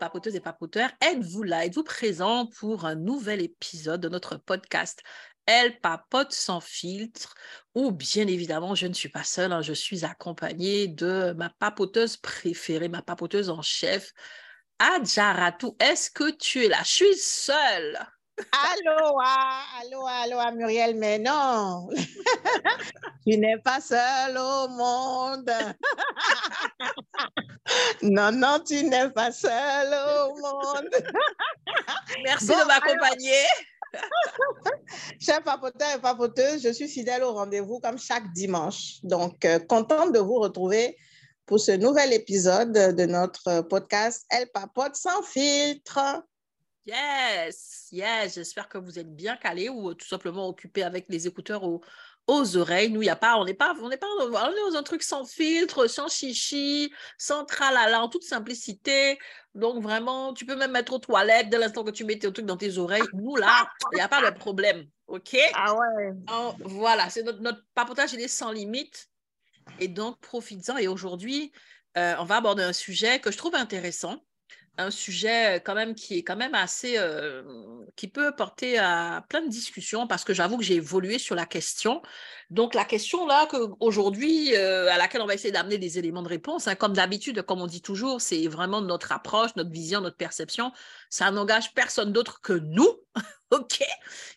[0.00, 0.90] papoteuses et papoteurs.
[1.00, 1.64] Êtes-vous là?
[1.66, 5.02] Êtes-vous présent pour un nouvel épisode de notre podcast
[5.46, 7.34] Elle papote sans filtre?
[7.76, 12.16] Ou bien évidemment, je ne suis pas seule, hein, je suis accompagnée de ma papoteuse
[12.16, 14.12] préférée, ma papoteuse en chef,
[14.80, 15.76] Adjaratou.
[15.78, 16.80] Est-ce que tu es là?
[16.82, 17.98] Je suis seule.
[18.52, 21.88] Allô, ah, allô, allô, ah, Muriel, mais non,
[23.26, 25.50] tu n'es pas seule au monde.
[28.02, 30.90] non, non, tu n'es pas seule au monde.
[32.24, 33.44] Merci de m'accompagner.
[35.20, 38.98] Chers papoteurs et papoteuses, je suis fidèle au rendez-vous comme chaque dimanche.
[39.02, 40.96] Donc, euh, contente de vous retrouver
[41.46, 46.22] pour ce nouvel épisode de notre podcast Elle papote sans filtre.
[46.90, 51.62] Yes, yes, j'espère que vous êtes bien calés ou tout simplement occupés avec les écouteurs
[51.62, 51.80] aux,
[52.26, 52.90] aux oreilles.
[52.90, 55.04] Nous, il a pas, on n'est pas, on n'est pas, on est dans un truc
[55.04, 59.20] sans filtre, sans chichi, sans tralala, en toute simplicité.
[59.54, 62.46] Donc vraiment, tu peux même mettre aux toilettes dès l'instant que tu mets tes trucs
[62.46, 63.06] dans tes oreilles.
[63.12, 65.36] Nous, là, il n'y a pas de problème, OK?
[65.54, 66.10] Ah ouais.
[66.12, 69.08] Donc, voilà, c'est notre, notre papotage, il est sans limite.
[69.78, 70.76] Et donc, profites-en.
[70.78, 71.52] Et aujourd'hui,
[71.96, 74.20] euh, on va aborder un sujet que je trouve intéressant
[74.80, 77.42] un sujet euh, quand même qui est quand même assez euh,
[77.96, 81.46] qui peut porter à plein de discussions parce que j'avoue que j'ai évolué sur la
[81.46, 82.02] question.
[82.50, 83.46] Donc la question là
[83.80, 87.42] aujourd'hui euh, à laquelle on va essayer d'amener des éléments de réponse, hein, comme d'habitude,
[87.42, 90.72] comme on dit toujours, c'est vraiment notre approche, notre vision, notre perception.
[91.10, 92.88] Ça n'engage personne d'autre que nous,
[93.50, 93.84] ok?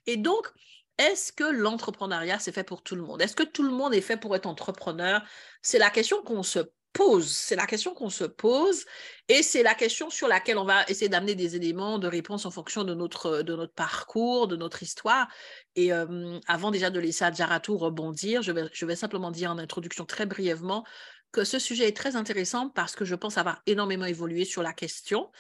[0.08, 0.52] Et donc
[1.00, 3.22] est-ce que l'entrepreneuriat, c'est fait pour tout le monde?
[3.22, 5.24] Est-ce que tout le monde est fait pour être entrepreneur?
[5.62, 6.60] C'est la question qu'on se
[6.94, 8.86] pose, c'est la question qu'on se pose
[9.28, 12.52] et c'est la question sur laquelle on va essayer d'amener des éléments de réponse en
[12.52, 15.28] fonction de notre, de notre parcours, de notre histoire.
[15.76, 19.58] Et euh, avant déjà de laisser Adjaratou rebondir, je vais, je vais simplement dire en
[19.58, 20.86] introduction très brièvement
[21.32, 24.72] que ce sujet est très intéressant parce que je pense avoir énormément évolué sur la
[24.72, 25.32] question.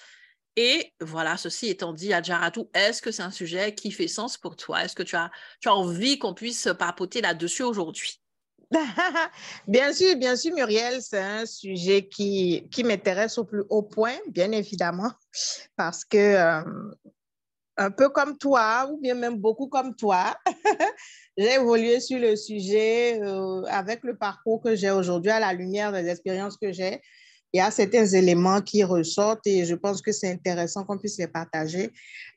[0.55, 4.55] Et voilà, ceci étant dit, Adjaratou, est-ce que c'est un sujet qui fait sens pour
[4.55, 4.83] toi?
[4.83, 8.22] Est-ce que tu as, tu as envie qu'on puisse papoter là-dessus aujourd'hui?
[9.67, 14.17] bien sûr, bien sûr, Muriel, c'est un sujet qui, qui m'intéresse au plus haut point,
[14.27, 15.11] bien évidemment,
[15.75, 16.61] parce que euh,
[17.77, 20.35] un peu comme toi, ou bien même beaucoup comme toi,
[21.37, 25.91] j'ai évolué sur le sujet euh, avec le parcours que j'ai aujourd'hui à la lumière
[25.91, 27.01] des expériences que j'ai.
[27.51, 31.19] Il y a certains éléments qui ressortent et je pense que c'est intéressant qu'on puisse
[31.19, 31.91] les partager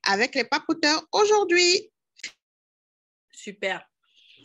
[0.06, 1.90] avec les papoteurs aujourd'hui.
[3.32, 3.86] Super.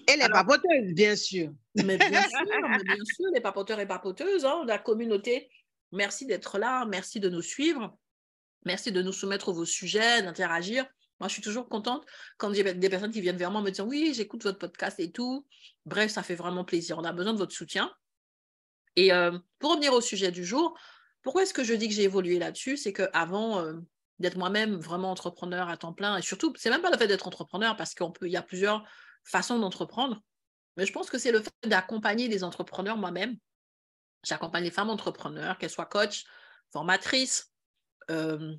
[0.07, 1.51] Et les papoteuses, bien sûr.
[1.75, 2.39] Mais bien sûr,
[2.83, 5.49] bien sûr, les papoteurs et papoteuses, hein, la communauté,
[5.91, 7.97] merci d'être là, merci de nous suivre,
[8.65, 10.85] merci de nous soumettre vos sujets, d'interagir.
[11.19, 12.03] Moi, je suis toujours contente
[12.37, 15.11] quand j'ai des personnes qui viennent vers moi me dire oui, j'écoute votre podcast et
[15.11, 15.45] tout.
[15.85, 16.97] Bref, ça fait vraiment plaisir.
[16.97, 17.93] On a besoin de votre soutien.
[18.95, 20.77] Et euh, pour revenir au sujet du jour,
[21.21, 22.75] pourquoi est-ce que je dis que j'ai évolué là-dessus?
[22.75, 23.73] C'est qu'avant euh,
[24.19, 27.27] d'être moi-même vraiment entrepreneur à temps plein, et surtout, c'est même pas le fait d'être
[27.27, 28.83] entrepreneur parce qu'il y a plusieurs
[29.23, 30.21] façon d'entreprendre.
[30.77, 33.37] Mais je pense que c'est le fait d'accompagner des entrepreneurs moi-même.
[34.23, 36.25] J'accompagne les femmes entrepreneurs, qu'elles soient coach,
[36.71, 37.51] formatrices,
[38.09, 38.55] euh,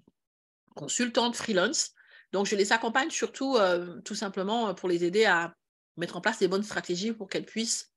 [0.75, 1.93] consultantes, freelance.
[2.33, 5.55] Donc, je les accompagne surtout euh, tout simplement pour les aider à
[5.97, 7.93] mettre en place des bonnes stratégies pour qu'elles puissent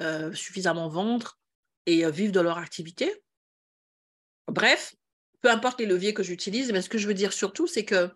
[0.00, 1.38] euh, suffisamment vendre
[1.86, 3.22] et vivre de leur activité.
[4.48, 4.94] Bref,
[5.40, 8.10] peu importe les leviers que j'utilise, mais ce que je veux dire surtout, c'est que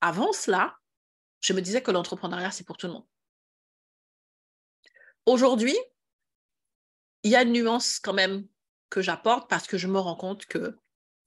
[0.00, 0.76] avant cela,
[1.40, 3.06] je me disais que l'entrepreneuriat, c'est pour tout le monde.
[5.28, 5.76] Aujourd'hui,
[7.22, 8.48] il y a une nuance quand même
[8.88, 10.78] que j'apporte parce que je me rends compte que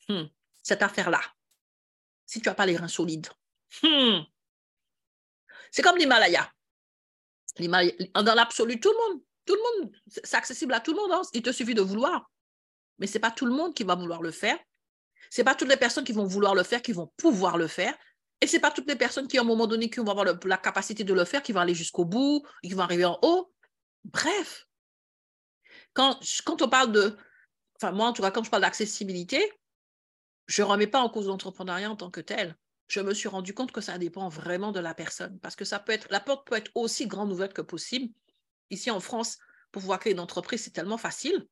[0.09, 0.23] hmm,
[0.63, 1.21] cette affaire-là,
[2.25, 3.27] si tu n'as pas les reins solides,
[3.83, 4.21] hmm,
[5.69, 6.51] c'est comme l'Himalaya.
[7.59, 11.11] Dans l'absolu, tout le monde, tout le monde, c'est accessible à tout le monde.
[11.11, 11.21] Hein.
[11.33, 12.31] Il te suffit de vouloir.
[12.97, 14.57] Mais ce n'est pas tout le monde qui va vouloir le faire.
[15.29, 17.67] Ce n'est pas toutes les personnes qui vont vouloir le faire qui vont pouvoir le
[17.67, 17.95] faire.
[18.39, 20.25] Et ce n'est pas toutes les personnes qui, à un moment donné, qui vont avoir
[20.25, 23.50] la capacité de le faire, qui vont aller jusqu'au bout, qui vont arriver en haut.
[24.05, 24.67] Bref,
[25.93, 26.19] quand,
[26.61, 27.17] on parle de,
[27.75, 29.53] enfin moi en tout cas, quand je parle d'accessibilité,
[30.47, 32.57] je ne remets pas en cause l'entrepreneuriat en tant que tel.
[32.87, 35.79] Je me suis rendu compte que ça dépend vraiment de la personne parce que ça
[35.79, 38.13] peut être, la porte peut être aussi grande ouverte que possible.
[38.69, 39.37] Ici en France,
[39.71, 41.47] pour pouvoir créer une entreprise, c'est tellement facile.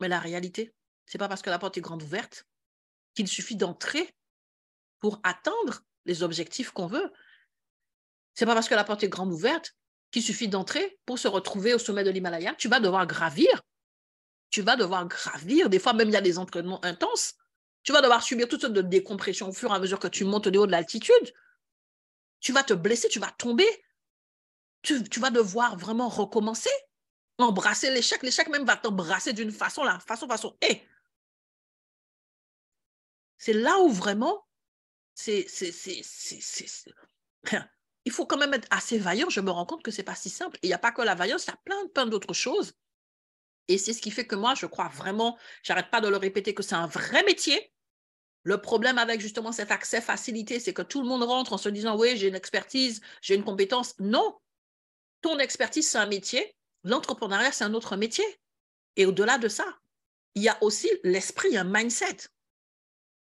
[0.00, 0.74] Mais la réalité,
[1.06, 2.46] c'est pas parce que la porte est grande ouverte
[3.14, 4.12] qu'il suffit d'entrer
[4.98, 7.12] pour atteindre les objectifs qu'on veut.
[8.34, 9.72] C'est pas parce que la porte est grande ouverte
[10.10, 12.54] qu'il suffit d'entrer pour se retrouver au sommet de l'Himalaya.
[12.54, 13.62] Tu vas devoir gravir.
[14.50, 15.68] Tu vas devoir gravir.
[15.68, 17.34] Des fois, même, il y a des entraînements intenses.
[17.82, 20.24] Tu vas devoir subir toutes sortes de décompressions au fur et à mesure que tu
[20.24, 21.34] montes au haut de l'altitude.
[22.40, 23.66] Tu vas te blesser, tu vas tomber.
[24.82, 26.70] Tu, vas devoir vraiment recommencer.
[27.38, 28.22] Embrasser l'échec.
[28.22, 30.56] L'échec même va t'embrasser d'une façon, là, façon, façon.
[30.62, 30.82] Et
[33.36, 34.46] c'est là où vraiment,
[35.14, 35.46] c'est,
[38.06, 39.28] il faut quand même être assez vaillant.
[39.28, 40.58] Je me rends compte que c'est pas si simple.
[40.62, 42.72] Il n'y a pas que la vaillance, il y a plein, plein d'autres choses.
[43.68, 46.54] Et c'est ce qui fait que moi, je crois vraiment, j'arrête pas de le répéter,
[46.54, 47.72] que c'est un vrai métier.
[48.44, 51.68] Le problème avec justement cet accès facilité, c'est que tout le monde rentre en se
[51.68, 53.98] disant, oui, j'ai une expertise, j'ai une compétence.
[53.98, 54.38] Non,
[55.20, 56.56] ton expertise, c'est un métier.
[56.84, 58.24] L'entrepreneuriat, c'est un autre métier.
[58.94, 59.66] Et au-delà de ça,
[60.36, 62.28] il y a aussi l'esprit, un mindset.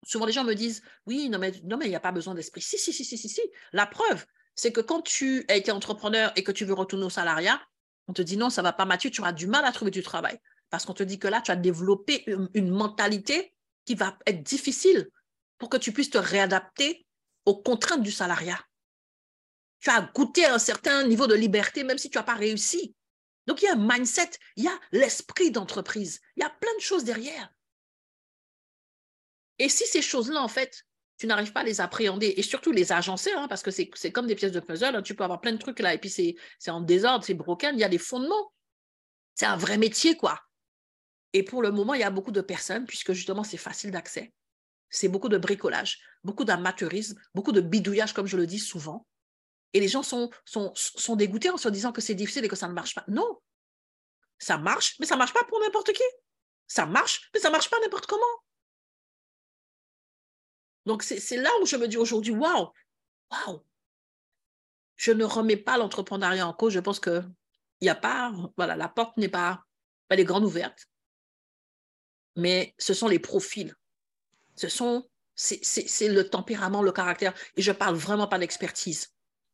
[0.03, 2.35] Souvent, les gens me disent, oui, non, mais non, mais il n'y a pas besoin
[2.35, 2.63] d'esprit.
[2.63, 3.43] Si, si, si, si, si, si.
[3.73, 7.11] La preuve, c'est que quand tu as été entrepreneur et que tu veux retourner au
[7.11, 7.61] salariat,
[8.09, 9.91] on te dit non, ça ne va pas, Mathieu, tu auras du mal à trouver
[9.91, 10.39] du travail.
[10.71, 13.55] Parce qu'on te dit que là, tu as développé une, mentalité
[13.85, 15.11] qui va être difficile
[15.59, 17.07] pour que tu puisses te réadapter
[17.45, 18.59] aux contraintes du salariat.
[19.81, 22.95] Tu as goûté un certain niveau de liberté, même si tu n'as pas réussi.
[23.47, 26.75] Donc, il y a un mindset, il y a l'esprit d'entreprise, il y a plein
[26.77, 27.53] de choses derrière.
[29.59, 30.85] Et si ces choses-là, en fait,
[31.23, 34.27] tu n'arrives pas à les appréhender et surtout les agencer, hein, parce que c'est comme
[34.27, 36.35] des pièces de puzzle, hein, tu peux avoir plein de trucs là et puis c'est
[36.69, 38.53] en désordre, c'est broken, il y a des fondements.
[39.37, 40.41] C'est un vrai métier, quoi.
[41.33, 44.33] Et pour le moment, il y a beaucoup de personnes, puisque justement c'est facile d'accès,
[44.91, 49.07] c'est beaucoup de bricolage, beaucoup d'amateurisme, beaucoup de bidouillage, comme je le dis souvent.
[49.75, 52.57] Et les gens sont, sont, sont dégoûtés en se disant que c'est difficile et que
[52.57, 53.05] ça ne marche pas.
[53.07, 53.39] Non,
[54.39, 56.03] ça marche, mais ça ne marche pas pour n'importe qui.
[56.67, 58.43] Ça marche, mais ça ne marche pas n'importe comment.
[60.87, 62.69] Donc, c'est là où je me dis aujourd'hui, waouh,
[63.31, 63.63] waouh,
[64.97, 66.73] je ne remets pas l'entrepreneuriat en cause.
[66.73, 67.23] Je pense que
[67.81, 69.65] il n'y a pas, voilà, la porte n'est pas,
[70.09, 70.87] elle est grande ouverte.
[72.37, 73.75] Mais ce sont les profils.
[74.55, 77.35] Ce sont, c'est le tempérament, le caractère.
[77.57, 79.09] Et je parle vraiment pas d'expertise.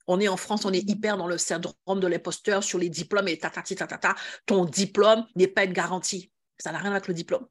[0.06, 3.28] On est en France, on est hyper dans le syndrome de l'imposteur sur les diplômes
[3.28, 4.14] et tatati tatata.
[4.46, 6.30] Ton diplôme n'est pas une garantie.
[6.58, 7.46] Ça n'a rien avec le diplôme.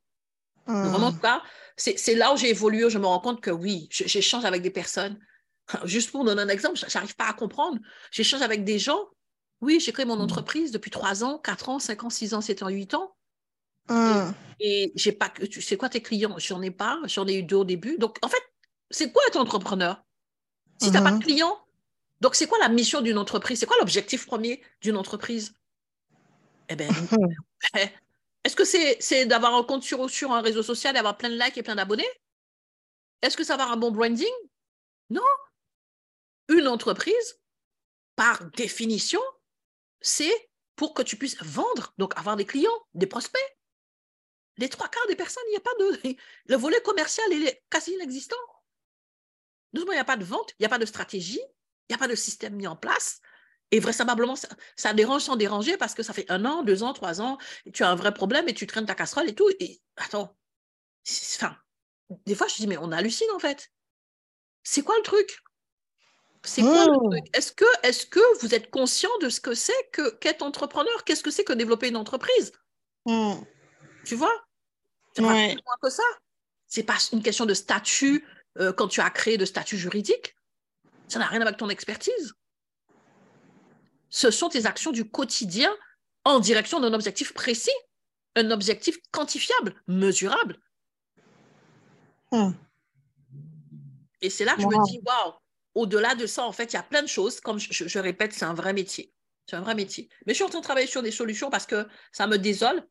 [0.67, 1.25] Vraiment, mmh.
[1.25, 1.39] en
[1.77, 5.19] c'est là où j'ai évolué, je me rends compte que oui, j'échange avec des personnes.
[5.85, 7.79] Juste pour donner un exemple, j'arrive pas à comprendre.
[8.11, 8.99] J'échange avec des gens.
[9.61, 10.21] Oui, j'ai créé mon mmh.
[10.21, 13.15] entreprise depuis 3 ans, 4 ans, 5 ans, 6 ans, 7 ans, 8 ans.
[13.89, 14.31] Mmh.
[14.59, 17.57] Et, j'ai pas, tu sais quoi tes clients J'en ai pas, j'en ai eu deux
[17.57, 17.97] au début.
[17.97, 18.41] Donc, en fait,
[18.89, 20.03] c'est quoi être entrepreneur?
[20.81, 21.57] Si tu n'as pas de clients,
[22.21, 23.59] donc c'est quoi la mission d'une entreprise?
[23.59, 25.53] C'est quoi l'objectif premier d'une entreprise?
[26.69, 26.89] Eh bien,
[28.43, 31.57] est-ce que c'est d'avoir un compte sur, un réseau social et avoir plein de likes
[31.57, 32.09] et plein d'abonnés?
[33.21, 34.33] Est-ce que ça va avoir un bon branding?
[35.09, 35.21] Non.
[36.49, 37.41] Une entreprise,
[38.15, 39.21] par définition,
[40.01, 43.57] c'est pour que tu puisses vendre, donc avoir des clients, des prospects.
[44.57, 46.15] Les trois quarts des personnes, il n'y a pas de.
[46.45, 48.37] Le volet commercial est quasi inexistant.
[49.73, 51.41] il n'y a pas de vente, il n'y a pas de stratégie,
[51.89, 53.21] il n'y a pas de système mis en place.
[53.71, 54.35] Et vraisemblablement,
[54.75, 57.37] ça, dérange sans déranger parce que ça fait un an, deux ans, trois ans,
[57.73, 59.49] tu as un vrai problème et tu traînes ta casserole et tout.
[59.59, 60.37] Et attends,
[61.35, 61.57] enfin,
[62.25, 63.71] des fois, je dis, mais on hallucine en fait.
[64.63, 65.43] C'est quoi le truc?
[66.43, 67.09] C'est quoi le mmh.
[67.09, 67.25] truc?
[67.33, 71.03] Est-ce que, est que vous êtes conscient de ce que c'est que qu'être entrepreneur?
[71.03, 72.53] Qu'est-ce que c'est que développer une entreprise?
[73.05, 73.33] Mmh.
[74.05, 74.33] Tu vois?
[75.13, 76.03] C'est pas plus loin que ça.
[76.67, 78.25] C'est pas une question de statut
[78.59, 80.37] euh, quand tu as créé de statut juridique.
[81.09, 82.33] Ça n'a rien avec ton expertise
[84.09, 85.73] ce sont tes actions du quotidien
[86.23, 87.71] en direction d'un objectif précis,
[88.35, 90.59] un objectif quantifiable, mesurable.
[92.31, 92.51] Hmm.
[94.21, 95.33] Et c'est là que je me dis, waouh,
[95.75, 97.39] au-delà de ça, en fait, il y a plein de choses.
[97.39, 99.13] Comme je, répète, c'est un vrai métier.
[99.45, 100.09] C'est un vrai métier.
[100.25, 102.85] Mais je suis en train de travailler sur des solutions parce que ça me désole.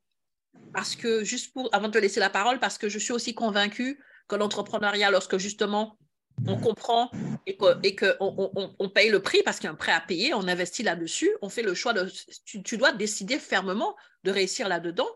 [0.73, 3.35] Parce que, juste pour, avant de te laisser la parole, parce que je suis aussi
[3.35, 5.99] convaincue que l'entrepreneuriat, lorsque justement
[6.47, 7.11] on comprend
[7.47, 10.00] et qu'on et que on, paye le prix parce qu'il y a un prêt à
[10.00, 12.11] payer, on investit là-dessus, on fait le choix de...
[12.45, 15.09] Tu, dois décider fermement de réussir là-dedans.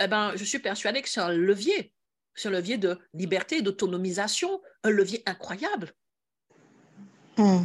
[0.00, 1.92] Eh ben, je suis persuadée que c'est un levier.
[2.34, 5.92] C'est un levier de liberté, d'autonomisation, un levier incroyable.
[7.36, 7.64] Hmm.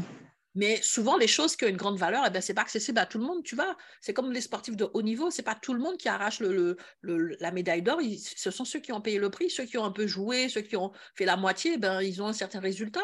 [0.56, 2.98] Mais souvent, les choses qui ont une grande valeur, eh ben, ce n'est pas accessible
[3.00, 3.44] à tout le monde.
[3.44, 5.98] Tu vois, c'est comme les sportifs de haut niveau, ce n'est pas tout le monde
[5.98, 8.00] qui arrache le, la médaille d'or.
[8.36, 10.62] Ce sont ceux qui ont payé le prix, ceux qui ont un peu joué, ceux
[10.62, 13.04] qui ont fait la moitié, ben, ils ont un certain résultat.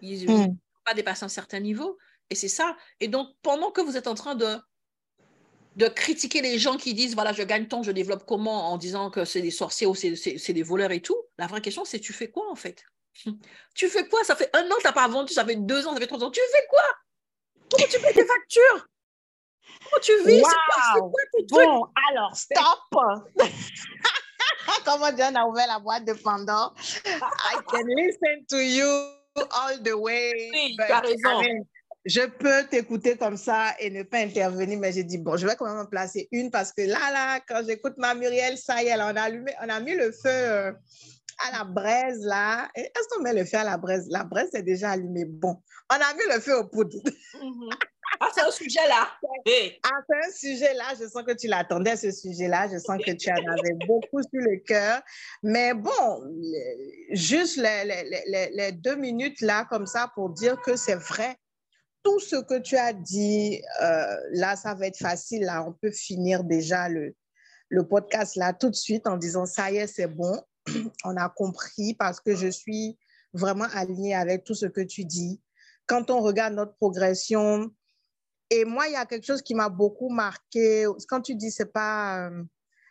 [0.00, 0.56] Ils ne mmh.
[0.84, 1.98] pas dépasser un certain niveau.
[2.30, 2.76] Et c'est ça.
[3.00, 4.56] Et donc, pendant que vous êtes en train de,
[5.76, 9.10] de critiquer les gens qui disent, voilà, je gagne tant, je développe comment, en disant
[9.10, 12.12] que c'est des sorciers ou c'est des voleurs et tout, la vraie question, c'est tu
[12.12, 12.84] fais quoi en fait?
[13.74, 14.24] Tu fais quoi?
[14.24, 16.06] Ça fait un an que tu n'as pas vendu, ça fait deux ans, ça fait
[16.06, 16.30] trois ans.
[16.30, 16.82] Tu fais quoi?
[17.70, 18.88] Comment tu payes tes factures?
[19.84, 20.42] Comment tu vis?
[20.42, 22.80] C'est quoi, Bon, alors, stop
[24.84, 28.86] Comment John a ouvert la boîte de Pandore I can listen to you
[29.50, 30.50] all the way.
[30.52, 31.42] Oui, tu as raison.
[32.04, 35.56] je peux t'écouter comme ça et ne pas intervenir, mais j'ai dit, bon, je vais
[35.56, 38.86] quand même en placer une parce que là, là, quand j'écoute ma Muriel, ça y
[38.86, 40.74] est, on a allumé, on a mis le feu.
[41.38, 42.68] À la braise, là.
[42.74, 44.06] Est-ce qu'on met le feu à la braise?
[44.08, 45.24] La braise est déjà allumée.
[45.24, 45.60] Bon,
[45.90, 46.98] on a mis le feu au poudre.
[47.40, 47.70] Mhm.
[48.20, 49.08] Ah, c'est un sujet là.
[49.82, 50.94] Ah, c'est un sujet là.
[50.98, 52.68] Je sens que tu l'attendais, ce sujet-là.
[52.72, 55.02] Je sens que tu en avais beaucoup sur le cœur.
[55.42, 56.42] Mais bon,
[57.10, 61.36] juste les, deux minutes là, comme ça, pour dire que c'est vrai.
[62.02, 65.44] Tout ce que tu as dit, euh, là, ça va être facile.
[65.44, 67.14] Là, on peut finir déjà le,
[67.68, 70.40] le podcast là tout de suite en disant ça y est, c'est bon.
[71.04, 72.98] on a compris parce que je suis
[73.32, 75.40] vraiment alignée avec tout ce que tu dis.
[75.86, 77.70] Quand on regarde notre progression,
[78.50, 80.86] et moi, il y a quelque chose qui m'a beaucoup marqué.
[81.08, 82.42] Quand tu dis c'est pas euh,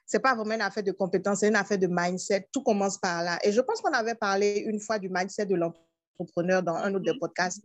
[0.06, 2.50] c'est pas vraiment une affaire de compétence, c'est une affaire de mindset.
[2.52, 3.40] Tout commence par là.
[3.44, 7.06] Et je pense qu'on avait parlé une fois du mindset de l'entrepreneur dans un autre
[7.06, 7.64] des podcasts.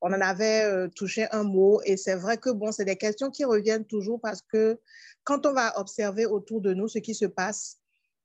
[0.00, 3.30] On en avait euh, touché un mot et c'est vrai que bon, c'est des questions
[3.30, 4.78] qui reviennent toujours parce que
[5.24, 7.79] quand on va observer autour de nous ce qui se passe,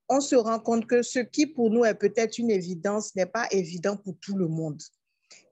[0.09, 3.47] on se rend compte que ce qui pour nous est peut-être une évidence n'est pas
[3.51, 4.81] évident pour tout le monde.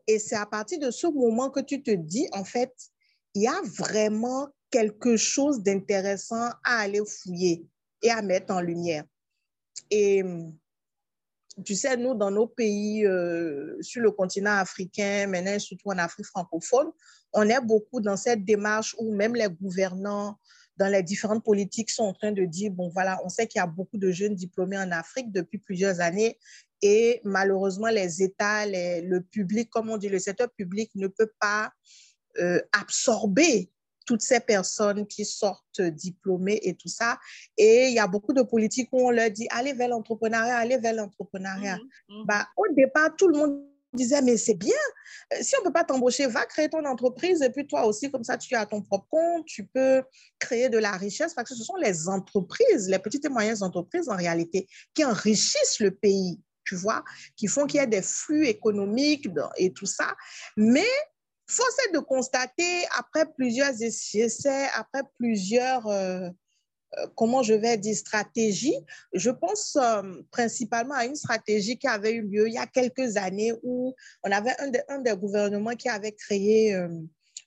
[0.08, 2.74] Et c'est à partir de ce moment que tu te dis, en fait,
[3.34, 7.66] il y a vraiment quelque chose d'intéressant à aller fouiller
[8.02, 9.06] et à mettre en lumière.
[9.90, 10.24] Et
[11.64, 16.26] tu sais, nous, dans nos pays, euh, sur le continent africain, maintenant surtout en Afrique
[16.26, 16.92] francophone,
[17.32, 20.38] on est beaucoup dans cette démarche où même les gouvernants,
[20.78, 23.62] dans les différentes politiques sont en train de dire, bon voilà, on sait qu'il y
[23.62, 26.38] a beaucoup de jeunes diplômés en Afrique depuis plusieurs années
[26.84, 31.72] et malheureusement, les États, le public, comme on dit, le secteur public ne peut pas
[32.40, 33.72] euh, absorber
[34.06, 37.20] toutes ces personnes qui sortent diplômées et tout ça.
[37.56, 40.78] Et il y a beaucoup de politiques où on leur dit, allez vers l'entrepreneuriat, allez
[40.78, 41.78] vers l'entrepreneuriat.
[41.78, 42.26] Mmh, mmh.
[42.26, 43.64] Bah, au départ, tout le monde
[43.94, 44.76] disait, mais c'est bien.
[45.34, 48.12] Euh, si on ne peut pas t'embaucher, va créer ton entreprise et puis toi aussi,
[48.12, 50.04] comme ça, tu as ton propre compte, tu peux
[50.40, 54.10] créer de la richesse parce que ce sont les entreprises, les petites et moyennes entreprises
[54.10, 57.04] en réalité, qui enrichissent le pays, tu vois,
[57.36, 60.16] qui font qu'il y ait des flux économiques et tout ça.
[60.58, 60.88] Mais
[61.48, 65.88] force est de constater, après plusieurs essais, après plusieurs...
[65.88, 66.30] Euh,
[67.16, 68.76] comment je vais dire, stratégie.
[69.14, 73.18] Je pense euh, principalement à une stratégie qui avait eu lieu il y a quelques
[73.18, 74.56] années où on avait
[74.90, 76.90] un, des gouvernements qui avait créé euh,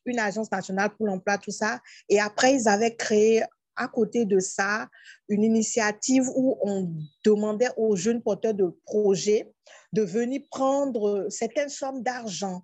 [0.05, 1.81] une agence nationale pour l'emploi, tout ça.
[2.09, 3.43] Et après, ils avaient créé
[3.77, 4.89] à côté de ça
[5.29, 6.91] une initiative où on
[7.25, 9.53] demandait aux jeunes porteurs de projets
[9.93, 12.63] de venir prendre certaines sommes d'argent,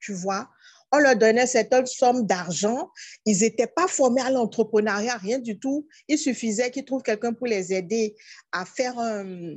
[0.00, 0.48] tu vois,
[0.92, 2.90] on leur donnait cette somme d'argent.
[3.24, 5.86] Ils n'étaient pas formés à l'entrepreneuriat, rien du tout.
[6.08, 8.14] Il suffisait qu'ils trouvent quelqu'un pour les aider
[8.52, 9.54] à faire un,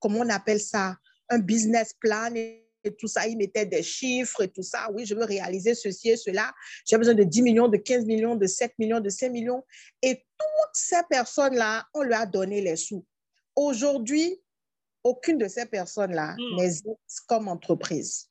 [0.00, 0.96] comment on appelle ça,
[1.28, 2.64] un business plan et
[2.98, 3.26] tout ça.
[3.26, 4.90] Ils mettaient des chiffres et tout ça.
[4.92, 6.52] Oui, je veux réaliser ceci et cela.
[6.86, 9.62] J'ai besoin de 10 millions, de 15 millions, de 7 millions, de 5 millions.
[10.02, 13.04] Et toutes ces personnes-là, on leur a donné les sous.
[13.54, 14.40] Aujourd'hui,
[15.04, 16.56] aucune de ces personnes-là hmm.
[16.56, 18.28] n'existe comme entreprise.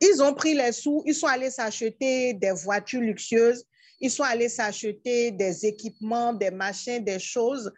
[0.00, 3.64] Ils ont pris les sous, ils sont allés s'acheter des voitures luxueuses,
[4.00, 7.72] ils sont allés s'acheter des équipements, des machins, des choses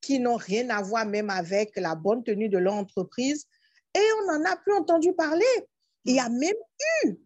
[0.00, 3.46] qui n'ont rien à voir même avec la bonne tenue de leur entreprise.
[3.94, 5.44] Et on n'en a plus entendu parler.
[6.04, 6.54] Il y a même
[7.04, 7.16] eu,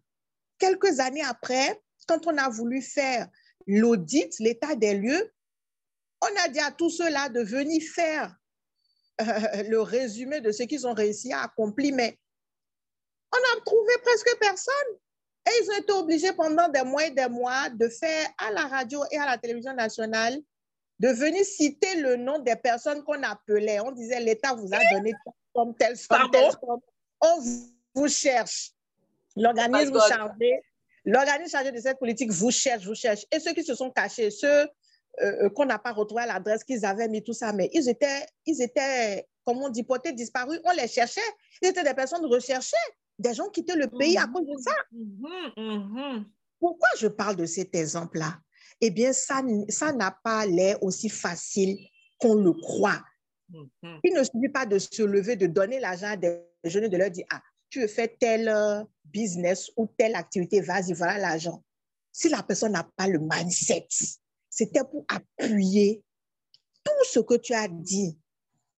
[0.57, 3.27] quelques années après, quand on a voulu faire
[3.67, 5.31] l'audit, l'état des lieux,
[6.21, 8.35] on a dit à tous ceux-là de venir faire
[9.21, 12.17] euh, le résumé de ce qu'ils ont réussi à accomplir, mais
[13.35, 14.97] on n'a trouvé presque personne.
[15.47, 18.67] Et ils ont été obligés pendant des mois et des mois de faire à la
[18.67, 20.39] radio et à la télévision nationale,
[20.99, 23.79] de venir citer le nom des personnes qu'on appelait.
[23.79, 25.13] On disait, l'État vous a donné
[25.53, 26.49] comme tel somme, tel
[27.21, 27.39] On
[27.93, 28.71] vous cherche.
[29.35, 30.61] L'organisme chargé,
[31.03, 33.25] l'organisme chargé de cette politique vous cherche, vous cherche.
[33.31, 34.67] Et ceux qui se sont cachés, ceux euh,
[35.21, 38.25] euh, qu'on n'a pas retrouvé à l'adresse qu'ils avaient mis, tout ça, mais ils étaient,
[38.45, 40.59] ils étaient, comme on dit, potés, disparus.
[40.63, 41.21] On les cherchait.
[41.61, 42.75] Ils étaient des personnes recherchées.
[43.17, 44.75] Des gens quittaient le pays à cause de ça.
[44.91, 46.25] Mhm, mhm.
[46.59, 48.39] Pourquoi je parle de cet exemple-là?
[48.81, 51.77] Eh bien, ça, ça n'a pas l'air aussi facile
[52.19, 53.01] qu'on le croit.
[54.03, 57.11] Il ne suffit pas de se lever, de donner l'argent à des jeunes, de leur
[57.11, 61.63] dire, ah, tu veux faire tel euh, business ou telle activité, vas-y, voilà l'argent.
[62.11, 63.87] Si la personne n'a pas le mindset,
[64.49, 66.03] c'était pour appuyer
[66.83, 68.17] tout ce que tu as dit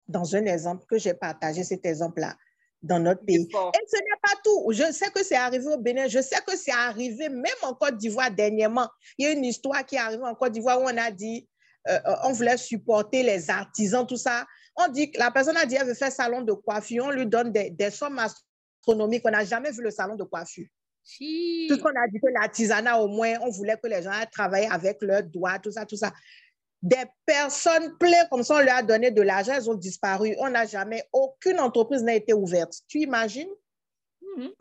[0.08, 2.36] dans un exemple que j'ai partagé, cet exemple-là
[2.86, 3.48] dans notre pays.
[3.52, 4.72] Et ce n'est pas tout.
[4.72, 7.98] Je sais que c'est arrivé au Bénin, je sais que c'est arrivé même en Côte
[7.98, 8.88] d'Ivoire dernièrement.
[9.18, 11.48] Il y a une histoire qui est arrivée en Côte d'Ivoire où on a dit,
[11.88, 14.46] euh, euh, on voulait supporter les artisans, tout ça.
[14.76, 17.26] On dit que la personne a dit, elle veut faire salon de coiffure, on lui
[17.26, 19.24] donne des, des sommes astronomiques.
[19.26, 20.68] On n'a jamais vu le salon de coiffure.
[21.70, 24.68] Tout ce qu'on a dit que l'artisanat, au moins, on voulait que les gens travaillent
[24.72, 26.12] avec leurs doigts, tout ça, tout ça.
[26.86, 30.36] Des personnes pleines comme ça, on leur a donné de l'argent, elles ont disparu.
[30.40, 32.76] On n'a jamais, aucune entreprise n'a été ouverte.
[32.88, 33.50] Tu imagines?
[34.38, 34.52] Mhm.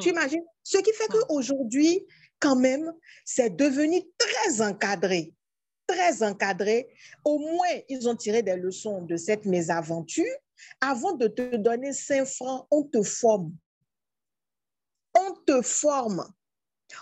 [0.00, 0.44] Tu imagines?
[0.64, 2.04] Ce qui fait qu'aujourd'hui,
[2.40, 2.92] quand même,
[3.24, 5.32] c'est devenu très encadré.
[5.86, 6.92] Très encadré.
[7.24, 10.34] Au moins, ils ont tiré des leçons de cette mésaventure.
[10.80, 13.52] Avant de te donner 5 francs, on te forme.
[15.16, 16.28] On te forme.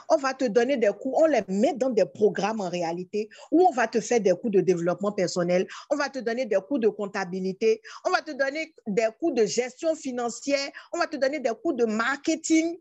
[0.09, 3.67] On va te donner des cours, on les met dans des programmes en réalité où
[3.67, 6.79] on va te faire des cours de développement personnel, on va te donner des cours
[6.79, 11.41] de comptabilité, on va te donner des cours de gestion financière, on va te donner
[11.41, 12.79] des cours de marketing,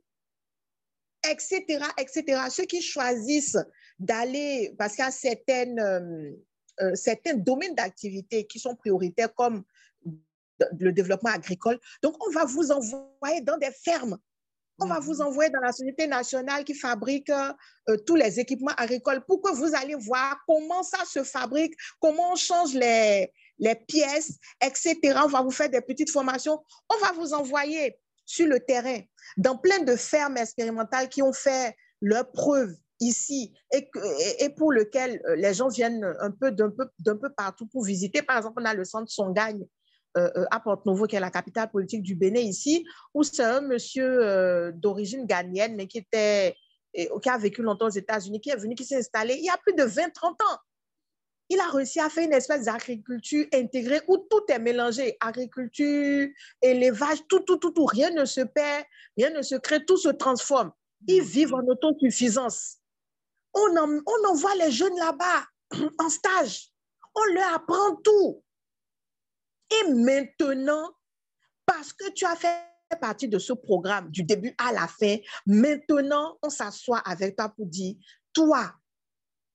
[1.29, 2.41] etc., etc.
[2.49, 3.57] Ceux qui choisissent
[3.99, 6.31] d'aller, parce qu'il y a certaines, euh,
[6.81, 9.63] euh, certains domaines d'activité qui sont prioritaires comme
[10.79, 11.79] le développement agricole.
[12.01, 14.17] Donc, on va vous envoyer dans des fermes
[14.79, 15.27] on va vous mhm.
[15.27, 19.75] envoyer dans la société nationale qui fabrique euh, tous les équipements agricoles pour que vous
[19.75, 24.97] allez voir comment ça se fabrique, comment on change les, les pièces, etc.
[25.23, 26.59] On va vous faire des petites formations.
[26.89, 28.99] On va vous envoyer sur le terrain
[29.37, 33.89] dans plein de fermes expérimentales qui ont fait leurs preuves ici et,
[34.39, 38.21] et, pour lequel euh, les gens viennent un peu d'un peu, peu partout pour visiter.
[38.21, 39.84] Par exemple, on a le centre Songagne euh, euh,
[40.15, 44.71] à Porto-Novo, qui est la capitale politique du Bénin ici, où c'est un monsieur euh,
[44.73, 46.55] d'origine ghanéenne, mais qui, était,
[46.93, 49.57] qui a vécu longtemps aux États-Unis, qui est venu, qui s'est installé il y a
[49.57, 50.59] plus de 20-30 ans.
[51.49, 55.15] Il a réussi à faire une espèce d'agriculture intégrée où tout est mélangé.
[55.19, 56.27] Agriculture,
[56.61, 57.85] élevage, tout, tout, tout, tout.
[57.85, 58.83] Rien ne se perd,
[59.15, 60.71] rien ne se crée, tout se transforme.
[61.07, 62.77] Ils vivent en autosuffisance.
[63.53, 65.45] On, on envoie les jeunes là-bas
[65.99, 66.71] en stage.
[67.13, 68.43] On leur apprend tout.
[69.71, 70.91] Et maintenant,
[71.65, 72.61] parce que tu as fait
[73.01, 77.65] partie de ce programme du début à la fin, maintenant, on s'assoit avec toi pour
[77.65, 77.95] dire,
[78.31, 78.71] toi,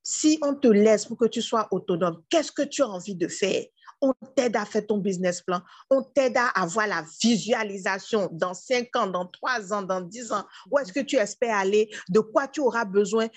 [0.02, 3.28] si on te laisse pour que tu sois autonome, qu'est-ce que tu as envie de
[3.28, 3.64] faire?
[4.00, 5.60] On t'aide à faire ton business plan.
[5.90, 10.46] On t'aide à avoir la visualisation dans 5 ans, dans 3 ans, dans 10 ans.
[10.70, 11.90] Où est-ce que tu espères aller?
[12.08, 13.28] De quoi tu auras besoin?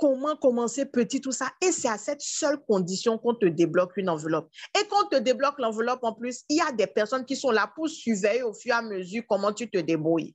[0.00, 1.52] Comment commencer petit, tout ça.
[1.60, 4.50] Et c'est à cette seule condition qu'on te débloque une enveloppe.
[4.76, 7.50] Et quand on te débloque l'enveloppe, en plus, il y a des personnes qui sont
[7.50, 10.34] là pour surveiller au fur et à mesure comment tu te débrouilles.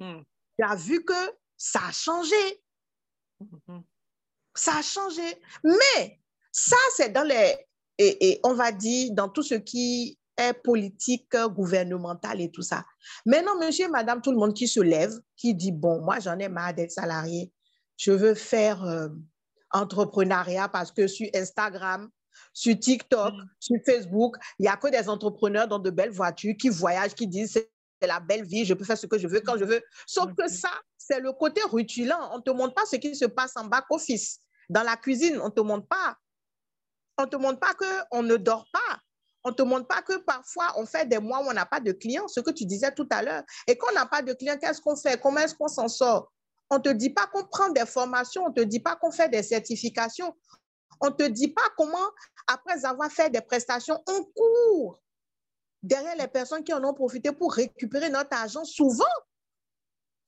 [0.00, 0.20] Hmm.
[0.58, 1.14] Tu as vu que
[1.56, 2.62] ça a changé.
[3.40, 3.80] Hmm.
[4.54, 5.22] Ça a changé.
[5.62, 7.54] Mais ça, c'est dans les,
[7.98, 12.84] et, et, on va dire, dans tout ce qui est politique gouvernementale et tout ça.
[13.24, 16.38] Maintenant, monsieur et madame, tout le monde qui se lève, qui dit, bon, moi, j'en
[16.38, 17.52] ai marre d'être salarié
[17.98, 19.08] je veux faire euh,
[19.72, 22.08] entrepreneuriat parce que sur Instagram,
[22.54, 23.48] sur TikTok, mm.
[23.60, 27.26] sur Facebook, il n'y a que des entrepreneurs dans de belles voitures qui voyagent, qui
[27.26, 27.52] disent
[28.00, 29.82] c'est la belle vie, je peux faire ce que je veux quand je veux.
[30.06, 32.30] Sauf que ça, c'est le côté rutilant.
[32.32, 34.38] On ne te montre pas ce qui se passe en back-office.
[34.70, 36.16] Dans la cuisine, on ne te montre pas.
[37.16, 38.98] On ne te montre pas qu'on ne dort pas.
[39.42, 41.80] On ne te montre pas que parfois, on fait des mois où on n'a pas
[41.80, 43.42] de clients, ce que tu disais tout à l'heure.
[43.66, 45.20] Et quand on n'a pas de clients, qu'est-ce qu'on fait?
[45.20, 46.30] Comment est-ce qu'on s'en sort?
[46.70, 49.10] On ne te dit pas qu'on prend des formations, on ne te dit pas qu'on
[49.10, 50.34] fait des certifications.
[51.00, 52.10] On ne te dit pas comment,
[52.46, 55.00] après avoir fait des prestations, on court
[55.82, 58.64] derrière les personnes qui en ont profité pour récupérer notre argent.
[58.64, 59.04] Souvent,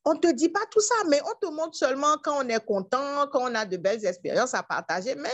[0.04, 2.64] on ne te dit pas tout ça, mais on te montre seulement quand on est
[2.64, 5.14] content, quand on a de belles expériences à partager.
[5.14, 5.30] Mais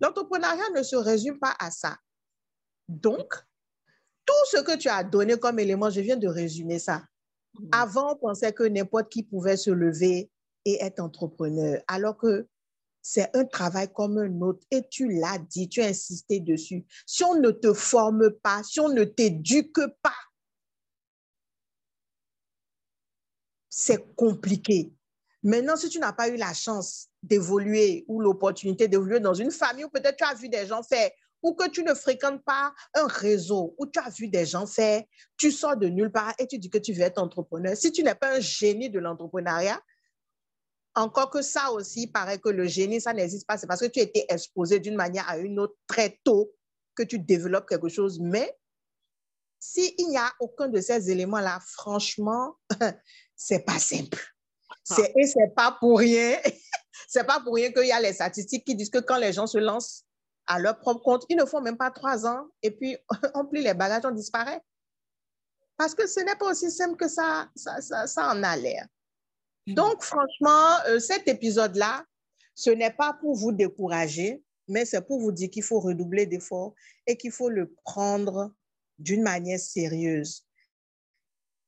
[0.00, 1.96] l'entrepreneuriat ne se résume pas à ça.
[2.88, 3.34] Donc,
[4.24, 7.02] tout ce que tu as donné comme élément, je viens de résumer ça.
[7.58, 7.68] Mm.
[7.72, 10.30] Avant, on pensait que n'importe qui pouvait se lever
[10.64, 12.46] et être entrepreneur, alors que
[13.02, 14.64] c'est un travail comme un autre.
[14.70, 16.84] Et tu l'as dit, tu as insisté dessus.
[17.04, 20.14] Si on ne te forme pas, si on ne t'éduque pas,
[23.68, 24.92] c'est compliqué.
[25.42, 29.84] Maintenant, si tu n'as pas eu la chance d'évoluer ou l'opportunité d'évoluer dans une famille
[29.84, 31.10] où peut-être tu as vu des gens faire
[31.42, 35.02] ou que tu ne fréquentes pas un réseau où tu as vu des gens faire,
[35.36, 37.76] tu sors de nulle part et tu dis que tu veux être entrepreneur.
[37.76, 39.80] Si tu n'es pas un génie de l'entrepreneuriat,
[40.94, 43.56] encore que ça aussi, paraît que le génie, ça n'existe pas.
[43.56, 46.52] C'est parce que tu as été exposé d'une manière à une autre très tôt
[46.94, 48.20] que tu développes quelque chose.
[48.20, 48.54] Mais
[49.58, 52.56] s'il n'y a aucun de ces éléments-là, franchement,
[53.36, 54.18] c'est pas simple.
[54.90, 54.96] Ah.
[55.16, 56.38] Et c'est pas pour rien.
[57.08, 59.46] c'est pas pour rien qu'il y a les statistiques qui disent que quand les gens
[59.46, 60.04] se lancent
[60.46, 61.24] à leur propre compte.
[61.28, 62.96] Ils ne font même pas trois ans et puis
[63.34, 64.60] on plie les bagages, on disparaît.
[65.76, 68.86] Parce que ce n'est pas aussi simple que ça, ça, ça, en a l'air.
[69.66, 69.74] Hmm.
[69.74, 72.04] Donc, franchement, euh, cet épisode-là,
[72.54, 76.74] ce n'est pas pour vous décourager, mais c'est pour vous dire qu'il faut redoubler d'efforts
[77.06, 78.52] et qu'il faut le prendre
[78.98, 80.46] d'une manière sérieuse.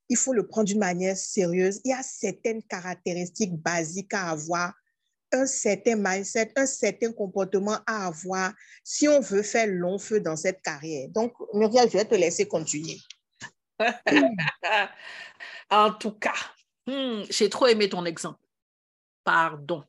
[0.09, 1.81] Il faut le prendre d'une manière sérieuse.
[1.85, 4.75] Il y a certaines caractéristiques basiques à avoir
[5.35, 10.37] un certain mindset, un certain comportement à avoir si on veut faire long feu dans
[10.37, 11.09] cette carrière.
[11.11, 12.99] Donc, Muriel, je vais te laisser continuer.
[15.71, 16.35] en tout cas,
[16.87, 18.41] hmm, j'ai trop aimé ton exemple.
[19.25, 19.85] Pardon.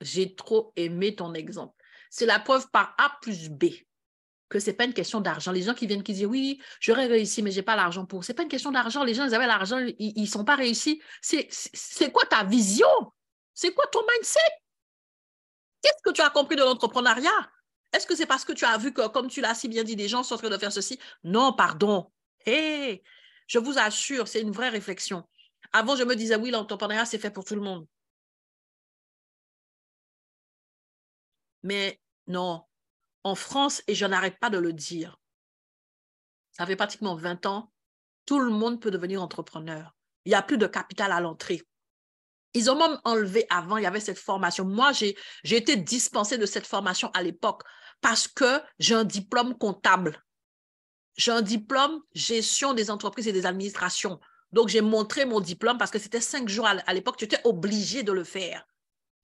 [0.00, 1.74] J'ai trop aimé ton exemple.
[2.10, 3.66] C'est la preuve par A plus B
[4.54, 5.50] que ce n'est pas une question d'argent.
[5.50, 8.24] Les gens qui viennent qui disent oui, j'aurais réussi, mais je n'ai pas l'argent pour.
[8.24, 9.02] Ce n'est pas une question d'argent.
[9.02, 11.02] Les gens, ils avaient l'argent, ils ne sont pas réussis.
[11.20, 12.86] C'est quoi ta vision?
[13.54, 14.40] C'est quoi ton mindset?
[15.82, 17.50] Qu'est-ce que tu as compris de l'entrepreneuriat?
[17.92, 19.96] Est-ce que c'est parce que tu as vu que, comme tu l'as si bien dit,
[19.96, 20.98] des gens sont en train de faire ceci?
[21.22, 22.10] Non, pardon.
[22.46, 23.02] Hé,
[23.46, 25.28] je vous assure, c'est une vraie réflexion.
[25.72, 27.86] Avant, je me disais, oui, l'entrepreneuriat, c'est fait pour tout le monde.
[31.62, 32.64] Mais non,
[33.22, 35.18] en France, et je n'arrête pas de le dire,
[36.52, 37.72] ça fait pratiquement 20 ans,
[38.26, 39.94] tout le monde peut devenir entrepreneur.
[40.24, 41.62] Il n'y a plus de capital à l'entrée.
[42.54, 44.64] Ils ont même enlevé avant, il y avait cette formation.
[44.64, 47.62] Moi, j'ai été dispensée de cette formation à l'époque
[48.00, 50.24] parce que j'ai un diplôme comptable.
[51.16, 54.20] J'ai un diplôme gestion des entreprises et des administrations.
[54.52, 58.04] Donc, j'ai montré mon diplôme parce que c'était cinq jours à l'époque, tu étais obligé
[58.04, 58.64] de le faire.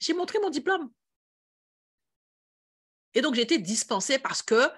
[0.01, 0.91] J'ai montré mon diplôme.
[3.15, 4.69] Et donc, j'ai été dispensée parce que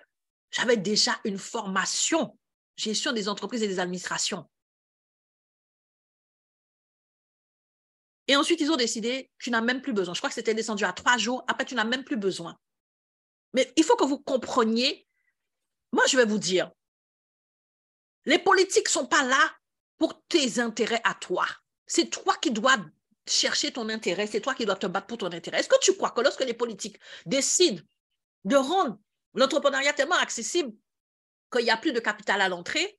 [0.50, 2.38] j'avais déjà une formation
[2.76, 4.48] gestion des entreprises et des administrations.
[8.32, 10.14] Et ensuite, ils ont décidé, tu n'as même plus besoin.
[10.14, 11.44] Je crois que c'était descendu à trois jours.
[11.48, 12.58] Après, tu n'as même plus besoin.
[13.52, 15.06] Mais il faut que vous compreniez.
[15.92, 16.70] Moi, je vais vous dire,
[18.24, 19.54] les politiques ne sont pas là
[19.98, 21.44] pour tes intérêts à toi.
[21.86, 22.78] C'est toi qui dois
[23.28, 24.26] chercher ton intérêt.
[24.26, 25.60] C'est toi qui dois te battre pour ton intérêt.
[25.60, 27.82] Est-ce que tu crois que lorsque les politiques décident
[28.46, 28.98] de rendre
[29.34, 30.72] l'entrepreneuriat tellement accessible
[31.52, 32.98] qu'il n'y a plus de capital à l'entrée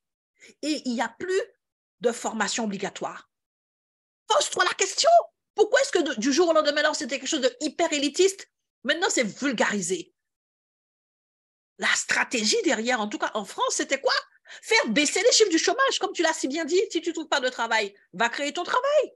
[0.62, 1.42] et il n'y a plus
[2.02, 3.28] de formation obligatoire?
[4.26, 5.10] Pose-toi la question.
[5.54, 8.50] Pourquoi est-ce que du jour au lendemain, c'était quelque chose de hyper élitiste?
[8.82, 10.12] Maintenant, c'est vulgarisé.
[11.78, 14.14] La stratégie derrière, en tout cas en France, c'était quoi?
[14.62, 16.80] Faire baisser les chiffres du chômage, comme tu l'as si bien dit.
[16.90, 19.12] Si tu ne trouves pas de travail, va créer ton travail.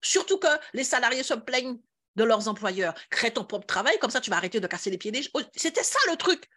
[0.00, 1.80] Surtout que les salariés se plaignent
[2.16, 2.94] de leurs employeurs.
[3.10, 5.30] Crée ton propre travail, comme ça tu vas arrêter de casser les pieds des gens.
[5.56, 6.48] C'était ça le truc.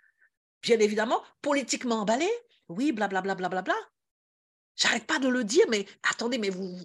[0.62, 2.30] Bien évidemment, politiquement emballé.
[2.68, 3.36] Oui, blablabla.
[3.36, 3.90] Bla, bla, bla, bla,
[4.82, 6.76] J'arrête pas de le dire, mais attendez, mais vous,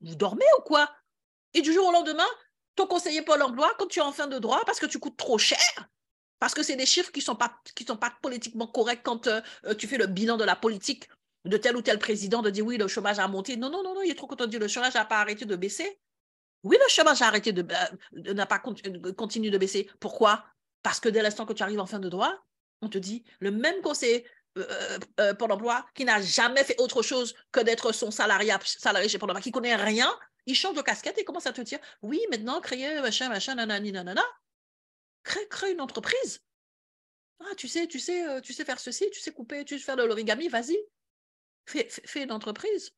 [0.00, 0.90] dormez ou quoi?
[1.52, 2.26] Et du jour au lendemain,
[2.74, 5.16] ton conseiller Pôle emploi, quand tu es en fin de droit, parce que tu coûtes
[5.16, 5.88] trop cher,
[6.40, 7.60] parce que c'est des chiffres qui ne sont, pas,
[8.20, 11.08] politiquement corrects quand euh, euh, tu fais le bilan de la politique
[11.44, 13.56] de tel ou tel président, de dire oui, le chômage a monté.
[13.56, 15.44] Non, non, non, non, il est trop content de dire le chômage n'a pas arrêté
[15.44, 16.00] de baisser.
[16.64, 17.64] Oui, le chômage a arrêté de,
[18.26, 19.88] euh, n'a pas continué de baisser.
[20.00, 20.44] Pourquoi?
[20.82, 22.34] Parce que dès l'instant que tu arrives en fin de droit,
[22.82, 26.80] on te dit le même conseiller euh, euh, euh Pôle emploi qui n'a jamais fait
[26.80, 30.12] autre chose que d'être son salarié, salarié chez Pôle emploi, qui connaît rien,
[30.46, 33.92] il change de casquette et commence à te dire oui, maintenant, créer machin, machin, nanani,
[33.92, 34.24] nanana.
[35.22, 36.40] Crée, crée une entreprise.
[37.40, 39.96] Ah, tu sais, tu sais, tu sais faire ceci, tu sais couper, tu sais faire
[39.96, 40.76] de l'origami, vas-y.
[41.66, 42.92] Fais, fais une entreprise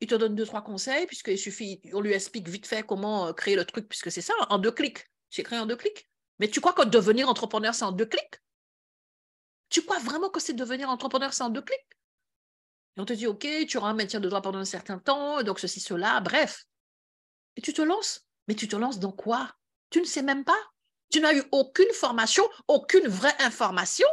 [0.00, 3.32] il te donne deux, trois conseils, puisqu'il suffit, on lui explique vite fait comment euh,
[3.32, 5.04] créer le truc, puisque c'est ça, en deux clics.
[5.30, 6.08] C'est créé en deux clics.
[6.38, 8.40] Mais tu crois que devenir entrepreneur, c'est en deux clics?
[9.68, 11.98] Tu crois vraiment que c'est devenir entrepreneur, c'est en deux clics?
[12.96, 15.42] Et on te dit, OK, tu auras un maintien de droit pendant un certain temps,
[15.42, 16.66] donc ceci, cela, bref.
[17.56, 18.26] Et tu te lances.
[18.48, 19.54] Mais tu te lances dans quoi?
[19.90, 20.58] Tu ne sais même pas.
[21.10, 24.08] Tu n'as eu aucune formation, aucune vraie information.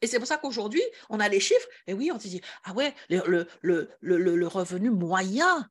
[0.00, 2.72] Et c'est pour ça qu'aujourd'hui, on a les chiffres, et oui, on se dit, ah
[2.72, 5.68] ouais, le, revenu moyen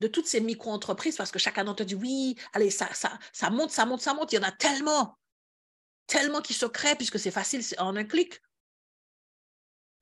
[0.00, 3.70] de toutes ces micro-entreprises, parce que chacun d'entre dit, oui, allez, ça, ça, ça monte,
[3.70, 5.18] ça monte, ça monte, il y en a tellement,
[6.10, 8.42] tellement qui se créent, puisque c'est facile, en un clic.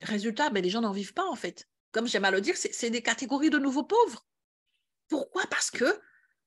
[0.01, 1.69] Résultat, ben, les gens n'en vivent pas, en fait.
[1.93, 4.27] Comme j'aime à le dire, c'est des catégories de nouveaux pauvres.
[5.09, 5.45] Pourquoi?
[5.51, 6.01] Parce que,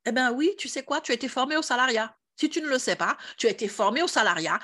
[0.05, 2.17] eh bien oui, tu sais quoi, tu as été formé au salariat.
[2.41, 4.57] Si tu ne le sais pas, tu as été formé au salariat,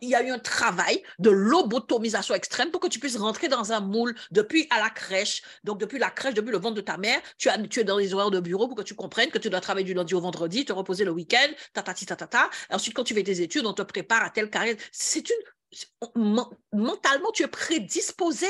[0.00, 3.70] il y a eu un travail de lobotomisation extrême pour que tu puisses rentrer dans
[3.70, 5.42] un moule depuis à la crèche.
[5.62, 8.30] Donc, depuis la crèche, depuis le ventre de ta mère, tu, es dans les horaires
[8.30, 10.72] de bureau pour que tu comprennes que tu dois travailler du lundi au vendredi, te
[10.72, 12.50] reposer le week-end, ta ta ta ta ta.
[12.70, 14.76] Ensuite, quand tu fais tes études, on te prépare à telle carrière.
[14.90, 16.46] C'est une.
[16.72, 18.48] Mentalement, tu es prédisposé.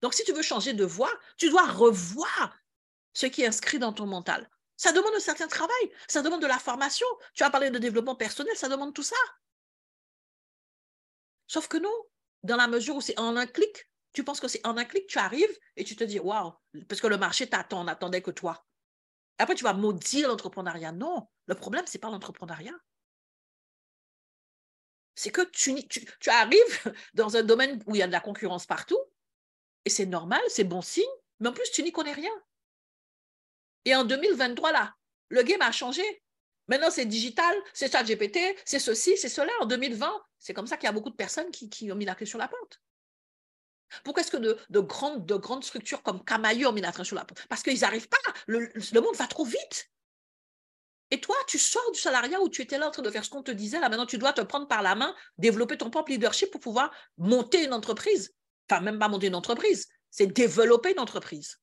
[0.00, 2.56] Donc, si tu veux changer de voie, tu dois revoir
[3.12, 4.48] ce qui est inscrit dans ton mental.
[4.80, 7.06] Ça demande un certain travail, ça demande de la formation.
[7.34, 9.14] Tu as parlé de développement personnel, ça demande tout ça.
[11.46, 11.92] Sauf que non,
[12.44, 15.06] dans la mesure où c'est en un clic, tu penses que c'est en un clic,
[15.06, 16.54] tu arrives et tu te dis, waouh,
[16.88, 18.66] parce que le marché t'attend, n'attendait que toi.
[19.36, 20.92] Après, tu vas maudire l'entrepreneuriat.
[20.92, 22.72] Non, le problème, ce n'est pas l'entrepreneuriat.
[25.14, 28.64] C'est que tu, tu, arrives dans un domaine où il y a de la concurrence
[28.64, 28.98] partout,
[29.84, 31.04] et c'est normal, c'est bon signe,
[31.38, 32.32] mais en plus, tu n'y connais rien.
[33.84, 34.94] Et en 2023, là,
[35.28, 36.02] Le game a changé.
[36.66, 39.50] Maintenant, c'est digital, c'est ça GPT, c'est ceci, c'est cela.
[39.60, 42.14] En 2020, c'est comme ça qu'il y a beaucoup de personnes qui, ont mis la
[42.14, 42.80] clé sur la porte.
[44.04, 47.16] Pourquoi est-ce que de, grandes, de grandes structures comme Camailleux ont mis la clé sur
[47.16, 47.44] la porte?
[47.48, 48.18] Parce qu'ils n'arrivent pas.
[48.46, 49.90] Le, le, monde va trop vite.
[51.10, 53.30] Et toi, tu sors du salariat où tu étais là en train de faire ce
[53.30, 53.80] qu'on te disait.
[53.80, 56.92] Là, maintenant, tu dois te prendre par la main, développer ton propre leadership pour pouvoir
[57.18, 58.32] monter une entreprise.
[58.70, 61.58] Enfin, même pas monter une entreprise, c'est développer une entreprise.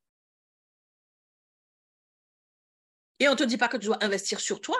[3.19, 4.77] Et on ne te dit pas que tu dois investir sur toi,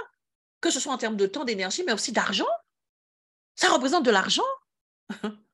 [0.62, 2.48] que ce soit en termes de temps, d'énergie, mais aussi d'argent.
[3.56, 4.44] Ça représente de l'argent.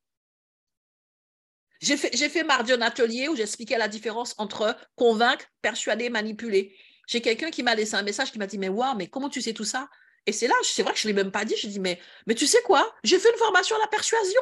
[1.81, 6.75] j'ai fait, mardi un atelier où j'expliquais la différence entre convaincre, persuader, manipuler.
[7.07, 9.41] J'ai quelqu'un qui m'a laissé un message qui m'a dit, mais waouh, mais comment tu
[9.41, 9.89] sais tout ça?
[10.25, 11.55] Et c'est là, c'est vrai que je ne l'ai même pas dit.
[11.57, 12.93] Je dis, mais, mais tu sais quoi?
[13.03, 14.41] J'ai fait une formation à la persuasion.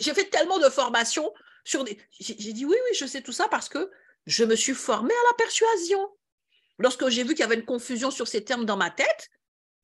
[0.00, 1.32] J'ai fait tellement de formations
[1.64, 1.98] sur des...
[2.20, 3.90] J'ai dit, oui, oui, je sais tout ça parce que
[4.26, 6.08] je me suis formée à la persuasion.
[6.78, 9.30] Lorsque j'ai vu qu'il y avait une confusion sur ces termes dans ma tête,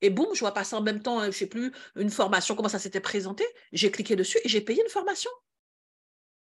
[0.01, 2.69] et boum, je vois passer en même temps, je ne sais plus, une formation, comment
[2.69, 5.31] ça s'était présenté, j'ai cliqué dessus et j'ai payé une formation.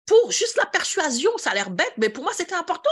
[0.05, 2.89] Pour juste la persuasion, ça a l'air bête, mais pour moi, c'était important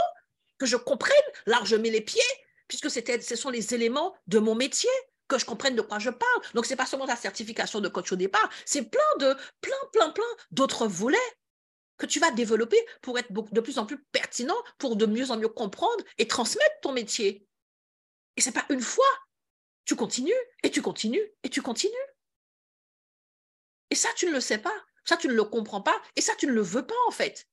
[0.58, 2.22] que je comprenne là je mets les pieds,
[2.68, 4.90] puisque ce sont les éléments de mon métier,
[5.28, 6.42] que je comprenne de quoi je parle.
[6.54, 9.76] Donc, ce n'est pas seulement la certification de coach au départ, c'est plein de, plein,
[9.92, 11.18] plein, plein d'autres volets
[12.02, 15.36] que tu vas développer pour être de plus en plus pertinent, pour de mieux en
[15.36, 17.46] mieux comprendre et transmettre ton métier.
[18.36, 19.06] Et ce n'est pas une fois.
[19.84, 20.32] Tu continues,
[20.64, 21.92] et tu continues, et tu continues.
[23.90, 24.74] Et ça, tu ne le sais pas.
[25.04, 26.00] Ça, tu ne le comprends pas.
[26.16, 27.48] Et ça, tu ne le veux pas, en fait.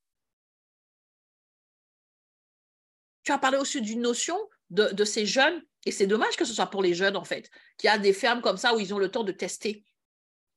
[3.23, 6.71] Tu as parlé aussi d'une notion de, ces jeunes, et c'est dommage que ce soit
[6.71, 8.99] pour les jeunes, en fait, qu'il y a des fermes comme ça où ils ont
[8.99, 9.85] le temps de tester.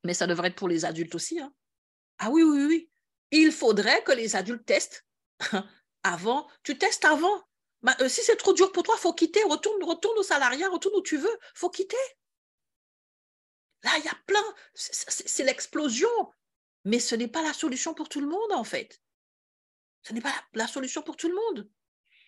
[0.05, 1.41] Mais ça devrait être pour les adultes aussi.
[1.41, 1.53] Hein.
[2.19, 2.92] Ah oui, oui, oui.
[3.33, 5.05] Il faudrait que les adultes testent
[6.05, 6.49] avant.
[6.63, 7.43] Tu testes avant.
[7.83, 9.43] Bah, euh, si c'est trop dur pour toi, faut quitter.
[9.43, 11.39] Retourne, retourne au salariat, retourne où tu veux.
[11.55, 11.97] faut quitter.
[13.83, 14.45] Là, il y a plein.
[14.75, 16.09] C'est l'explosion.
[16.85, 19.01] Mais ce n'est pas la solution pour tout le monde, en fait.
[20.03, 21.69] Ce n'est pas la solution pour tout le monde.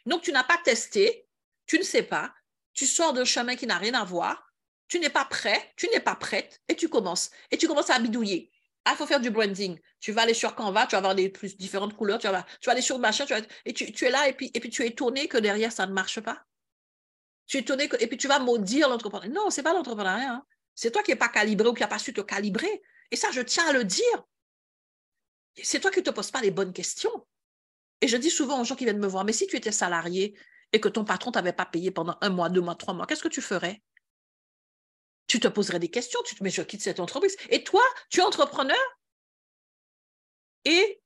[0.07, 1.29] Donc, tu n'as pas testé,
[1.67, 2.35] tu ne sais pas,
[2.73, 4.53] tu sors d'un chemin qui n'a rien à voir,
[4.87, 7.31] tu n'es pas prêt, tu n'es pas prête, et tu commences.
[7.51, 8.53] Et tu commences à bidouiller.
[8.85, 9.79] Ah, il faut faire du branding.
[10.01, 12.67] Tu vas aller sur Canva, tu vas avoir des plus différentes couleurs, tu vas, tu
[12.67, 15.73] vas aller sur machin, tu tu, es là, et puis, tu es étonné que derrière,
[15.73, 16.45] ça ne marche pas.
[17.47, 19.31] Tu es étonné que, et puis tu vas maudire l'entrepreneur.
[19.31, 20.33] Non, ce n'est pas l'entrepreneuriat.
[20.33, 20.47] Hein.
[20.75, 22.83] C'est toi qui n'es pas calibré ou qui n'as pas su te calibrer.
[23.11, 24.25] Et ça, je tiens à le dire.
[25.63, 27.27] C'est toi qui ne te poses pas les bonnes questions.
[28.01, 30.37] Et je dis souvent aux gens qui viennent me voir, mais si tu étais salarié
[30.73, 33.07] et que ton patron ne t'avait pas payé pendant un mois, deux mois, trois mois,
[33.07, 33.83] qu'est-ce que tu ferais?
[35.27, 37.37] Tu te poserais des questions, tu te mais je quitte cette entreprise.
[37.49, 38.77] Et toi, tu es entrepreneur
[40.65, 41.03] et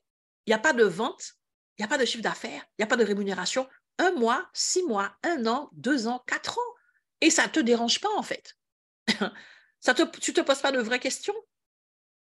[0.47, 1.35] il n'y a pas de vente,
[1.77, 3.69] il n'y a pas de chiffre d'affaires, il n'y a pas de rémunération.
[3.99, 6.75] Un mois, six mois, un an, deux ans, quatre ans.
[7.21, 8.57] Et ça ne te dérange pas en fait.
[9.81, 11.35] ça te, tu ne te poses pas de vraies questions.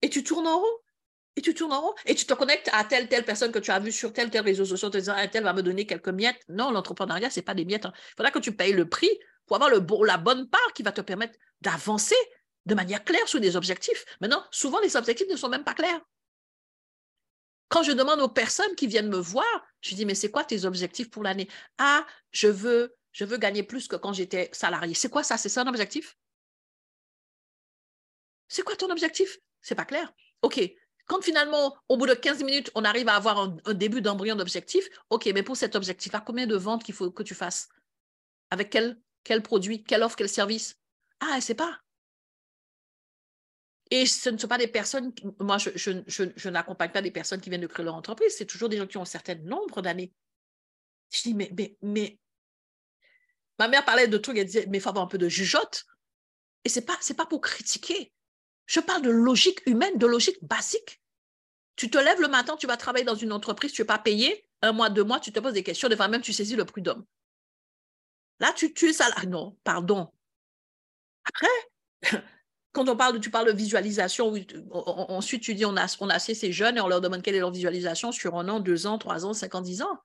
[0.03, 0.79] Et tu tournes en rond.
[1.37, 3.71] Et tu tournes en rond et tu te connectes à telle, telle personne que tu
[3.71, 6.11] as vue sur tel, tel réseau social, te disant, ah, tel va me donner quelques
[6.11, 6.43] miettes.
[6.49, 7.87] Non, l'entrepreneuriat, ce n'est pas des miettes.
[7.87, 7.93] Hein.
[7.95, 9.09] Il faudra que tu payes le prix
[9.47, 12.17] pour avoir le, la bonne part qui va te permettre d'avancer
[12.67, 14.05] de manière claire sur des objectifs.
[14.21, 16.01] Maintenant, souvent, les objectifs ne sont même pas clairs.
[17.69, 19.47] Quand je demande aux personnes qui viennent me voir,
[19.81, 21.49] je dis, mais c'est quoi tes objectifs pour l'année?
[21.79, 22.95] Ah, je veux,
[23.39, 24.95] gagner plus que quand j'étais salarié.
[24.95, 25.39] C'est quoi ça?
[25.39, 26.17] C'est ça un objectif?
[28.49, 29.39] C'est quoi ton objectif?
[29.63, 30.13] C'est pas clair.
[30.43, 30.61] OK,
[31.07, 34.87] quand finalement, au bout de 15 minutes, on arrive à avoir un, début d'embryon d'objectif,
[35.11, 37.69] OK, mais pour cet objectif, à combien de ventes qu'il faut que tu fasses?
[38.51, 40.77] Avec quel, quel produit, quelle offre, quel service?
[41.23, 41.79] Ah, elle ne sait pas.
[43.93, 47.61] Et ce ne sont pas des personnes, moi, je, n'accompagne pas des personnes qui viennent
[47.61, 50.13] de créer leur entreprise, c'est toujours des gens qui ont un certain nombre d'années.
[51.11, 52.19] Je dis, mais,
[53.59, 55.85] ma mère parlait de trucs, elle disait, mais il faut avoir un peu de jugeote.
[56.65, 58.13] Et ce n'est pas, pas pour critiquer.
[58.67, 61.01] Je parle de logique humaine, de logique basique.
[61.77, 64.49] Tu te lèves le matin, tu vas travailler dans une entreprise, tu n'es pas payé,
[64.61, 66.65] un mois, deux mois, tu te poses des questions, des fois même tu saisis le
[66.65, 67.05] prud'homme.
[68.41, 69.29] Là, tu, tu es salarié.
[69.29, 70.11] Non, pardon.
[71.25, 71.47] Après,
[72.73, 74.35] quand on parle, tu parles de visualisation,
[74.73, 77.35] ensuite tu dis on a, on a assez ces jeunes et on leur demande quelle
[77.35, 79.99] est leur visualisation sur un an, deux ans, trois ans, cinq ans, dix ans.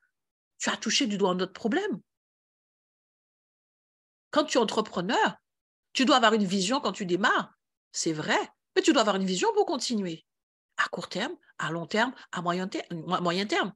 [0.58, 2.01] Tu as touché du doigt un autre problème.
[4.32, 5.38] Quand tu es entrepreneur,
[5.93, 7.53] tu dois avoir une vision quand tu démarres.
[7.91, 8.38] C'est vrai,
[8.75, 10.25] mais tu dois avoir une vision pour continuer.
[10.77, 13.73] À court terme, à long terme, à moyen, terme.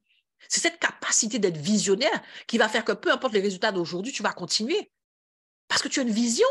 [0.48, 4.22] C'est cette capacité d'être visionnaire qui va faire que peu importe les résultats d'aujourd'hui, tu
[4.22, 4.92] vas continuer.
[5.68, 6.46] Parce que tu as une vision.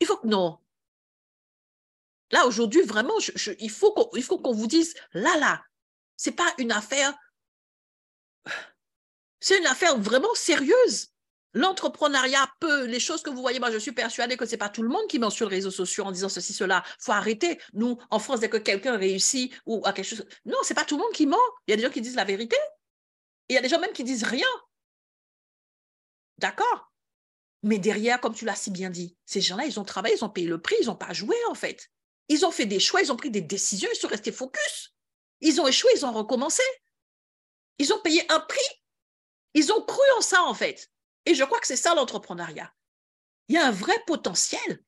[0.00, 0.58] Il faut que non.
[2.30, 3.14] Là, aujourd'hui, vraiment,
[3.58, 5.64] il faut qu'on vous dise, là, là,
[6.16, 7.14] ce n'est pas une affaire,
[9.40, 11.08] c'est une affaire vraiment sérieuse.
[11.52, 14.68] L'entrepreneuriat peut, les choses que vous voyez, moi je suis persuadée que ce n'est pas
[14.68, 16.82] tout le monde qui met sur les réseaux sociaux en disant ceci, cela.
[16.86, 17.60] Il faut arrêter.
[17.74, 20.26] Nous, en France, dès que quelqu'un réussit ou a quelque chose.
[20.44, 21.36] Non, ce n'est pas tout le monde qui ment.
[21.66, 22.56] Il y a des gens qui disent la vérité.
[23.48, 24.48] il y a des gens même qui disent rien.
[26.38, 26.93] D'accord?
[27.64, 30.28] Mais derrière, comme tu l'as si bien dit, ces gens-là, ils ont travaillé, ils ont
[30.28, 31.90] payé le prix, ils n'ont pas joué en fait.
[32.28, 34.94] Ils ont fait des choix, ils ont pris des décisions, ils sont restés focus.
[35.40, 36.62] Ils ont échoué, ils ont recommencé.
[37.78, 38.82] Ils ont payé un prix.
[39.54, 40.92] Ils ont cru en ça en fait.
[41.24, 42.70] Et je crois que c'est ça l'entrepreneuriat.
[43.48, 44.84] Il y a un vrai potentiel.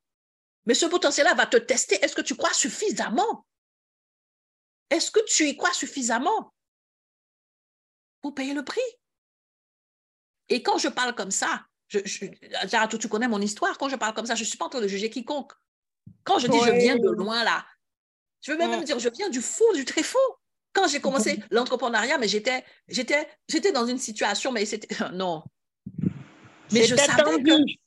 [0.66, 1.94] Mais ce potentiel-là va te tester.
[2.04, 3.46] Est-ce que tu crois suffisamment?
[4.90, 6.54] Est-ce que tu y crois suffisamment
[8.20, 8.80] pour payer le prix?
[10.50, 14.26] Et quand je parle comme ça, je, tu connais mon histoire, quand je parle comme
[14.26, 15.52] ça, je ne suis pas en train de juger quiconque.
[16.24, 17.64] Quand je dis je viens de loin là,
[18.42, 20.18] je veux même dire je viens du fond, du très fond.
[20.72, 25.42] Quand j'ai commencé l'entrepreneuriat, mais j'étais, j'étais, j'étais dans une situation, mais c'était non,
[26.72, 27.78] mais je savais tendu.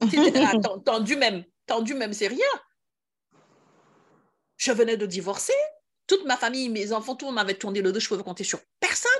[0.00, 2.46] que tendu même, tendu même, c'est rien.
[4.56, 5.54] Je venais de divorcer.
[6.06, 8.00] Toute ma famille, mes enfants, tout le monde m'avait tourné le dos.
[8.00, 9.10] Je pouvais compter sur personne.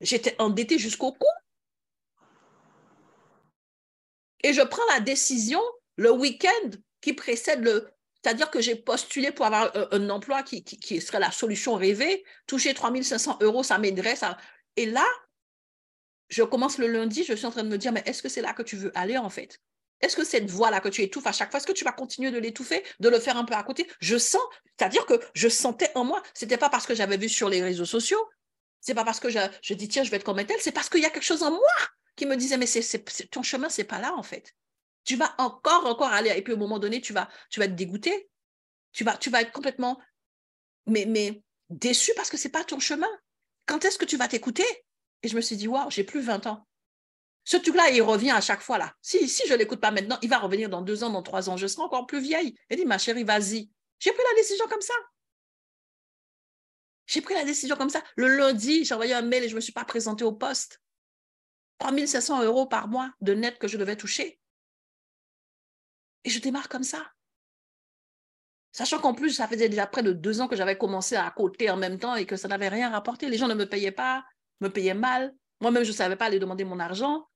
[0.00, 1.26] J'étais endettée jusqu'au cou.
[4.42, 5.60] Et je prends la décision
[5.96, 7.88] le week-end qui précède le.
[8.22, 12.24] C'est-à-dire que j'ai postulé pour avoir un, emploi qui, serait la solution rêvée.
[12.46, 14.14] Toucher 3500 euros, ça m'aiderait.
[14.14, 14.38] Ça...
[14.76, 15.04] Et là,
[16.28, 18.40] je commence le lundi, je suis en train de me dire, mais est-ce que c'est
[18.40, 19.60] là que tu veux aller en fait?
[20.00, 22.30] Est-ce que cette voix-là que tu étouffes à chaque fois, est-ce que tu vas continuer
[22.30, 23.86] de l'étouffer, de le faire un peu à côté?
[24.00, 24.42] Je sens,
[24.76, 27.62] c'est-à-dire que je sentais en moi, ce n'était pas parce que j'avais vu sur les
[27.62, 28.28] réseaux sociaux,
[28.80, 31.00] c'est pas parce que je, dis, tiens, je vais être comme elle, c'est parce qu'il
[31.00, 31.60] y a quelque chose en moi
[32.16, 32.66] qui me disait, mais
[33.30, 34.54] ton chemin, c'est pas là en fait.
[35.04, 37.74] Tu vas encore, encore aller, et puis au moment donné, tu vas, tu vas être
[37.74, 38.30] dégoûté,
[38.92, 39.98] tu vas, tu vas être complètement
[40.86, 43.08] mais, mais déçu parce que c'est pas ton chemin.
[43.66, 44.66] Quand est-ce que tu vas t'écouter?
[45.22, 46.66] Et je me suis dit, waouh, j'ai plus 20 ans.
[47.44, 48.94] Ce truc-là, il revient à chaque fois là.
[49.02, 51.50] Si, si je ne l'écoute pas maintenant, il va revenir dans deux ans, dans trois
[51.50, 51.56] ans.
[51.56, 52.54] Je serai encore plus vieille.
[52.70, 53.70] Il dit, ma chérie, vas-y.
[53.98, 54.94] J'ai pris la décision comme ça.
[57.06, 58.02] J'ai pris la décision comme ça.
[58.16, 60.80] Le lundi, j'ai envoyé un mail et je ne me suis pas présentée au poste.
[61.82, 64.38] 3500 euros par mois de net que je devais toucher.
[66.24, 67.10] Et je démarre comme ça.
[68.70, 71.70] Sachant qu'en plus, ça faisait déjà près de deux ans que j'avais commencé à côté
[71.70, 73.28] en même temps et que ça n'avait rien rapporté.
[73.28, 74.24] Les gens ne me payaient pas,
[74.60, 75.34] me payaient mal.
[75.60, 77.26] Moi-même, je ne savais pas aller demander mon argent.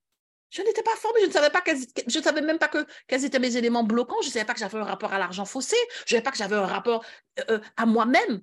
[0.51, 3.83] Je n'étais pas formée, je ne savais pas même pas que, quels étaient mes éléments
[3.83, 5.75] bloquants, je ne savais pas que j'avais un rapport à l'argent faussé,
[6.07, 7.05] je ne savais pas que j'avais un rapport
[7.41, 8.41] euh, euh, à moi-même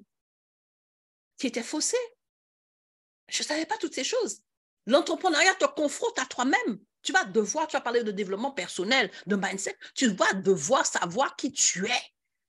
[1.38, 1.96] qui était faussé.
[3.30, 4.42] Je ne savais pas toutes ces choses.
[4.86, 6.80] L'entrepreneuriat te confronte à toi-même.
[7.02, 11.36] Tu vas devoir, tu vas parler de développement personnel, de mindset, tu vas devoir savoir
[11.36, 12.02] qui tu es.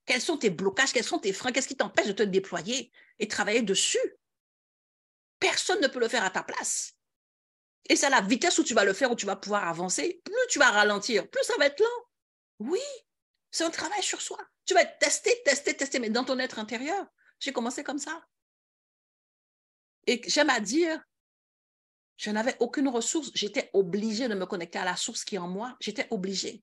[0.07, 3.27] Quels sont tes blocages, quels sont tes freins, qu'est-ce qui t'empêche de te déployer et
[3.27, 3.99] travailler dessus.
[5.41, 6.93] Personne ne peut le faire à ta place.
[7.89, 10.21] Et c'est à la vitesse où tu vas le faire, où tu vas pouvoir avancer.
[10.25, 12.05] Plus tu vas ralentir, plus ça va être lent.
[12.61, 12.81] Oui,
[13.51, 14.39] c'est un travail sur soi.
[14.65, 17.07] Tu vas tester, tester, tester, mais dans ton être intérieur.
[17.41, 18.25] J'ai commencé comme ça.
[20.07, 21.03] Et j'aime à dire,
[22.17, 23.31] je n'avais aucune ressource.
[23.35, 25.77] J'étais obligée de me connecter à la source qui est en moi.
[25.81, 26.63] J'étais obligée.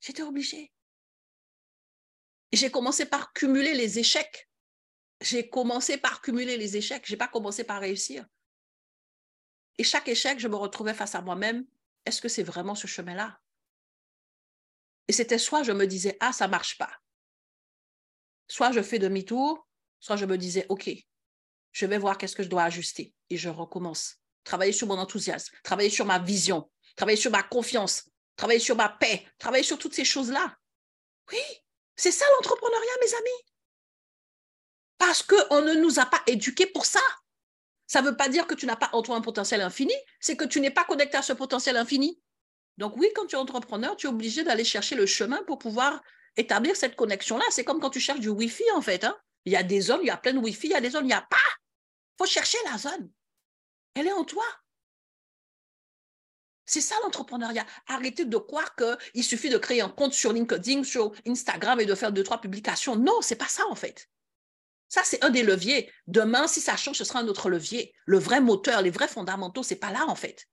[0.00, 0.72] J'étais obligée.
[2.52, 4.48] J'ai commencé par cumuler les échecs
[5.22, 8.26] j'ai commencé par cumuler les échecs, je n'ai pas commencé par réussir.
[9.78, 11.64] Et chaque échec, je me retrouvais face à moi-même,
[12.04, 13.40] est-ce que c'est vraiment ce chemin-là?
[15.08, 16.92] Et c'était soit je me disais, ah, ça ne marche pas.
[18.48, 19.66] Soit je fais demi-tour,
[20.00, 20.90] soit je me disais, OK,
[21.70, 23.14] je vais voir qu'est-ce que je dois ajuster.
[23.30, 24.21] Et je recommence.
[24.44, 28.88] Travailler sur mon enthousiasme, travailler sur ma vision, travailler sur ma confiance, travailler sur ma
[28.88, 30.56] paix, travailler sur toutes ces choses-là.
[31.30, 31.38] Oui,
[31.96, 33.52] c'est ça l'entrepreneuriat, mes amis
[35.02, 37.00] parce qu'on ne nous a pas éduqués pour ça.
[37.88, 40.36] Ça ne veut pas dire que tu n'as pas en toi un potentiel infini, c'est
[40.36, 42.22] que tu n'es pas connecté à ce potentiel infini.
[42.78, 46.00] Donc oui, quand tu es entrepreneur, tu es obligé d'aller chercher le chemin pour pouvoir
[46.36, 47.44] établir cette connexion-là.
[47.50, 49.02] C'est comme quand tu cherches du Wi-Fi, en fait.
[49.02, 49.16] Hein.
[49.44, 50.90] Il y a des zones, il y a plein de Wi-Fi, il y a des
[50.90, 51.36] zones, il n'y a pas.
[51.36, 53.10] Il faut chercher la zone.
[53.94, 54.44] Elle est en toi.
[56.64, 57.66] C'est ça l'entrepreneuriat.
[57.86, 61.94] Arrêtez de croire qu'il suffit de créer un compte sur LinkedIn, sur Instagram et de
[61.94, 62.96] faire deux, trois publications.
[62.96, 64.08] Non, c'est pas ça en fait.
[64.92, 65.90] Ça, c'est un des leviers.
[66.06, 67.94] Demain, si ça change, ce sera un autre levier.
[68.04, 70.50] Le vrai moteur, les vrais fondamentaux, ce n'est pas là, en fait.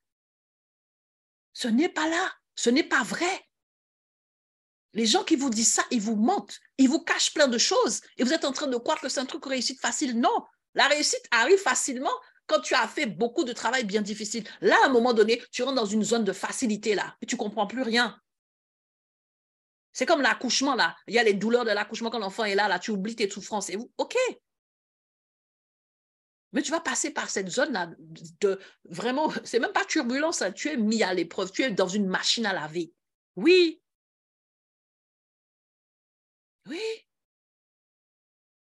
[1.52, 2.34] Ce n'est pas là.
[2.56, 3.46] Ce n'est pas vrai.
[4.94, 6.58] Les gens qui vous disent ça, ils vous mentent.
[6.78, 8.00] Ils vous cachent plein de choses.
[8.16, 10.18] Et vous êtes en train de croire que c'est un truc réussite facile.
[10.18, 10.46] Non.
[10.74, 12.18] La réussite arrive facilement
[12.50, 14.44] quand tu as fait beaucoup de travail bien difficile.
[14.60, 17.36] Là, à un moment donné, tu rentres dans une zone de facilité, là, et tu
[17.36, 18.20] ne comprends plus rien.
[19.94, 20.96] C'est comme l'accouchement, là.
[21.08, 23.30] Il y a les douleurs de l'accouchement quand l'enfant est là, là, tu oublies tes
[23.30, 23.70] souffrances.
[23.70, 24.16] Et OK.
[26.52, 27.92] Mais tu vas passer par cette zone-là
[28.42, 32.08] de vraiment, c'est même pas turbulence, tu es mis à l'épreuve, tu es dans une
[32.08, 32.92] machine à laver.
[33.36, 33.82] Oui.
[36.66, 36.82] Oui.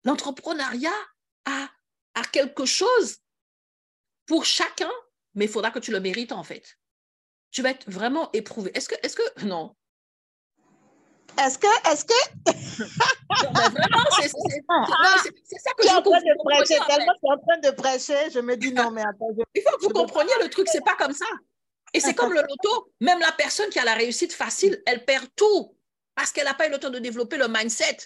[0.05, 0.93] L'entrepreneuriat
[1.47, 1.71] a,
[2.15, 3.19] a quelque chose
[4.29, 4.91] pour chacun,
[5.35, 6.79] mais il faudra que tu le mérites en fait.
[7.51, 8.71] Tu vas être vraiment éprouvé.
[8.75, 9.75] Est-ce que, est-ce que, non,
[11.39, 12.15] est-ce que, est-ce que...
[13.71, 16.79] vraiment, c'est, ça que je en train de prêcher.
[16.87, 19.29] Tellement tu es en train de prêcher, je me dis non, mais attends.
[19.55, 21.27] Il faut que vous compreniez le truc, c'est pas comme ça.
[21.95, 25.27] Et c'est comme le loto, même la personne qui a la réussite facile, elle perd
[25.37, 25.75] tout
[26.15, 27.99] parce qu'elle n'a pas eu le temps de développer le mindset.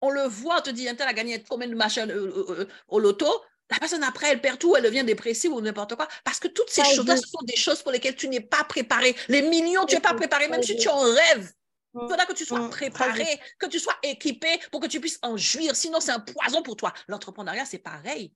[0.00, 2.68] On le voit, on te dit, elle a gagné combien de machins euh, euh, euh,
[2.88, 3.26] au loto?
[3.70, 6.08] La personne après, elle perd tout, elle devient dépressive ou n'importe quoi.
[6.24, 9.14] Parce que toutes ces choses-là, ce sont des choses pour lesquelles tu n'es pas préparé.
[9.28, 11.52] Les millions, tu n'es pas préparé, même si tu en rêves.
[11.94, 13.26] Il faudra que tu sois préparé,
[13.58, 15.74] que tu sois équipé pour que tu puisses en jouir.
[15.74, 16.92] Sinon, c'est un poison pour toi.
[17.08, 18.32] L'entrepreneuriat, c'est pareil.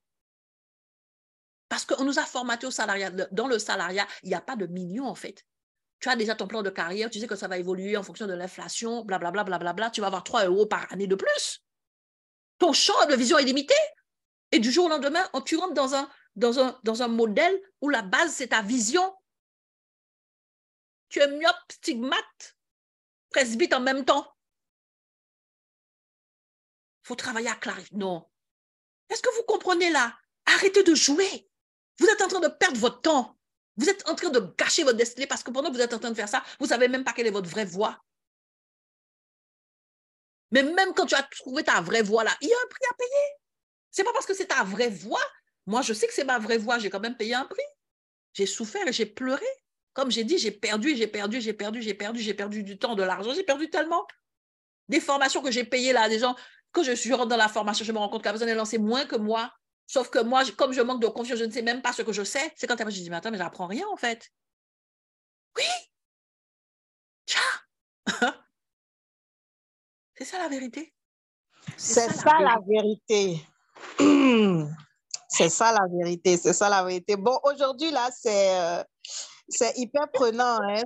[1.69, 3.11] Parce qu'on nous a formaté au salariat.
[3.31, 5.47] Dans le salariat, il n'y a pas de millions, en fait.
[6.01, 8.27] Tu as déjà ton plan de carrière, tu sais que ça va évoluer en fonction
[8.27, 9.91] de l'inflation, blablabla, blablabla.
[9.91, 11.63] Tu vas avoir 3 euros par année de plus.
[12.59, 13.75] Ton champ de vision est limité.
[14.53, 17.89] Et du jour au lendemain, tu rentres dans un, dans un, dans un modèle où
[17.89, 19.17] la base, c'est ta vision.
[21.09, 22.57] Tu es myope, stigmate,
[23.31, 24.31] presbyte en même temps.
[27.05, 27.97] Il faut travailler à clarifier.
[27.97, 28.29] Non.
[29.09, 30.17] Est-ce que vous comprenez là?
[30.47, 31.49] Arrêtez de jouer.
[31.99, 33.39] Vous êtes en train de perdre votre temps.
[33.77, 35.99] Vous êtes en train de gâcher votre destinée parce que pendant que vous êtes en
[35.99, 37.99] train de faire ça, vous ne savez même pas quelle est votre vraie voie.
[40.51, 42.85] Mais même quand tu as trouvé ta vraie voie là, il y a un prix
[42.91, 43.42] à payer.
[43.93, 45.23] C'est pas parce que c'est ta vraie voie.
[45.67, 47.63] Moi, je sais que c'est ma vraie voie, j'ai quand même payé un prix.
[48.33, 49.47] J'ai souffert et j'ai pleuré.
[49.93, 52.95] Comme j'ai dit, j'ai perdu, j'ai perdu, j'ai perdu, j'ai perdu, j'ai perdu du temps,
[52.95, 54.05] de l'argent, j'ai perdu tellement.
[54.89, 56.35] Des formations que j'ai payées là, des gens,
[56.73, 58.79] quand je suis rentre dans la formation, je me rends compte que la personne lancé
[58.79, 59.53] moins que moi.
[59.87, 62.13] Sauf que moi, comme je manque de confiance, je ne sais même pas ce que
[62.13, 62.53] je sais.
[62.57, 64.33] C'est quand je dis, mais attends, mais j'apprends rien en fait.
[65.57, 65.65] Oui.
[67.27, 67.41] Tiens.
[70.17, 70.95] C'est ça la vérité.
[71.77, 73.45] C'est ça, la vérité.
[75.29, 76.37] C'est ça la vérité.
[76.37, 77.17] C'est ça la vérité.
[77.17, 78.55] Bon, aujourd'hui, là, c'est.
[78.61, 78.83] Euh,
[79.77, 80.59] hyper prenant.
[80.63, 80.83] Hein?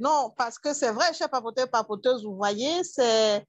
[0.00, 3.46] Non, parce que c'est vrai, chef papoteur, papoteuse, vous voyez, c'est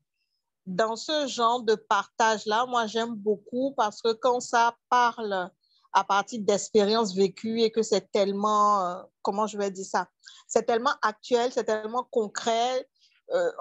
[0.66, 5.50] dans ce genre de partage-là, moi, j'aime beaucoup parce que quand ça parle
[5.94, 10.08] à partir d'expériences vécues et que c'est tellement, euh, comment je vais dire ça,
[10.48, 12.88] c'est tellement actuel, c'est tellement concret.
[13.34, 13.52] Euh,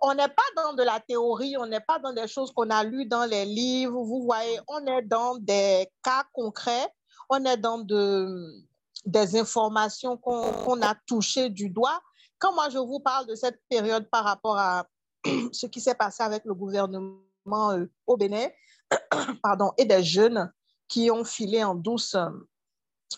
[0.00, 2.82] on n'est pas dans de la théorie, on n'est pas dans des choses qu'on a
[2.82, 6.88] lues dans les livres, vous voyez, on est dans des cas concrets,
[7.28, 8.64] on est dans de,
[9.04, 12.00] des informations qu'on a touchées du doigt.
[12.38, 14.86] Quand moi je vous parle de cette période par rapport à
[15.52, 18.48] ce qui s'est passé avec le gouvernement euh, au Bénin,
[19.42, 20.52] pardon, et des jeunes
[20.88, 22.16] qui ont filé en douce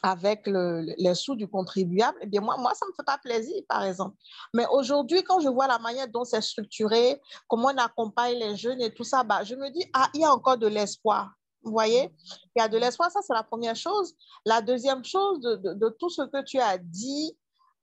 [0.03, 3.63] avec les sous du contribuable, eh bien moi, moi, ça ne me fait pas plaisir,
[3.69, 4.17] par exemple.
[4.53, 8.81] Mais aujourd'hui, quand je vois la manière dont c'est structuré, comment on accompagne les jeunes
[8.81, 11.33] et tout ça, bah, je me dis, ah, il y a encore de l'espoir.
[11.63, 12.15] Vous voyez,
[12.55, 14.15] il y a de l'espoir, ça c'est la première chose.
[14.45, 17.37] La deuxième chose de, tout ce que tu as dit,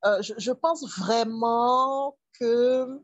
[0.05, 3.01] euh, je, pense vraiment que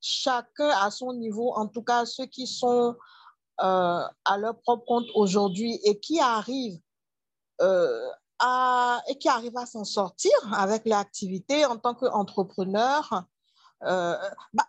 [0.00, 2.96] chacun à son niveau, en tout cas ceux qui sont
[3.62, 6.80] euh, à leur propre compte aujourd'hui et qui arrivent
[7.60, 8.08] euh,
[9.08, 13.24] et qui arrivent à s'en sortir avec l'activité en tant qu'entrepreneur,
[13.84, 14.16] euh,
[14.52, 14.64] bah,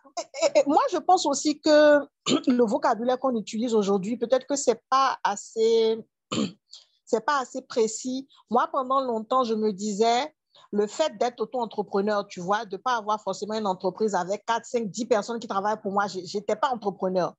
[0.66, 2.00] moi, je pense aussi que
[2.46, 5.98] le vocabulaire qu'on utilise aujourd'hui, peut-être que c'est pas assez,
[7.04, 8.28] c'est pas assez précis.
[8.50, 10.34] Moi, pendant longtemps, je me disais,
[10.70, 14.64] le fait d'être auto-entrepreneur, tu vois, de ne pas avoir forcément une entreprise avec 4,
[14.64, 17.34] 5, 10 personnes qui travaillent pour moi, je n'étais pas entrepreneur.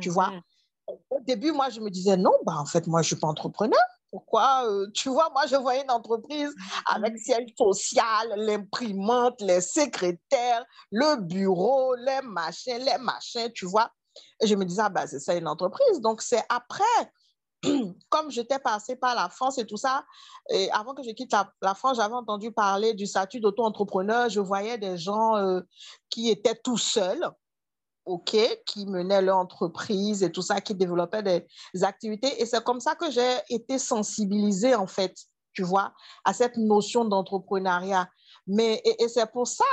[0.00, 0.42] Tu vois, mhm.
[1.10, 3.26] au début, moi, je me disais, non, bah, en fait, moi, je ne suis pas
[3.26, 3.80] entrepreneur.
[4.10, 6.52] Pourquoi euh, Tu vois, moi, je voyais une entreprise
[6.86, 13.90] avec siège social, l'imprimante, les secrétaires, le bureau, les machins, les machins, tu vois.
[14.42, 16.00] Et je me disais, ah, ben, c'est ça une entreprise.
[16.00, 17.12] Donc, c'est après,
[18.08, 20.04] comme j'étais passée par la France et tout ça,
[20.50, 21.32] et avant que je quitte
[21.62, 24.28] la, France, j'avais entendu parler du statut d'auto-entrepreneur.
[24.28, 25.60] Je voyais des gens euh,
[26.08, 27.30] qui étaient tout seuls
[28.10, 28.36] OK,
[28.66, 32.42] qui menaient leur entreprise et tout ça, qui développaient des activités.
[32.42, 35.14] Et c'est comme ça que j'ai été sensibilisée, en fait,
[35.52, 35.92] tu vois,
[36.24, 38.08] à cette notion d'entrepreneuriat.
[38.46, 39.64] Mais, et, c'est pour ça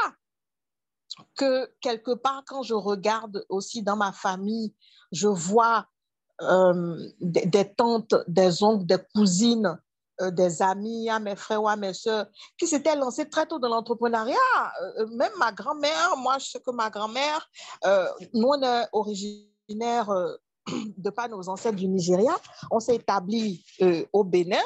[1.35, 4.75] que, quelque part, quand je regarde aussi dans ma famille,
[5.11, 5.87] je vois
[6.41, 9.79] euh, des, tantes, des oncles, des cousines
[10.31, 13.69] des amis, à mes frères ou à mes soeurs qui s'étaient lancés très tôt dans
[13.69, 14.35] l'entrepreneuriat.
[14.81, 17.49] Euh, euh, même ma grand-mère, moi, je sais que ma grand-mère,
[18.33, 20.09] nous, on est originaire
[20.97, 22.35] de par nos ancêtres du Nigeria,
[22.71, 24.63] on s'est établi euh, au Bénin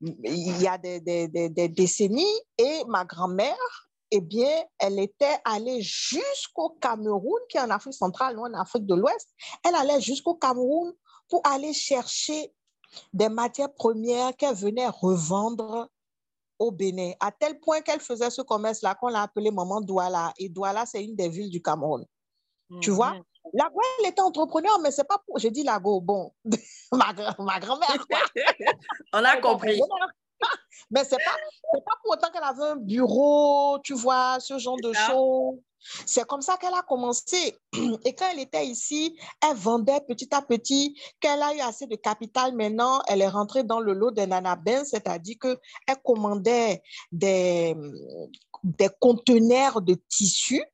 [0.00, 5.80] il y a des, des, des, décennies et ma grand-mère, eh bien, elle était allée
[5.80, 9.30] jusqu'au Cameroun, qui est en Afrique centrale, non en Afrique de l'Ouest.
[9.64, 10.92] Elle allait jusqu'au Cameroun
[11.28, 12.52] pour aller chercher
[13.12, 15.88] des matières premières qu'elle venait revendre
[16.58, 20.32] au Bénin, à tel point qu'elle faisait ce commerce-là qu'on l'a appelé Maman Douala.
[20.38, 22.04] Et Douala, c'est une des villes du Cameroun.
[22.80, 23.14] Tu vois?
[23.14, 23.22] Mhm.
[23.54, 25.38] Lago, elle était entrepreneur, mais c'est pas pour.
[25.38, 26.32] Je dis Lago, bon,
[26.92, 28.06] ma, ma grand-mère.
[29.12, 29.80] On a compris.
[30.90, 31.36] mais c'est pas,
[31.84, 35.58] pas pour autant qu'elle avait un bureau, tu vois, ce genre de choses.
[36.06, 37.58] C'est comme ça qu'elle a commencé.
[38.04, 40.98] Et quand elle était ici, elle vendait petit à petit.
[41.20, 44.84] Qu'elle a eu assez de capital maintenant, elle est rentrée dans le lot des nanabins,
[44.84, 47.76] c'est-à-dire qu'elle commandait des,
[48.62, 50.64] des conteneurs de tissus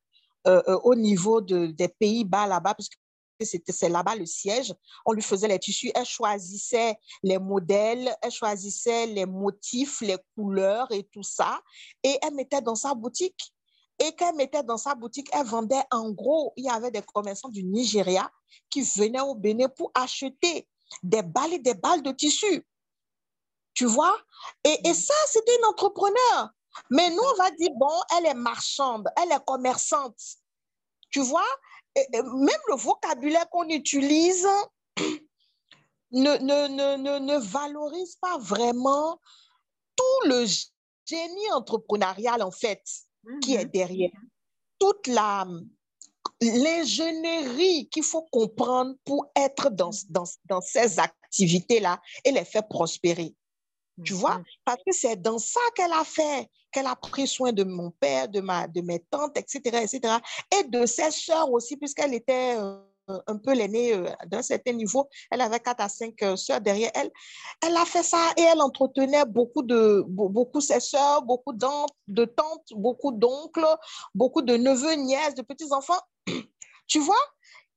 [0.47, 2.99] euh, euh, au niveau de, des Pays-Bas là-bas, puisque
[3.41, 4.75] c'est là-bas le siège.
[5.05, 10.91] On lui faisait les tissus, elle choisissait les modèles, elle choisissait les motifs, les couleurs
[10.91, 11.61] et tout ça,
[12.03, 13.53] et elle mettait dans sa boutique.
[13.99, 16.53] Et qu'elle mettait dans sa boutique, elle vendait en gros.
[16.57, 18.31] Il y avait des commerçants du Nigeria
[18.71, 20.69] qui venaient au Bénin pour acheter
[21.03, 22.65] des balles et des balles de tissu.
[23.75, 24.17] Tu vois?
[24.65, 26.51] Et, et ça, c'était une entrepreneur.
[26.91, 30.21] Mais nous, on va dire, bon, elle est marchande, elle est commerçante.
[31.11, 31.47] Tu vois,
[32.13, 34.47] même le vocabulaire qu'on utilise
[36.13, 39.21] ne, ne, ne, valorise pas vraiment
[39.97, 40.47] tout le
[41.07, 42.83] génie entrepreneurial, en fait,
[43.43, 43.71] qui est mhm.
[43.71, 44.11] derrière.
[44.79, 45.47] Toute la
[46.41, 53.35] l'ingénierie qu'il faut comprendre pour être dans, dans, dans ces activités-là et les faire prospérer.
[54.05, 57.65] Tu vois, parce que c'est dans ça qu'elle a fait, qu'elle a pris soin de
[57.65, 60.19] mon père, de, ma, de mes tantes, etc., etc.,
[60.57, 62.79] et de ses sœurs aussi, puisqu'elle était euh,
[63.27, 65.09] un peu l'aînée euh, d'un certain niveau.
[65.31, 67.11] Elle avait quatre à cinq euh, sœurs derrière elle.
[67.65, 72.69] Elle a fait ça et elle entretenait beaucoup de beaucoup ses sœurs, beaucoup de tantes,
[72.73, 73.67] beaucoup d'oncles,
[74.15, 76.01] beaucoup de neveux, nièces, de petits-enfants.
[76.87, 77.17] tu vois?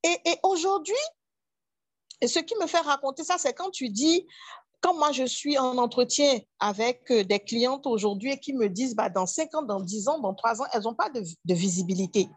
[0.04, 0.96] Et, et aujourd'hui,
[2.26, 4.28] ce qui me fait raconter ça, c'est quand tu dis,
[4.82, 8.96] quand moi je suis en entretien avec euh, des clientes aujourd'hui et qui me disent
[8.96, 11.22] bah, dans 5 ans, dans 10 ans, dans 3 ans, elles n'ont pas de,
[11.54, 12.28] visibilité.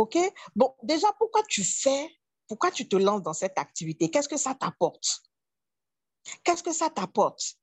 [0.00, 0.18] OK?
[0.56, 2.10] Bon, déjà, pourquoi tu fais,
[2.48, 4.10] pourquoi tu te lances dans cette activité?
[4.10, 5.22] Qu'est-ce que ça t'apporte?
[6.42, 7.56] Qu'est-ce que ça t'apporte?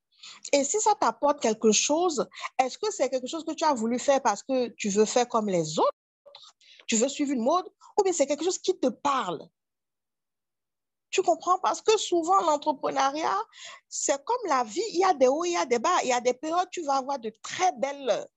[0.52, 2.28] Et si ça t'apporte quelque chose,
[2.58, 5.28] est-ce que c'est quelque chose que tu as voulu faire parce que tu veux faire
[5.28, 5.96] comme les autres?
[6.86, 7.66] Tu veux suivre une mode?
[7.98, 9.48] Ou bien c'est quelque chose qui te parle?
[11.10, 11.58] Tu comprends?
[11.58, 13.38] Parce que souvent, l'entrepreneuriat,
[13.88, 14.82] c'est comme la vie.
[14.90, 16.02] Il y a des hauts, il y a des bas.
[16.02, 18.28] Il y a des périodes, tu vas avoir de très belles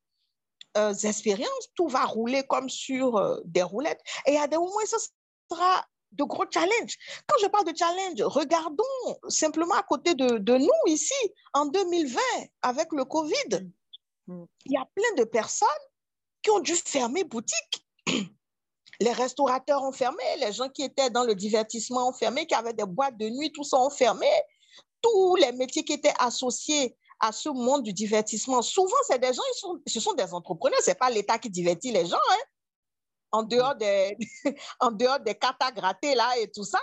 [0.77, 1.69] euh, expériences.
[1.75, 4.01] Tout va rouler comme sur euh, des roulettes.
[4.25, 4.97] Et a des moments ça
[5.49, 6.97] sera de gros challenges.
[7.27, 8.83] Quand je parle de challenge, regardons
[9.29, 11.13] simplement à côté de, de nous ici,
[11.53, 12.19] en 2020,
[12.61, 13.69] avec le COVID.
[14.27, 14.43] Mm.
[14.65, 15.67] Il y a plein de personnes
[16.41, 17.85] qui ont dû fermer boutique
[19.01, 22.73] les restaurateurs ont fermé, les gens qui étaient dans le divertissement ont fermé, qui avaient
[22.73, 24.27] des boîtes de nuit, tout ça ont fermé.
[25.01, 29.43] Tous les métiers qui étaient associés à ce monde du divertissement, souvent, c'est des gens,
[29.55, 32.17] ils sont, ce sont des entrepreneurs, ce n'est pas l'État qui divertit les gens.
[32.31, 32.43] Hein.
[33.31, 34.17] En, dehors des,
[34.79, 35.61] en dehors des cartes
[36.03, 36.81] là et tout ça,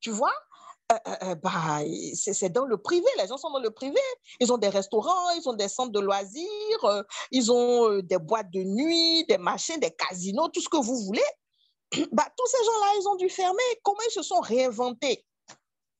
[0.00, 0.32] tu vois,
[0.92, 1.80] euh, euh, euh, bah,
[2.14, 4.00] c'est dans le privé, les gens sont dans le privé.
[4.40, 8.62] Ils ont des restaurants, ils ont des centres de loisirs, ils ont des boîtes de
[8.62, 11.24] nuit, des machines, des casinos, tout ce que vous voulez.
[12.12, 13.62] bah, tous ces gens-là, ils ont dû fermer.
[13.82, 15.24] Comment ils se sont réinventés?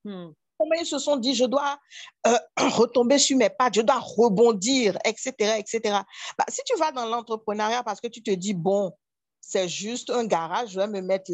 [0.05, 0.33] Hmm.
[0.59, 1.79] Comment ils se sont dit, je dois
[2.27, 5.81] euh, retomber sur mes pattes, je dois rebondir, etc., etc.
[6.39, 8.93] Bah, si tu vas dans l'entrepreneuriat parce que tu te dis, bon,
[9.41, 11.31] c'est juste un garage, je vais me mettre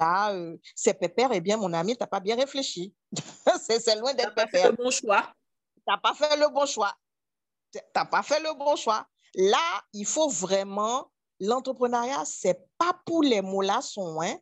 [0.00, 2.94] là, euh, c'est pépère, eh bien, mon ami, tu n'as pas bien réfléchi.
[3.60, 4.72] c'est loin d'être pépère.
[4.72, 5.32] Tu n'as pas fait le bon choix.
[5.76, 6.92] Tu n'as pas fait le bon choix.
[7.72, 9.06] Tu n'as pas fait le bon choix.
[9.36, 11.10] Là, il faut vraiment
[11.40, 14.20] l'entrepreneuriat, c'est pas pour les mollassons.
[14.20, 14.36] Hein.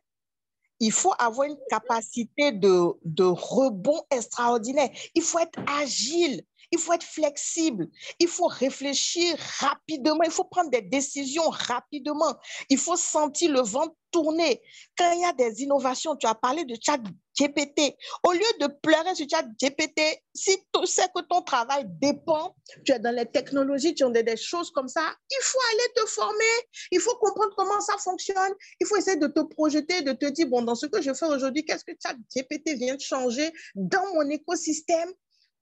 [0.83, 4.89] Il faut avoir une capacité de, rebond extraordinaire.
[5.15, 6.43] Il faut être agile.
[6.73, 7.87] Il faut être flexible.
[8.17, 10.23] Il faut réfléchir rapidement.
[10.25, 12.35] Il faut prendre des décisions rapidement.
[12.67, 14.59] Il faut sentir le vent tourner.
[14.97, 16.97] Quand il y a des innovations, tu as parlé de chat
[17.37, 17.95] GPT.
[18.23, 20.01] Au lieu de pleurer sur chat GPT,
[20.33, 24.35] si tu sais que ton travail dépend, tu es dans les technologies, tu as des,
[24.35, 26.55] choses comme ça, il faut aller te former.
[26.91, 28.53] Il faut comprendre comment ça fonctionne.
[28.79, 31.27] Il faut essayer de te projeter, de te dire, bon, dans ce que je fais
[31.27, 35.11] aujourd'hui, qu'est-ce que chat GPT vient de changer dans mon écosystème?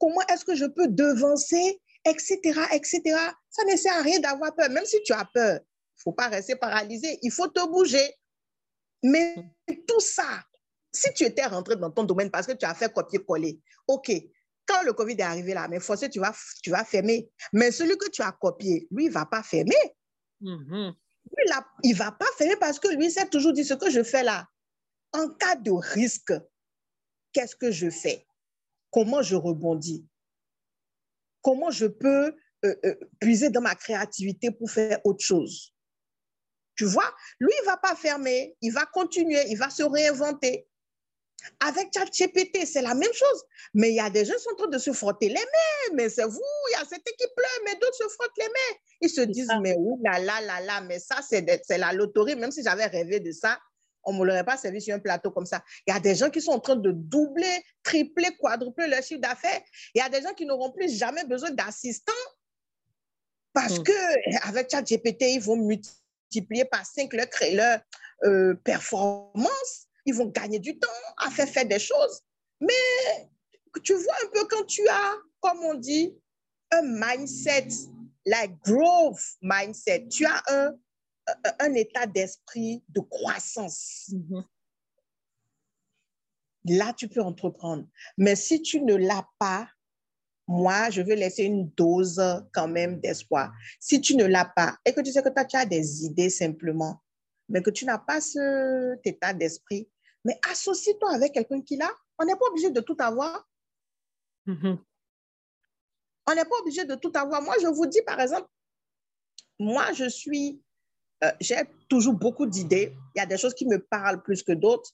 [0.02, 2.40] Comment est-ce que je peux devancer, etc.,
[2.74, 3.02] etc.
[3.50, 4.70] Ça ne sert à rien d'avoir peur.
[4.72, 7.20] Même si tu as peur, il ne faut pas rester paralysé.
[7.22, 8.16] Il faut te bouger.
[9.04, 9.36] Mais
[9.88, 10.44] tout ça,
[10.92, 14.12] si tu étais rentré dans ton domaine parce que tu as fait copier-coller, OK,
[14.66, 16.34] quand le Covid est arrivé là, mais forcé, tu vas,
[16.64, 17.30] tu vas fermer.
[17.54, 19.96] Mais celui que tu as copié, lui, il ne va pas fermer.
[20.40, 20.94] Mhm.
[21.38, 23.92] Lui, là, il ne va pas fermer parce que lui, s'est toujours dit ce que
[23.92, 24.48] je fais là.
[25.14, 26.34] En cas de risque,
[27.34, 28.26] qu'est-ce que je fais?
[28.92, 30.06] Comment je rebondis?
[31.42, 32.36] Comment je peux
[32.66, 35.74] euh, euh, puiser dans ma créativité pour faire autre chose?
[36.76, 40.68] Tu vois, lui, il ne va pas fermer, il va continuer, il va se réinventer.
[41.60, 43.44] Avec ChatGPT, c'est la même chose.
[43.74, 45.96] Mais il y a des gens qui sont en train de se frotter les mains.
[45.96, 46.40] Mais c'est vous,
[46.70, 48.78] il y a cette équipe-là, mais d'autres se frottent les mains.
[49.02, 52.36] Ils se disent, mais ouh là là là là, mais ça, c'est la loterie.
[52.36, 53.60] Même si j'avais rêvé de ça,
[54.04, 55.64] on ne me l'aurait pas servi sur un plateau comme ça.
[55.88, 59.22] Il y a des gens qui sont en train de doubler, tripler, quadrupler leur chiffre
[59.22, 59.62] d'affaires.
[59.94, 62.14] Il y a des gens qui n'auront plus jamais besoin d'assistants
[63.54, 64.42] parce qu'avec hmm.
[64.42, 67.80] que avec ChatGPT, ils vont multiplier par 5 leur, leur
[68.24, 70.88] euh, performance ils vont gagner du temps
[71.18, 72.22] à faire faire des choses.
[72.60, 73.30] Mais
[73.84, 76.16] tu vois un peu quand tu as, comme on dit,
[76.72, 77.68] un mindset,
[78.26, 80.74] like growth mindset, tu as un,
[81.60, 84.10] un état d'esprit de croissance.
[84.12, 84.46] Mm-hmm.
[86.78, 87.88] Là, tu peux entreprendre.
[88.18, 89.68] Mais si tu ne l'as pas,
[90.48, 92.22] moi, je veux laisser une dose
[92.54, 93.54] quand même d'espoir.
[93.80, 97.02] Si tu ne l'as pas et que tu sais que tu as des idées simplement,
[97.50, 99.90] mais que tu n'as pas cet état d'esprit,
[100.24, 101.92] mais associe-toi avec quelqu'un qui l'a.
[102.20, 103.48] On n'est pas obligé de tout avoir.
[104.48, 104.78] Mm-hmm.
[106.28, 107.42] On n'est pas obligé de tout avoir.
[107.42, 108.48] Moi, je vous dis, par exemple,
[109.60, 110.62] moi, je suis,
[111.24, 111.58] euh, j'ai
[111.90, 112.96] toujours beaucoup d'idées.
[113.16, 114.92] Il y a des choses qui me parlent plus que d'autres.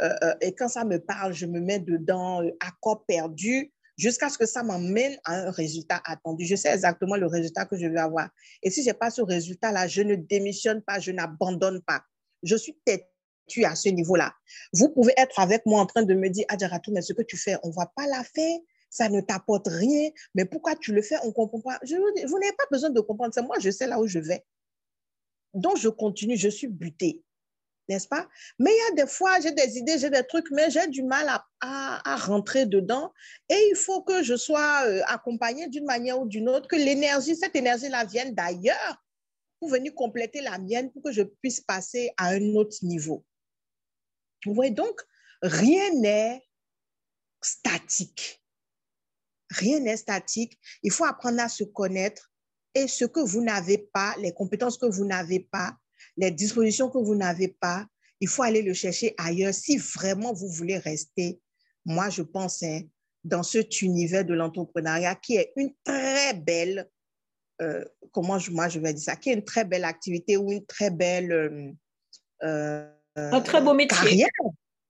[0.00, 4.28] Euh, euh, et quand ça me parle, je me mets dedans à corps perdu jusqu'à
[4.28, 6.44] ce que ça m'emmène à un résultat attendu.
[6.44, 8.28] Je sais exactement le résultat que je veux avoir.
[8.62, 12.02] Et si je n'ai pas ce résultat-là, je ne démissionne pas, je n'abandonne pas.
[12.42, 14.34] Je suis têtue à ce niveau-là.
[14.72, 17.36] Vous pouvez être avec moi en train de me dire, Adjaratou, mais ce que tu
[17.36, 18.58] fais, on ne va pas la faire,
[18.90, 21.78] ça ne t'apporte rien, mais pourquoi tu le fais, on ne comprend pas.
[21.82, 24.44] Je, vous n'avez pas besoin de comprendre, c'est moi, je sais là où je vais.
[25.54, 27.24] Donc, je continue, je suis butée
[27.88, 28.28] n'est-ce pas?
[28.58, 31.02] Mais il y a des fois, j'ai des idées, j'ai des trucs, mais j'ai du
[31.02, 31.28] mal
[31.60, 33.12] à, rentrer dedans.
[33.48, 37.36] Et il faut que je sois euh, accompagnée d'une manière ou d'une autre, que l'énergie,
[37.36, 39.04] cette énergie-là vienne d'ailleurs
[39.58, 43.24] pour venir compléter la mienne, pour que je puisse passer à un autre niveau.
[44.44, 45.00] Vous voyez, donc,
[45.42, 46.42] rien n'est
[47.42, 48.42] statique.
[49.50, 50.58] Rien n'est statique.
[50.82, 52.30] Il faut apprendre à se connaître
[52.74, 55.76] et ce que vous n'avez pas, les compétences que vous n'avez pas,
[56.16, 57.86] les dispositions que vous n'avez pas,
[58.20, 61.40] il faut aller le chercher ailleurs si vraiment vous voulez rester,
[61.84, 62.82] moi je pense, hein,
[63.24, 66.88] dans cet univers de l'entrepreneuriat qui est une très belle,
[67.62, 70.52] euh, comment je, moi je vais dire ça, qui est une très belle activité ou
[70.52, 71.32] une très belle...
[71.32, 73.96] Euh, euh, un très beau métier.
[73.96, 74.28] Carrière.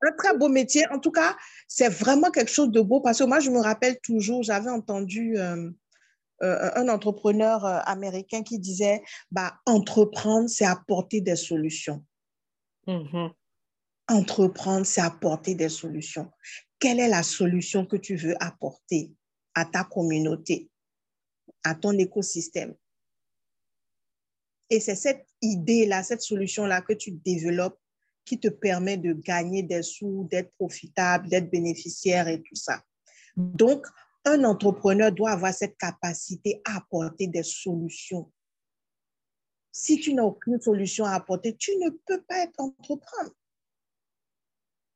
[0.02, 0.84] Un très beau métier.
[0.90, 1.36] En tout cas,
[1.68, 5.38] c'est vraiment quelque chose de beau parce que moi, je me rappelle toujours, j'avais entendu
[5.38, 5.70] euh,
[6.40, 12.04] un entrepreneur euh, américain qui disait bah, entreprendre, c'est apporter des solutions.
[12.86, 13.32] Mm-hmm.
[14.08, 16.30] Entreprendre, c'est apporter des solutions.
[16.78, 19.12] Quelle est la solution que tu veux apporter
[19.54, 20.70] à ta communauté,
[21.62, 22.74] à ton écosystème?
[24.70, 27.78] Et c'est cette idée-là, cette solution-là que tu développes
[28.24, 32.82] qui te permet de gagner des sous, d'être profitable, d'être bénéficiaire et tout ça.
[33.36, 33.86] Donc,
[34.24, 38.30] un entrepreneur doit avoir cette capacité à apporter des solutions.
[39.70, 43.32] Si tu n'as aucune solution à apporter, tu ne peux pas être entrepreneur.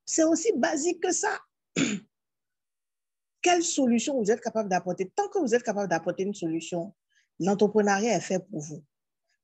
[0.07, 1.39] C'est aussi basique que ça.
[3.43, 5.11] Quelle solution vous êtes capable d'apporter?
[5.15, 6.95] Tant que vous êtes capable d'apporter une solution,
[7.41, 8.85] l'entrepreneuriat est fait pour vous.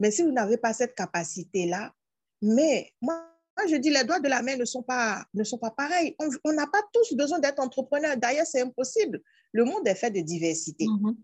[0.00, 1.92] Mais si vous n'avez pas cette capacité-là,
[2.40, 3.26] mais moi,
[3.68, 6.16] je dis les doigts de la main ne sont pas, ne sont pas pareils.
[6.44, 8.16] On n'a pas tous besoin d'être entrepreneur.
[8.16, 9.22] D'ailleurs, c'est impossible.
[9.54, 10.84] Le monde est fait de diversité.
[10.84, 11.16] Mm-hmm.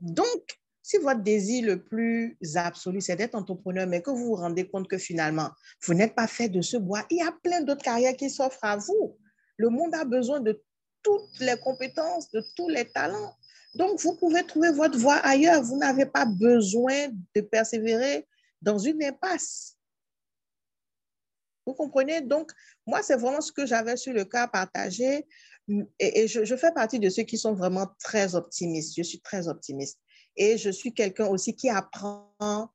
[0.00, 4.68] Donc, si votre désir le plus absolu, c'est d'être entrepreneur, mais que vous vous rendez
[4.68, 5.50] compte que finalement,
[5.84, 8.64] vous n'êtes pas fait de ce bois, il y a plein d'autres carrières qui s'offrent
[8.64, 9.16] à vous.
[9.58, 10.60] Le monde a besoin de
[11.02, 13.36] toutes les compétences, de tous les talents.
[13.74, 15.62] Donc, vous pouvez trouver votre voie ailleurs.
[15.62, 18.26] Vous n'avez pas besoin de persévérer
[18.60, 19.76] dans une impasse.
[21.64, 22.22] Vous comprenez?
[22.22, 22.50] Donc,
[22.86, 25.26] moi, c'est vraiment ce que j'avais sur le cas partagé.
[25.98, 28.94] Et, je, fais partie de ceux qui sont vraiment très optimistes.
[28.96, 29.98] Je suis très optimiste.
[30.36, 32.70] Et je suis quelqu'un aussi qui apprend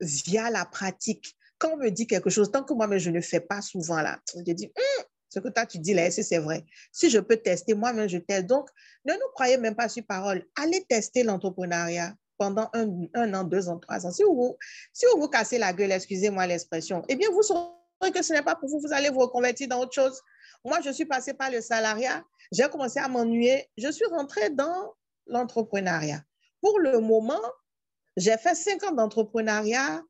[0.00, 1.36] via la pratique.
[1.58, 4.18] Quand on me dit quelque chose, tant que moi-même, je ne fais pas souvent là,
[4.34, 6.64] je dis, hum, ce que toi, tu dis là, c'est vrai?
[6.90, 8.46] Si je peux tester, moi-même, je teste.
[8.46, 8.68] Donc,
[9.04, 10.44] ne nous croyez même pas sur parole.
[10.56, 14.10] Allez tester l'entrepreneuriat pendant un, an, deux ans, trois ans.
[14.10, 14.58] Si vous,
[14.92, 18.42] si vous vous cassez la gueule, excusez-moi l'expression, eh bien, vous saurez que ce n'est
[18.42, 20.20] pas pour vous, vous allez vous reconvertir dans autre chose.
[20.64, 24.94] Moi, je suis passée par le salariat, j'ai commencé à m'ennuyer, je suis rentrée dans
[25.26, 26.22] l'entrepreneuriat.
[26.60, 27.42] Pour le moment,
[28.16, 30.02] j'ai fait cinq ans d'entrepreneuriat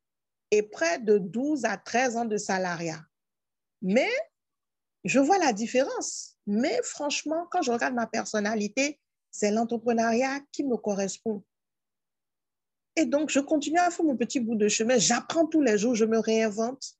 [0.50, 3.00] et près de 12 à 13 ans de salariat.
[3.80, 4.10] Mais
[5.04, 6.36] je vois la différence.
[6.46, 9.00] Mais franchement, quand je regarde ma personnalité,
[9.30, 11.42] c'est l'entrepreneuriat qui me correspond.
[12.96, 14.98] Et donc, je continue à faire mon petit bout de chemin.
[14.98, 16.98] J'apprends tous les jours, je me réinvente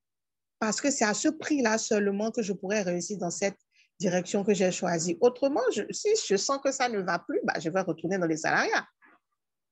[0.63, 3.59] parce que c'est à ce prix-là seulement que je pourrais réussir dans cette
[3.99, 5.19] direction que j'ai choisie.
[5.21, 5.61] Autrement,
[5.91, 8.87] si je sens que ça ne va plus, bah, je vais retourner dans les salariats.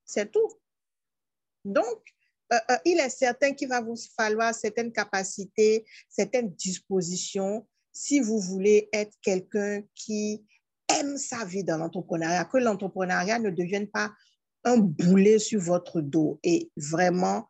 [0.03, 0.49] C'est tout.
[1.63, 1.85] Donc,
[2.51, 8.41] euh, euh, il est certain qu'il va vous falloir certaines capacités, certaines dispositions si vous
[8.41, 10.45] voulez être quelqu'un qui
[10.99, 14.11] aime sa vie dans l'entrepreneuriat, que l'entrepreneuriat ne devienne pas
[14.65, 17.47] un boulet sur votre dos et vraiment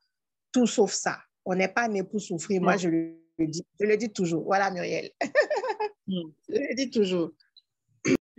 [0.52, 1.18] tout sauf ça.
[1.44, 2.62] On n'est pas né pour souffrir.
[2.62, 4.44] Moi, je le dis, je le dis toujours.
[4.44, 5.12] Voilà, Muriel.
[6.08, 6.32] Hmm.
[6.50, 7.32] je le dis toujours.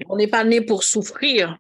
[0.09, 1.59] On n'est pas né pour souffrir.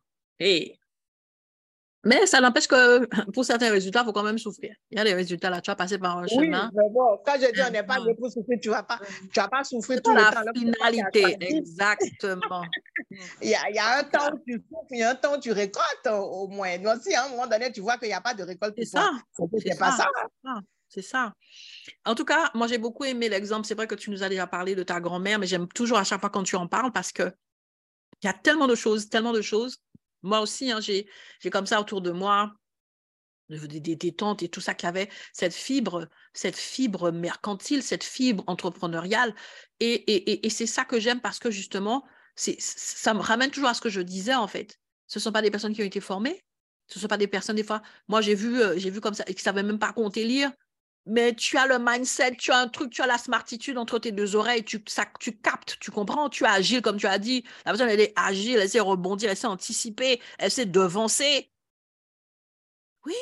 [2.05, 4.74] Mais ça n'empêche que pour certains résultats, il faut quand même souffrir.
[4.90, 6.70] Il y a des résultats là, tu vas passer par un chemin.
[6.74, 8.99] Mais bon, quand je dis on n'est pas né pour souffrir, tu ne vas, pas,
[9.32, 10.43] tu vas pas souffrir tout le temps.
[10.45, 12.64] La finalité, exactement.
[13.40, 15.14] il, y a, il y, a, un temps où tu souffres, il y a un
[15.14, 16.76] temps où tu récoltes au moins.
[16.78, 18.84] Donc, si à un moment donné, tu vois qu'il n'y a pas de récolte, c'est
[18.84, 19.09] ça.
[19.59, 20.09] C'est pas ça.
[20.93, 21.32] C'est ça.
[22.05, 23.66] En tout cas, moi, j'ai beaucoup aimé l'exemple.
[23.66, 26.05] C'est vrai que tu nous as déjà parlé de ta grand-mère, mais j'aime toujours à
[26.05, 27.32] chaque fois quand tu en parles parce que
[28.22, 29.78] il y a tellement de choses, tellement de choses
[30.22, 31.07] moi aussi, hein, j'ai
[31.51, 32.53] comme ça autour de moi
[33.49, 38.45] des, des, tantes et tout ça qui avait cette fibre, cette fibre mercantile, cette fibre
[38.47, 39.34] entrepreneuriale.
[39.80, 42.05] Et, et, et c'est ça que j'aime parce que justement,
[42.36, 44.78] ça me ramène toujours à ce que je disais en fait.
[45.07, 46.43] Ce ne sont pas des personnes qui ont été formées.
[46.86, 49.14] Ce ne sont pas des personnes, des fois, moi j'ai vu, euh, j'ai vu comme
[49.14, 50.53] ça, et qui ne savaient même pas compter lire
[51.07, 54.12] mais tu as le mindset, tu as un truc, tu as la smartitude entre tes
[54.12, 57.44] deux oreilles, tu, ça, tu captes, tu comprends, tu es agile, comme tu as dit.
[57.66, 61.50] La personne, elle est agile, elle sait rebondir, elle sait anticiper, elle sait devancer.
[63.05, 63.14] Oui.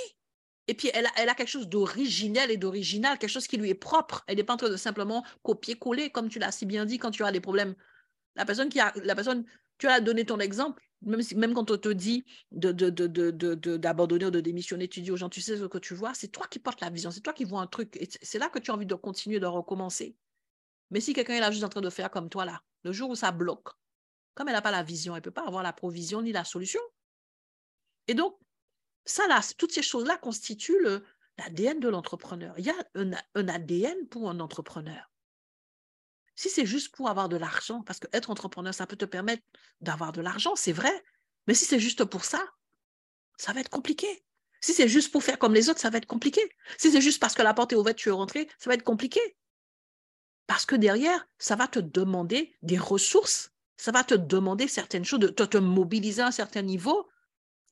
[0.69, 3.71] Et puis, elle a, elle a quelque chose d'originel et d'original, quelque chose qui lui
[3.71, 4.23] est propre.
[4.27, 7.11] Elle n'est pas en train de simplement copier-coller, comme tu l'as si bien dit, quand
[7.11, 7.75] tu as des problèmes.
[8.37, 9.45] La personne qui a, la personne,
[9.81, 15.01] tu as donné ton exemple, même, quand on te dit d'abandonner ou de démissionner, tu
[15.01, 17.11] dis aux gens, tu sais ce que tu vois, c'est toi qui portes la vision,
[17.11, 17.97] c'est toi qui vois un truc.
[17.97, 20.15] Et c'est là que tu as envie de continuer, de recommencer.
[20.91, 23.09] Mais si quelqu'un est là juste en train de faire comme toi, là, le jour
[23.09, 23.69] où ça bloque,
[24.35, 26.45] comme elle n'a pas la vision, elle ne peut pas avoir la provision ni la
[26.45, 26.81] solution.
[28.07, 28.37] Et donc,
[29.07, 30.85] ça, là, toutes ces choses-là constituent
[31.39, 32.55] l'ADN de l'entrepreneur.
[32.59, 35.10] Il y a un ADN pour un entrepreneur.
[36.41, 39.43] Si c'est juste pour avoir de l'argent, parce qu'être entrepreneur, ça peut te permettre
[39.83, 41.05] d'avoir de l'argent, c'est vrai.
[41.47, 42.43] Mais si c'est juste pour ça,
[43.37, 44.07] ça va être compliqué.
[44.63, 46.41] Si c'est juste pour faire comme les autres, ça va être compliqué.
[46.79, 48.85] Si c'est juste parce que la porte est ouverte, tu es rentré, ça va être
[48.85, 49.21] compliqué.
[50.47, 55.21] Parce que derrière, ça va te demander des ressources, ça va te demander certaines choses,
[55.21, 57.07] de te, mobiliser à un certain niveau.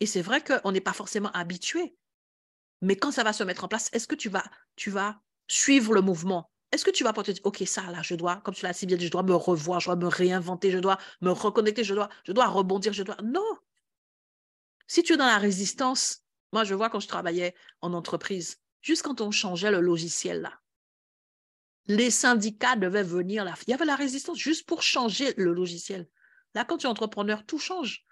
[0.01, 1.97] Et c'est vrai qu'on n'est pas forcément habitué.
[2.83, 4.45] Mais quand ça va se mettre en place, est-ce que tu vas,
[4.77, 6.51] tu vas suivre le mouvement?
[6.71, 8.73] Est-ce que tu vas pas te dire, OK, ça, là, je dois, comme tu l'as
[8.73, 11.83] si bien dit, je dois me revoir, je dois me réinventer, je dois me reconnecter,
[11.83, 13.17] je dois, je dois rebondir, je dois.
[13.23, 13.59] Non.
[14.87, 19.03] Si tu es dans la résistance, moi, je vois quand je travaillais en entreprise, juste
[19.03, 20.61] quand on changeait le logiciel, là,
[21.87, 23.55] les syndicats devaient venir là.
[23.67, 26.07] Il y avait la résistance juste pour changer le logiciel.
[26.55, 28.05] Là, quand tu es entrepreneur, tout change.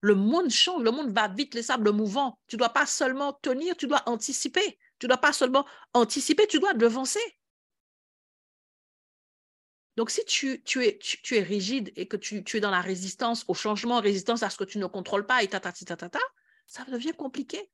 [0.00, 2.38] Le monde change, le monde va vite, les sables mouvants.
[2.48, 4.78] Tu ne dois pas seulement tenir, tu dois anticiper.
[4.98, 7.20] Tu ne dois pas seulement anticiper, tu dois devancer.
[10.00, 14.42] Donc, si tu, es, rigide et que tu, es dans la résistance au changement, résistance
[14.42, 16.18] à ce que tu ne contrôles pas, et ta, ta, ta, ta,
[16.66, 17.70] ça devient compliqué.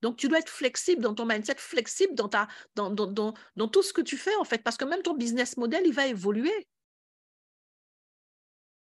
[0.00, 2.46] Donc, tu dois être flexible dans ton mindset, flexible dans, ta,
[2.76, 5.56] dans, dans, dans, tout ce que tu fais, en fait, parce que même ton business
[5.56, 6.68] model, il va évoluer.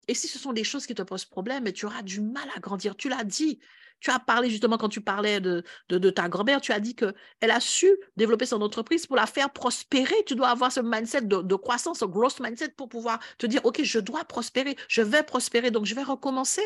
[0.09, 2.61] Et si ce sont des choses qui te posent problème, tu auras du mal à
[2.61, 2.96] grandir.
[2.96, 3.61] Tu l'as dit,
[4.00, 5.62] tu as parlé justement quand tu parlais de,
[6.11, 7.14] ta grand-mère, tu as dit qu'elle
[7.50, 10.16] a su développer son entreprise pour la faire prospérer.
[10.26, 13.82] Tu dois avoir ce mindset de, croissance, ce growth mindset pour pouvoir te dire, OK,
[13.82, 16.62] je dois prospérer, je vais prospérer, donc je vais recommencer.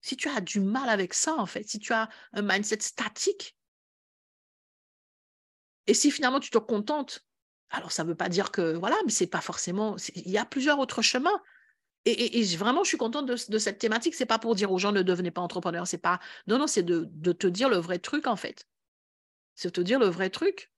[0.00, 3.56] Si tu as du mal avec ça, en fait, si tu as un mindset statique,
[5.88, 7.26] et si finalement tu te contentes,
[7.72, 10.44] alors ça ne veut pas dire que, voilà, mais c'est pas forcément, il y a
[10.44, 11.42] plusieurs autres chemins.
[12.04, 14.14] Et, vraiment, je suis contente de, cette thématique.
[14.14, 15.86] C'est pas pour dire aux gens ne devenez pas entrepreneurs.
[15.86, 16.18] C'est pas.
[16.48, 18.66] Non, non, c'est de, te dire le vrai truc en fait.
[19.54, 20.72] C'est te dire le vrai truc.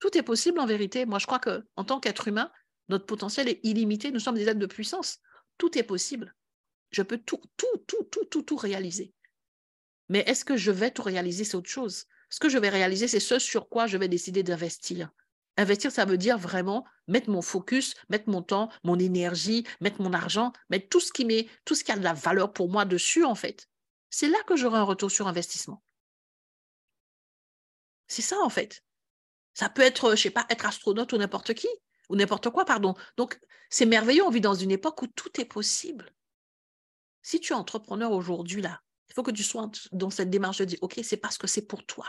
[0.00, 1.06] Tout est possible en vérité.
[1.06, 2.52] Moi, je crois que en tant qu'être humain,
[2.88, 4.10] notre potentiel est illimité.
[4.10, 5.18] Nous sommes des êtres de puissance.
[5.56, 6.34] Tout est possible.
[6.90, 9.14] Je peux tout, tout, tout, tout, tout, tout réaliser.
[10.10, 11.44] Mais est-ce que je vais tout réaliser?
[11.44, 12.04] C'est autre chose.
[12.28, 15.10] Ce que je vais réaliser, c'est ce sur quoi je vais décider d'investir.
[15.56, 20.12] Investir, ça veut dire vraiment mettre mon focus, mettre mon temps, mon énergie, mettre mon
[20.12, 22.84] argent, mettre tout ce qui met, tout ce qui a de la valeur pour moi
[22.84, 23.68] dessus, en fait.
[24.10, 25.82] C'est là que j'aurai un retour sur investissement.
[28.06, 28.84] C'est ça, en fait.
[29.54, 31.68] Ça peut être, je sais pas, être astronaute ou n'importe qui,
[32.10, 32.94] ou n'importe quoi, pardon.
[33.16, 33.40] Donc,
[33.70, 36.14] c'est merveilleux, on vit dans une époque où tout est possible.
[37.22, 40.66] Si tu es entrepreneur aujourd'hui, là, il faut que tu sois dans cette démarche de
[40.66, 42.06] dire, OK, c'est parce que c'est pour toi.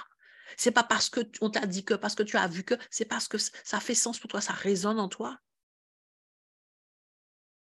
[0.55, 3.05] C'est pas parce que on t'a dit que, parce que tu as vu que, c'est
[3.05, 5.39] parce que ça fait sens pour toi, ça résonne en toi.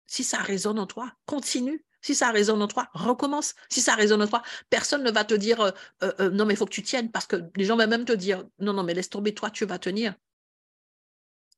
[0.07, 1.85] Si ça résonne en toi, continue.
[2.01, 3.55] Si ça résonne en toi, recommence.
[3.69, 5.71] Si ça résonne en toi, personne ne va te dire euh,
[6.03, 8.05] euh, euh, non, mais il faut que tu tiennes parce que les gens vont même
[8.05, 10.15] te dire non, non, mais laisse tomber, toi, tu vas tenir.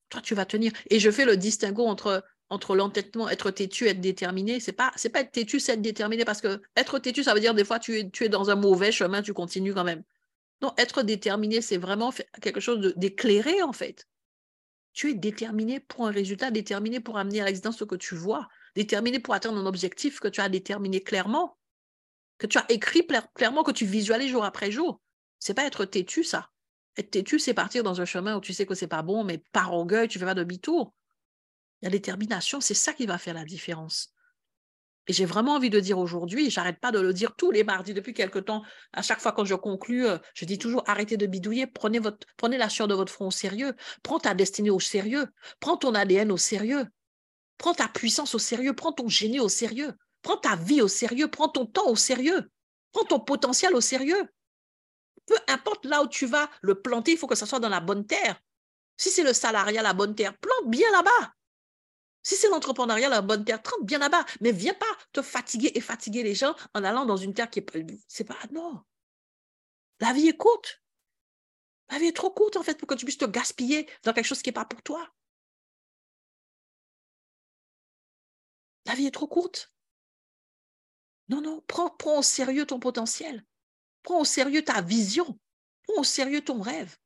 [0.10, 0.72] Toi, tu vas tenir.
[0.90, 4.60] Et je fais le distinguo entre, entre l'entêtement, être têtu, être déterminé.
[4.60, 7.40] C'est pas, c'est pas être têtu, c'est être déterminé parce que être têtu, ça veut
[7.40, 10.04] dire des fois tu es, tu es dans un mauvais chemin, tu continues quand même.
[10.62, 14.07] Non, être déterminé, c'est vraiment quelque chose d'éclairé en fait.
[14.93, 18.47] Tu es déterminé pour un résultat, déterminé pour amener à l'existence ce que tu vois,
[18.76, 21.57] déterminé pour atteindre un objectif que tu as déterminé clairement,
[22.38, 25.01] que tu as écrit clairement, que tu visualises jour après jour.
[25.39, 26.49] C'est pas être têtu, ça.
[26.97, 29.43] Être têtu, c'est partir dans un chemin où tu sais que c'est pas bon, mais
[29.53, 30.93] par orgueil, tu fais pas demi-tour.
[31.82, 34.14] La détermination, c'est ça qui va faire la différence.
[35.08, 37.93] Et j'ai vraiment envie de dire aujourd'hui, j'arrête pas de le dire tous les mardis
[37.93, 41.26] depuis quelque temps, à chaque fois quand je conclue, euh, je dis toujours arrêtez de
[41.26, 41.99] bidouiller, prenez,
[42.58, 43.74] la sueur de votre front au sérieux,
[44.04, 45.26] prends ta destinée au sérieux,
[45.60, 46.86] prends ton ADN au sérieux,
[47.58, 51.28] prends ta puissance au sérieux, prends ton génie au sérieux, prends ta vie au sérieux,
[51.30, 52.49] prends ton temps au sérieux,
[52.91, 54.24] prends ton potentiel au sérieux.
[55.26, 57.80] Peu importe là où tu vas le planter, il faut que ça soit dans la
[57.80, 58.39] bonne terre.
[58.97, 61.34] Si c'est le salariat, la bonne terre, plante bien là-bas.
[62.24, 64.26] Si c'est l'entrepreneuriat, la bonne terre, trente bien là-bas.
[64.42, 67.60] Mais viens pas te fatiguer et fatiguer les gens en allant dans une terre qui
[67.60, 67.66] est.
[68.08, 68.38] C'est pas.
[68.52, 68.82] Non.
[70.00, 70.82] La vie est courte.
[71.90, 74.26] La vie est trop courte, en fait, pour que tu puisses te gaspiller dans quelque
[74.26, 75.12] chose qui n'est pas pour toi.
[78.86, 79.74] La vie est trop courte.
[81.30, 83.46] Non, non, prends au sérieux ton potentiel.
[84.04, 85.40] Prends au sérieux ta vision.
[85.84, 86.98] Prends au sérieux ton rêve.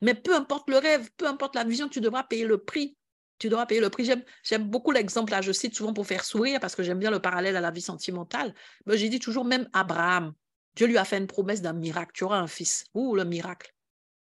[0.00, 2.96] Mais peu importe le rêve, peu importe la vision, tu devras payer le prix
[3.40, 4.08] tu dois payer le prix.
[4.44, 7.20] J'aime beaucoup l'exemple, là, je cite souvent pour faire sourire parce que j'aime bien le
[7.20, 8.54] parallèle à la vie sentimentale.
[8.86, 10.34] Mais j'ai dit toujours, même Abraham,
[10.76, 12.12] Dieu lui a fait une promesse d'un miracle.
[12.14, 12.84] Tu auras un fils.
[12.94, 13.74] Ouh, le miracle.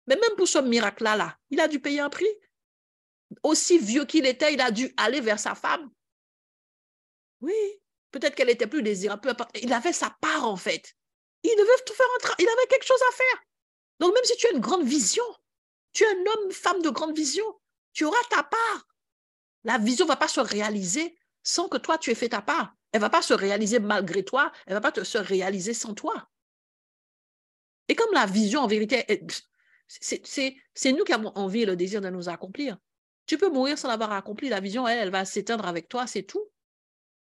[0.07, 2.29] Mais même pour ce miracle-là, là, il a dû payer un prix.
[3.43, 5.91] Aussi vieux qu'il était, il a dû aller vers sa femme.
[7.41, 7.55] Oui,
[8.13, 9.35] peut-être qu'elle était plus désirable.
[9.63, 10.95] Il avait sa part, en fait.
[11.43, 13.43] Il devait tout faire en Il avait quelque chose à faire.
[13.99, 15.25] Donc, même si tu as une grande vision,
[15.93, 17.47] tu es un homme, femme de grande vision,
[17.95, 18.87] tu auras ta part.
[19.67, 22.73] La vision ne va pas se réaliser sans que toi, tu aies fait ta part.
[22.93, 24.53] Elle ne va pas se réaliser malgré toi.
[24.65, 26.29] Elle ne va pas se réaliser sans toi.
[27.89, 29.05] Et comme la vision, en vérité,
[29.89, 32.79] c'est nous qui avons envie et le désir de nous accomplir.
[33.27, 34.49] Tu peux mourir sans l'avoir accompli.
[34.49, 36.49] La vision, elle, elle va s'éteindre avec toi, c'est tout.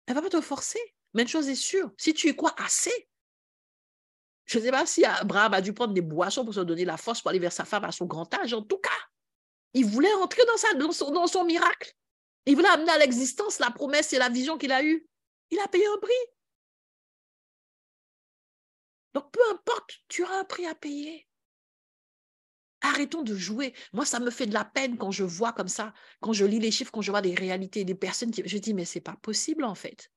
[0.05, 0.79] Elle ne va pas te forcer.
[1.13, 3.09] Mais une chose est sûre, si tu y crois assez,
[4.43, 6.97] je ne sais pas si Abraham a dû prendre des boissons pour se donner la
[6.97, 8.53] force pour aller vers sa femme à son grand âge.
[8.53, 8.89] En tout cas,
[9.73, 10.73] il voulait rentrer dans, sa,
[11.11, 11.93] dans son miracle.
[12.47, 15.05] Il voulait amener à l'existence la promesse et la vision qu'il a eue.
[15.51, 16.13] Il a payé un prix.
[19.13, 21.27] Donc, peu importe, tu as un prix à payer.
[22.81, 23.73] Arrêtons de jouer.
[23.91, 26.59] Moi, ça me fait de la peine quand je vois comme ça, quand je lis
[26.59, 28.43] les chiffres, quand je vois des réalités, des personnes qui...
[28.45, 30.09] Je dis, mais c'est pas possible en fait.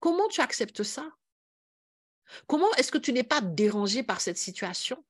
[0.00, 1.08] Comment tu acceptes ça?
[2.48, 5.04] Comment est-ce que tu n'es pas dérangé par cette situation?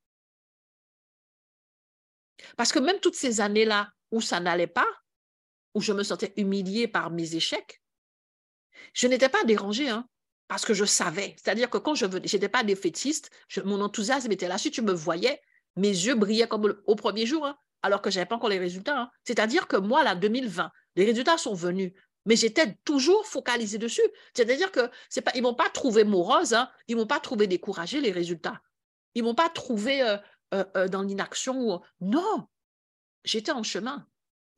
[2.56, 4.88] Parce que même toutes ces années-là où ça n'allait pas,
[5.74, 7.82] où je me sentais humiliée par mes échecs,
[8.94, 10.06] je n'étais pas dérangée, hein,
[10.48, 11.36] parce que je savais.
[11.36, 13.30] C'est-à-dire que quand je venais, je n'étais pas défaitiste,
[13.64, 14.58] mon enthousiasme était là.
[14.58, 15.40] Si tu me voyais,
[15.76, 18.58] mes yeux brillaient comme au premier jour, hein, alors que je n'avais pas encore les
[18.58, 19.00] résultats.
[19.00, 19.10] Hein.
[19.24, 21.92] C'est-à-dire que moi, là, 2020, les résultats sont venus,
[22.26, 24.02] mais j'étais toujours focalisée dessus.
[24.34, 28.00] C'est-à-dire que c'est pas, ils m'ont pas trouvé morose, hein, ils m'ont pas trouvé découragée
[28.00, 28.60] les résultats.
[29.14, 30.16] Ils m'ont pas trouvé euh,
[30.54, 31.80] euh, euh, dans l'inaction.
[32.00, 32.48] Non,
[33.24, 34.06] j'étais en chemin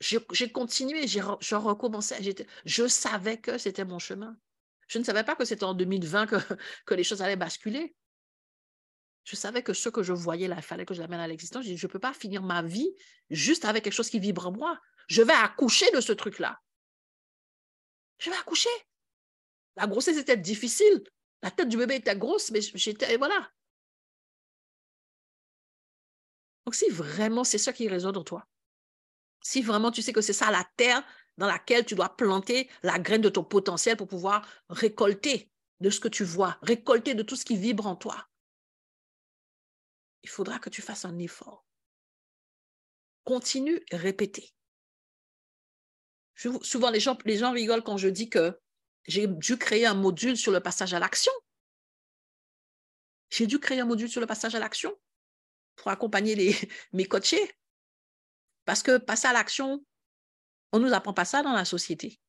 [0.02, 2.18] j'ai continué, je recommençais.
[2.64, 4.36] Je savais que c'était mon chemin.
[4.88, 6.36] Je ne savais pas que c'était en 2020 que,
[6.86, 7.94] que, les choses allaient basculer.
[9.24, 11.64] Je savais que ce que je voyais là, il fallait que je l'amène à l'existence.
[11.64, 12.90] Je ne peux pas finir ma vie
[13.30, 14.78] juste avec quelque chose qui vibre en moi.
[15.06, 16.58] Je vais accoucher de ce truc-là.
[18.18, 18.70] Je vais accoucher.
[19.76, 21.04] La grossesse était difficile.
[21.42, 23.16] La tête du bébé était grosse, mais j'étais.
[23.16, 23.50] Voilà.
[26.66, 28.46] Donc, si vraiment c'est ça qui résonne en toi,
[29.42, 31.04] si vraiment tu sais que c'est ça la terre
[31.38, 36.00] dans laquelle tu dois planter la graine de ton potentiel pour pouvoir récolter de ce
[36.00, 38.28] que tu vois, récolter de tout ce qui vibre en toi,
[40.22, 41.66] il faudra que tu fasses un effort.
[43.24, 44.52] Continue, répéter.
[46.34, 47.16] Souvent, les gens,
[47.52, 48.58] rigolent quand je dis que
[49.04, 51.32] j'ai dû créer un module sur le passage à l'action.
[53.30, 54.96] J'ai dû créer un module sur le passage à l'action
[55.76, 56.56] pour accompagner les,
[56.92, 57.50] mes coachés.
[58.64, 59.84] Parce que passer à l'action,
[60.72, 62.20] on ne nous apprend pas ça dans la société.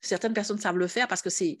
[0.00, 1.58] Certaines personnes savent le faire parce que c'est,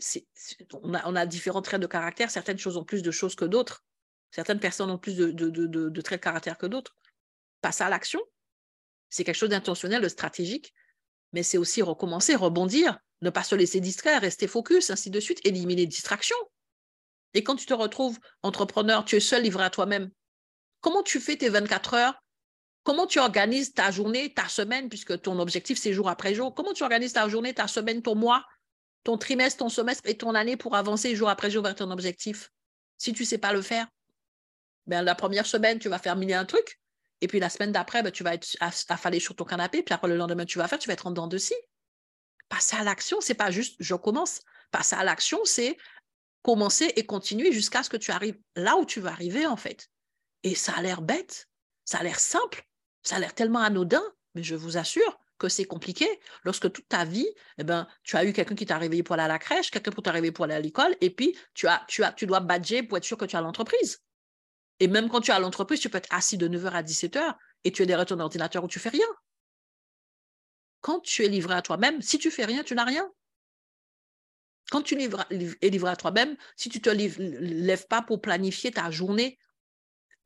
[0.82, 2.30] on, a, différents traits de caractère.
[2.30, 3.84] Certaines choses ont plus de choses que d'autres.
[4.30, 6.96] Certaines personnes ont plus de traits de caractère que d'autres.
[7.60, 8.20] Passer à l'action,
[9.10, 10.72] c'est quelque chose d'intentionnel, de stratégique,
[11.32, 15.44] mais c'est aussi recommencer, rebondir, ne pas se laisser distraire, rester focus, ainsi de suite,
[15.44, 16.36] éliminer les distractions.
[17.34, 20.10] Et quand tu te retrouves entrepreneur, tu es seul livré à toi-même.
[20.80, 22.22] Comment tu fais tes 24 heures
[22.82, 26.54] Comment tu organises ta journée, ta semaine, puisque ton objectif, c'est jour après jour?
[26.54, 28.44] Comment tu organises ta journée, ta semaine, ton mois,
[29.04, 32.50] ton trimestre, ton semestre et ton année pour avancer jour après jour vers ton objectif?
[32.96, 33.86] Si tu ne sais pas le faire,
[34.86, 36.80] ben, la première semaine, tu vas faire un truc.
[37.20, 39.82] Et puis la semaine d'après, ben, tu vas être affalé sur ton canapé.
[39.82, 41.54] Puis après, le lendemain, tu vas faire, tu vas être en dedans de si.
[42.48, 44.40] Passer à l'action, c'est pas juste je commence.
[44.70, 45.76] Passer à l'action, c'est
[46.42, 49.88] commencer et continuer jusqu'à ce que tu arrives là où tu vas arriver, en fait.
[50.42, 51.48] Et ça a l'air bête,
[51.84, 52.66] ça a l'air simple,
[53.02, 54.02] ça a l'air tellement anodin,
[54.34, 56.06] mais je vous assure que c'est compliqué
[56.44, 57.28] lorsque toute ta vie,
[57.58, 59.90] eh ben, tu as eu quelqu'un qui t'a réveillé pour aller à la crèche, quelqu'un
[59.90, 62.82] pour t'arriver pour aller à l'école, et puis tu, as, tu, as, tu dois badger
[62.82, 64.02] pour être sûr que tu as l'entreprise.
[64.78, 67.34] Et même quand tu as l'entreprise, tu peux être assis de 9h à 17h
[67.64, 69.06] et tu es derrière ton ordinateur où tu fais rien.
[70.80, 73.10] Quand tu es livré à toi-même, si tu fais rien, tu n'as rien.
[74.70, 78.90] Quand tu es livré à toi-même, si tu ne te lèves pas pour planifier ta
[78.90, 79.38] journée,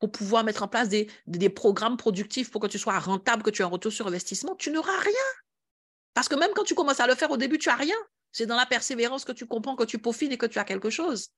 [0.07, 3.61] pour pouvoir mettre en place des, programmes productifs pour que tu sois rentable, que tu
[3.61, 5.13] aies un retour sur investissement, tu n'auras rien.
[6.13, 7.95] Parce que même quand tu commences à le faire au début, tu n'as rien.
[8.31, 10.89] C'est dans la persévérance que tu comprends, que tu peaufines et que tu as quelque
[10.89, 11.29] chose.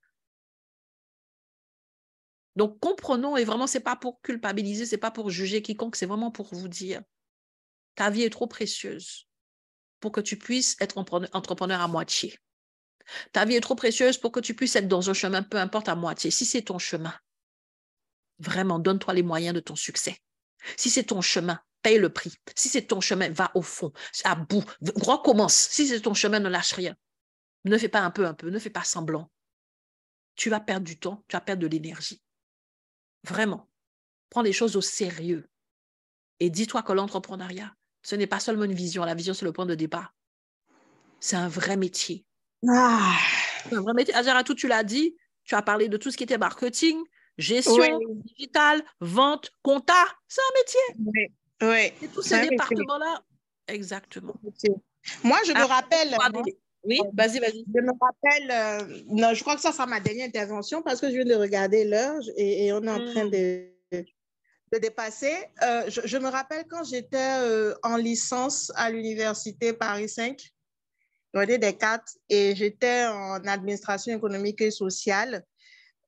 [2.55, 5.95] Donc comprenons, et vraiment, ce n'est pas pour culpabiliser, ce n'est pas pour juger quiconque,
[5.95, 7.01] c'est vraiment pour vous dire,
[7.95, 9.27] ta vie est trop précieuse
[9.99, 12.37] pour que tu puisses être entrepreneur à moitié.
[13.31, 15.87] Ta vie est trop précieuse pour que tu puisses être dans un chemin, peu importe
[15.87, 16.31] à moitié.
[16.31, 17.13] Si c'est ton chemin,
[18.39, 20.17] Vraiment, donne-toi les moyens de ton succès.
[20.75, 22.33] Si c'est ton chemin, paye le prix.
[22.55, 23.91] Si c'est ton chemin, va au fond,
[24.23, 24.63] à bout,
[24.95, 25.55] recommence.
[25.55, 26.95] Si c'est ton chemin, ne lâche rien.
[27.65, 29.31] Ne fais pas un peu, un peu, ne fais pas semblant.
[30.35, 32.21] Tu vas perdre du temps, tu vas perdre de l'énergie.
[33.23, 33.69] Vraiment,
[34.29, 35.49] prends les choses au sérieux.
[36.39, 37.73] Et dis-toi que l'entrepreneuriat,
[38.03, 39.03] ce n'est pas seulement une vision.
[39.03, 40.13] La vision, c'est le point de départ.
[41.19, 42.25] C'est un vrai métier.
[42.69, 43.17] Ah.
[43.71, 44.13] Un vrai métier.
[44.13, 47.03] Azaratou, tu l'as dit, tu as parlé de tout ce qui était marketing,
[47.37, 51.05] gestion digitale, vente, compta, c'est un métier.
[51.05, 51.27] Oui.
[51.61, 52.05] oui.
[52.05, 53.21] Et tous ces départements-là,
[53.67, 54.35] exactement.
[55.23, 56.15] Moi, je me rappelle.
[56.83, 57.65] Oui, vas-y, vas-y.
[57.73, 61.09] Je me rappelle, euh, non, je crois que ça sera ma dernière intervention parce que
[61.09, 63.31] je viens de regarder l'heure et, on est en train hmm.
[63.31, 65.33] de, de dépasser.
[65.63, 70.39] Euh, je, me rappelle quand j'étais euh, en licence à l'université Paris 5,
[71.45, 75.45] des quatre, et j'étais en administration économique et sociale.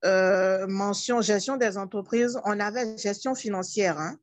[0.06, 4.00] Euh, mention gestion des entreprises, on avait gestion financière.
[4.00, 4.18] Hein.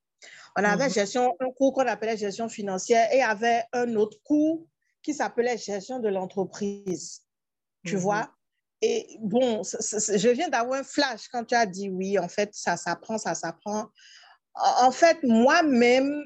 [0.57, 0.95] On avait mhm.
[0.95, 4.67] gestion, un cours qu'on appelait gestion financière et il y avait un autre cours
[5.03, 7.23] qui s'appelait gestion de l'entreprise.
[7.85, 8.01] Tu mhm.
[8.01, 8.31] vois?
[8.81, 12.77] Et bon, je viens d'avoir un flash quand tu as dit oui, en fait, ça
[12.77, 13.89] s'apprend, ça s'apprend.
[14.55, 16.25] En fait, moi-même,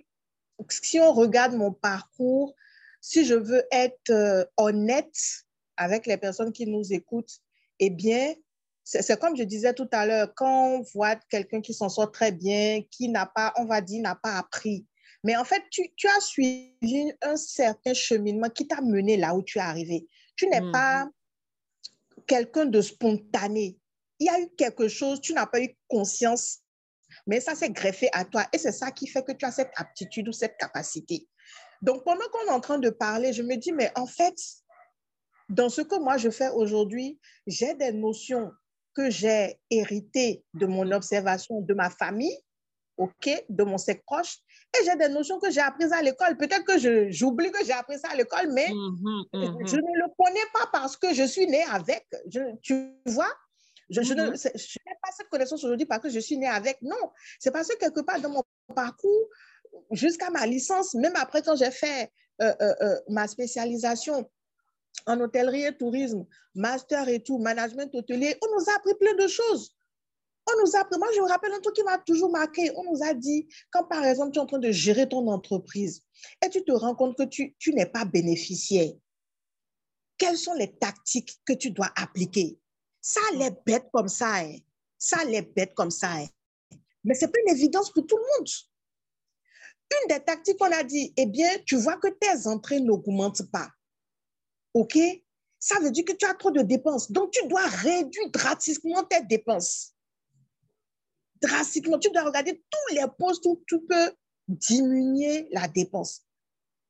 [0.69, 2.55] si on regarde mon parcours,
[3.01, 5.45] si je veux être euh, honnête
[5.77, 7.41] avec les personnes qui nous écoutent,
[7.79, 8.35] eh bien,
[8.85, 12.33] c'est comme je disais tout à l'heure, quand on voit quelqu'un qui s'en sort très
[12.33, 14.87] bien, qui n'a pas, on va dire, n'a pas appris.
[15.23, 19.43] Mais en fait, tu, tu, as suivi un certain cheminement qui t'a mené là où
[19.43, 20.07] tu es arrivé.
[20.35, 20.73] Tu n'es mm.
[20.73, 21.09] pas
[22.27, 23.79] quelqu'un de spontané.
[24.19, 26.61] Il y a eu quelque chose, tu n'as pas eu conscience,
[27.27, 28.47] mais ça s'est greffé à toi.
[28.53, 31.29] Et c'est ça qui fait que tu as cette aptitude ou cette capacité.
[31.83, 34.37] Donc, pendant qu'on est en train de parler, je me dis, mais en fait,
[35.49, 38.53] dans ce que moi je fais aujourd'hui, j'ai des notions
[38.95, 42.37] que j'ai hérité de mon observation de ma famille,
[42.97, 44.39] ok, de mon cercle proche,
[44.79, 46.37] et j'ai des notions que j'ai apprises à l'école.
[46.37, 50.15] Peut-être que j'oublie que j'ai appris ça à l'école, mais mmh mmh je ne le
[50.19, 52.07] connais pas parce que je suis née avec.
[52.63, 53.33] tu vois,
[53.91, 56.81] je, je n'ai pas cette connaissance aujourd'hui parce que je suis née avec.
[56.83, 58.43] Non, c'est parce que quelque part dans mon
[58.75, 59.29] parcours,
[59.91, 62.11] jusqu'à ma licence, même après quand j'ai fait
[62.41, 64.31] euh, euh, euh, ma spécialisation
[65.07, 69.27] en hôtellerie et tourisme, master et tout, management hôtelier, on nous a appris plein de
[69.27, 69.75] choses.
[70.47, 72.85] On nous a appris, moi je me rappelle un truc qui m'a toujours marqué, on
[72.85, 76.03] nous a dit, quand par exemple tu es en train de gérer ton entreprise
[76.45, 78.93] et tu te rends compte que tu, tu n'es pas bénéficiaire,
[80.19, 82.59] quelles sont les tactiques que tu dois appliquer?
[83.01, 84.57] Ça les bête comme ça, hein.
[84.99, 86.13] ça les bête comme ça.
[86.13, 86.27] Hein.
[87.05, 88.49] Mais ce n'est pas une évidence pour tout le monde.
[90.03, 93.71] une des tactiques qu'on a dit, eh bien, tu vois que tes entrées n'augmentent pas.
[94.75, 94.99] OK?
[95.59, 97.11] Ça veut dire que tu as trop de dépenses.
[97.13, 99.95] Donc, tu dois réduire drastiquement tes dépenses.
[101.43, 101.99] Drastiquement.
[101.99, 104.13] Tu dois regarder tous les postes où tu peux
[104.49, 106.23] diminuer la dépense.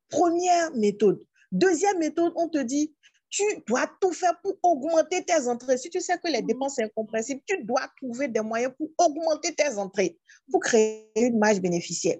[0.08, 1.24] Première méthode.
[1.52, 2.94] Deuxième méthode, on te dit,
[3.28, 5.78] tu dois tout faire pour augmenter tes entrées.
[5.78, 9.54] Si tu sais que les dépenses sont incompréhensibles, tu dois trouver des moyens pour augmenter
[9.54, 10.18] tes entrées,
[10.50, 12.18] pour créer une marge bénéficiaire.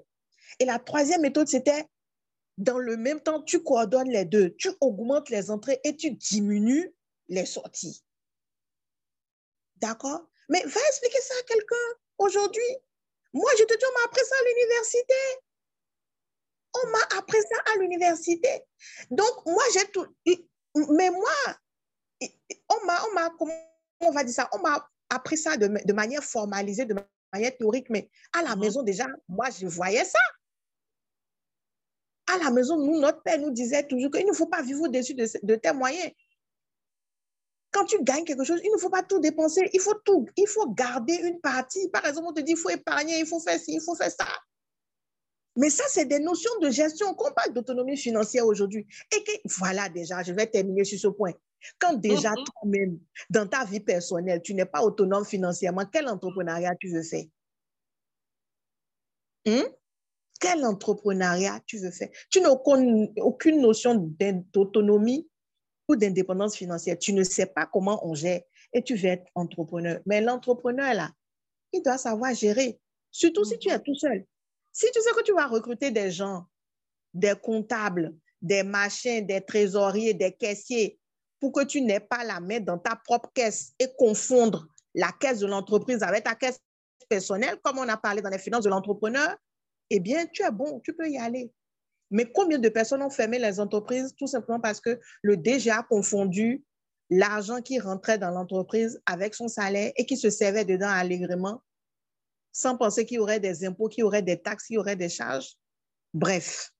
[0.58, 1.84] Et la troisième méthode, c'était
[2.61, 4.54] dans le même temps, tu coordonnes les deux.
[4.56, 6.94] Tu augmentes les entrées et tu diminues
[7.28, 8.04] les sorties.
[9.76, 10.28] D'accord?
[10.50, 11.76] Mais va expliquer ça à quelqu'un
[12.18, 12.76] aujourd'hui.
[13.32, 15.14] Moi, je te dis, on m'a appris ça à l'université.
[16.74, 18.62] On m'a appris ça à l'université.
[19.11, 20.06] Donc, moi, j'ai tout.
[20.92, 21.32] Mais moi,
[22.68, 23.54] on m'a, on m'a, comment
[24.00, 24.50] on va dire ça?
[24.52, 26.94] On m'a appris ça de, de manière formalisée, de
[27.32, 28.61] manière théorique, mais à la mhm.
[28.61, 30.18] maison, déjà, moi, je voyais ça
[32.35, 35.14] à la maison, nous, notre père nous disait toujours qu'il ne faut pas vivre au-dessus
[35.14, 36.11] de, tes moyens.
[37.72, 40.49] Quand tu gagnes quelque chose, il ne faut pas tout dépenser, il faut tout, il
[40.49, 41.89] faut garder une partie.
[41.89, 44.11] Par exemple, on te dit, il faut épargner, il faut faire ci, il faut faire
[44.11, 44.26] ça.
[45.57, 47.14] Mais ça, c'est des notions de gestion.
[47.14, 48.87] Qu'on parle d'autonomie financière aujourd'hui.
[49.14, 51.33] Et que, voilà, déjà, je vais terminer sur ce point.
[51.78, 52.45] Quand déjà, mm-hmm.
[52.45, 57.24] toi-même, dans ta vie personnelle, tu n'es pas autonome financièrement, quel entrepreneuriat tu veux faire?
[59.47, 59.68] Hmm?
[60.41, 62.09] Quel entrepreneuriat tu veux faire?
[62.30, 63.95] Tu n'as aucune, notion
[64.53, 65.28] d'autonomie
[65.86, 66.99] ou d'indépendance financière.
[66.99, 68.41] Tu ne sais pas comment on gère
[68.72, 70.01] et tu veux être entrepreneur.
[70.07, 71.11] Mais l'entrepreneur, là,
[71.72, 72.80] il doit savoir gérer,
[73.11, 74.24] surtout si tu es tout seul.
[74.72, 76.47] Si tu sais que tu vas recruter des gens,
[77.12, 80.99] des comptables, des machins, des trésoriers, des caissiers,
[81.38, 85.41] pour que tu n'aies pas la main dans ta propre caisse et confondre la caisse
[85.41, 86.61] de l'entreprise avec ta caisse
[87.09, 89.36] personnelle, comme on a parlé dans les finances de l'entrepreneur,
[89.91, 91.53] eh bien, tu es bon, tu peux y aller.
[92.11, 95.82] Mais combien de personnes ont fermé les entreprises tout simplement parce que le DG a
[95.82, 96.64] confondu
[97.09, 101.62] l'argent qui rentrait dans l'entreprise avec son salaire et qui se servait dedans allègrement
[102.53, 104.97] sans penser qu'il y aurait des impôts, qu'il y aurait des taxes, qu'il y aurait
[104.97, 105.57] des charges?
[106.12, 106.72] Bref,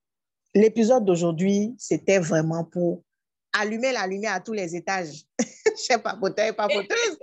[0.55, 3.05] l'épisode d'aujourd'hui, c'était vraiment pour
[3.53, 5.25] allumer la lumière à tous les étages.
[5.39, 7.19] Je pas papoteur pas papoteuse,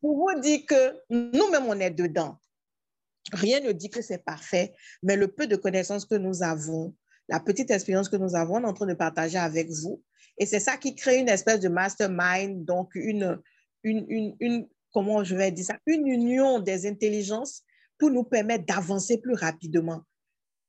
[0.00, 2.39] pour vous dire que nous-mêmes, on est dedans.
[3.32, 6.94] Rien ne dit que c'est parfait, mais le peu de connaissances que nous avons,
[7.28, 10.02] la petite expérience que nous avons, on est en train de partager avec vous.
[10.38, 13.40] Et c'est ça qui crée une espèce de mastermind, donc une,
[13.84, 17.62] une, une, comment je vais dire ça, une union des intelligences
[17.98, 20.02] pour nous permettre d'avancer plus rapidement.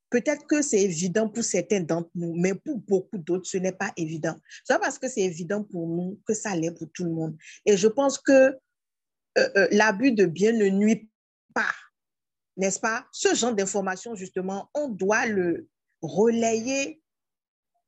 [0.10, 3.94] Peut-être que c'est évident pour certains d'entre nous, mais pour beaucoup d'autres, ce n'est pas
[3.96, 4.36] évident.
[4.66, 7.38] C'est parce que c'est évident pour nous que ça l'est pour tout le monde.
[7.66, 11.10] Et je pense que euh, euh, l'abus de bien ne nuit
[11.54, 11.72] pas
[12.58, 13.06] n'est-ce pas?
[13.12, 15.68] Ce genre d'information, justement, on doit le
[16.02, 17.02] relayer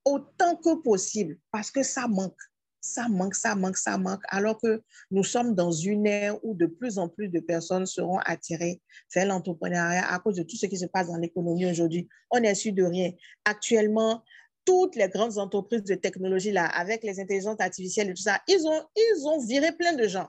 [0.06, 2.40] autant que possible parce que ça manque.
[2.86, 6.66] Ça manque, ça manque, ça manque, alors que nous sommes dans une ère où de
[6.66, 8.82] plus en plus de personnes seront attirées
[9.16, 12.10] vers l'entrepreneuriat à cause de tout ce qui se passe dans l'économie aujourd'hui.
[12.30, 13.12] On n'est sûr de rien.
[13.46, 14.22] Actuellement,
[14.66, 18.68] toutes les grandes entreprises de technologie, là, avec les intelligences artificielles et tout ça, ils
[18.68, 20.28] ont, ils ont viré plein de gens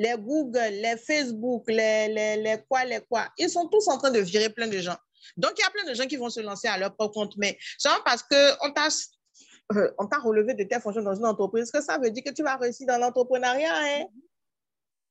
[0.00, 4.10] les Google, les Facebook, les, les, les quoi, les quoi, ils sont tous en train
[4.10, 4.96] de virer plein de gens.
[5.36, 7.36] Donc, il y a plein de gens qui vont se lancer à leur propre compte,
[7.36, 8.88] mais seulement parce qu'on t'a
[9.74, 12.32] euh, on t'a relevé de tes fonctions dans une entreprise, que ça veut dire que
[12.32, 13.74] tu vas réussir dans l'entrepreneuriat.
[13.74, 14.04] Hein?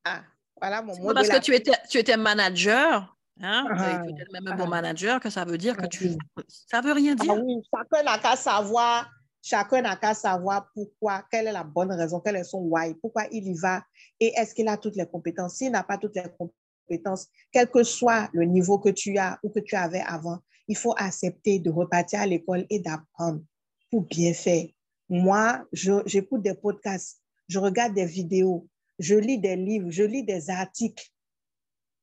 [0.04, 0.22] Ah,
[0.60, 1.14] voilà mon mot.
[1.14, 3.66] Parce que tu étais, tu étais manager, hein?
[3.70, 4.70] Ah, tu étais même un bon ah.
[4.70, 6.10] manager, que ça veut dire que tu.
[6.48, 7.32] Ça veut rien dire.
[7.32, 9.08] Ah oui, chacun n'a qu'à savoir
[9.42, 13.24] Chacun n'a qu'à savoir pourquoi, quelle est la bonne raison, quel est son why, pourquoi
[13.32, 13.82] il y va
[14.18, 15.56] et est-ce qu'il a toutes les compétences.
[15.56, 19.48] S'il n'a pas toutes les compétences, quel que soit le niveau que tu as ou
[19.48, 20.38] que tu avais avant,
[20.68, 23.42] il faut accepter de repartir à l'école et d'apprendre
[23.90, 24.66] pour bien faire.
[25.08, 28.68] Moi, j'écoute des podcasts, je regarde des vidéos,
[28.98, 31.10] je lis des livres, je lis des articles,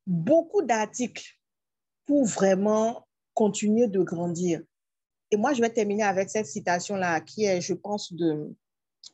[0.06, 1.38] beaucoup d'articles
[2.06, 4.62] pour vraiment continuer de grandir.
[5.32, 8.56] Et moi, je vais terminer avec cette citation-là, qui est, je pense, de,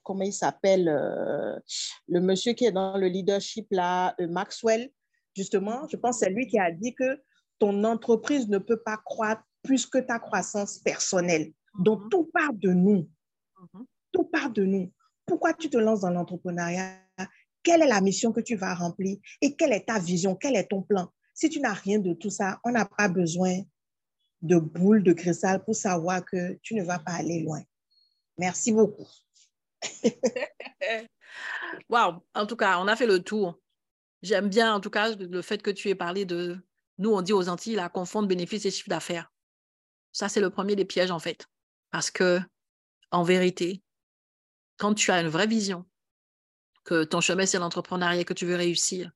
[0.03, 1.59] comment il s'appelle, euh,
[2.07, 4.91] le monsieur qui est dans le leadership, là, euh, Maxwell,
[5.35, 5.87] justement.
[5.89, 7.21] Je pense que c'est lui qui a dit que
[7.59, 11.51] ton entreprise ne peut pas croître plus que ta croissance personnelle.
[11.79, 12.09] Donc, mhm.
[12.09, 13.09] tout part de nous.
[13.73, 13.85] Mhm.
[14.11, 14.91] Tout part de nous.
[15.25, 16.99] Pourquoi tu te lances dans l'entrepreneuriat?
[17.63, 19.17] Quelle est la mission que tu vas remplir?
[19.41, 20.35] Et quelle est ta vision?
[20.35, 21.09] Quel est ton plan?
[21.33, 23.61] Si tu n'as rien de tout ça, on n'a pas besoin
[24.43, 27.63] de boule de cristal pour savoir que tu ne vas pas aller loin.
[28.37, 29.07] Merci beaucoup.
[31.89, 33.59] wow, en tout cas, on a fait le tour.
[34.21, 36.57] J'aime bien, en tout cas, le fait que tu aies parlé de,
[36.97, 39.31] nous, on dit aux Antilles, la confondre bénéfice et chiffre d'affaires.
[40.11, 41.47] Ça, c'est le premier des pièges, en fait.
[41.91, 42.39] Parce que,
[43.11, 43.81] en vérité,
[44.77, 45.85] quand tu as une vraie vision,
[46.83, 49.11] que ton chemin, c'est l'entrepreneuriat, que tu veux réussir,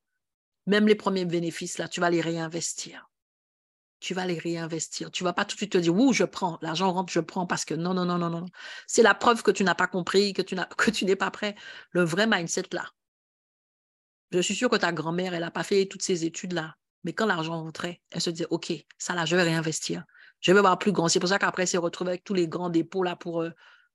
[0.66, 3.10] même les premiers bénéfices, là, tu vas les réinvestir.
[4.00, 5.10] Tu vas les réinvestir.
[5.10, 7.46] Tu vas pas tout de suite te dire, ouh, je prends, l'argent rentre, je prends,
[7.46, 8.46] parce que non, non, non, non, non.
[8.86, 11.54] C'est la preuve que tu n'as pas compris, que tu n'es pas prêt.
[11.90, 12.84] Le vrai mindset, là.
[14.30, 16.76] Je suis sûre que ta grand-mère, elle n'a pas fait toutes ces études-là.
[17.04, 20.04] Mais quand l'argent rentrait, elle se disait, OK, ça là, je vais réinvestir.
[20.40, 21.08] Je vais avoir plus grand.
[21.08, 23.50] C'est pour ça qu'après, elle s'est retrouvée avec tous les grands dépôts là pour, euh,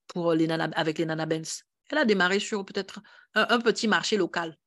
[0.08, 1.64] pour les avec les nanabens.
[1.90, 3.02] Elle a démarré sur peut-être
[3.36, 4.58] un, petit marché local.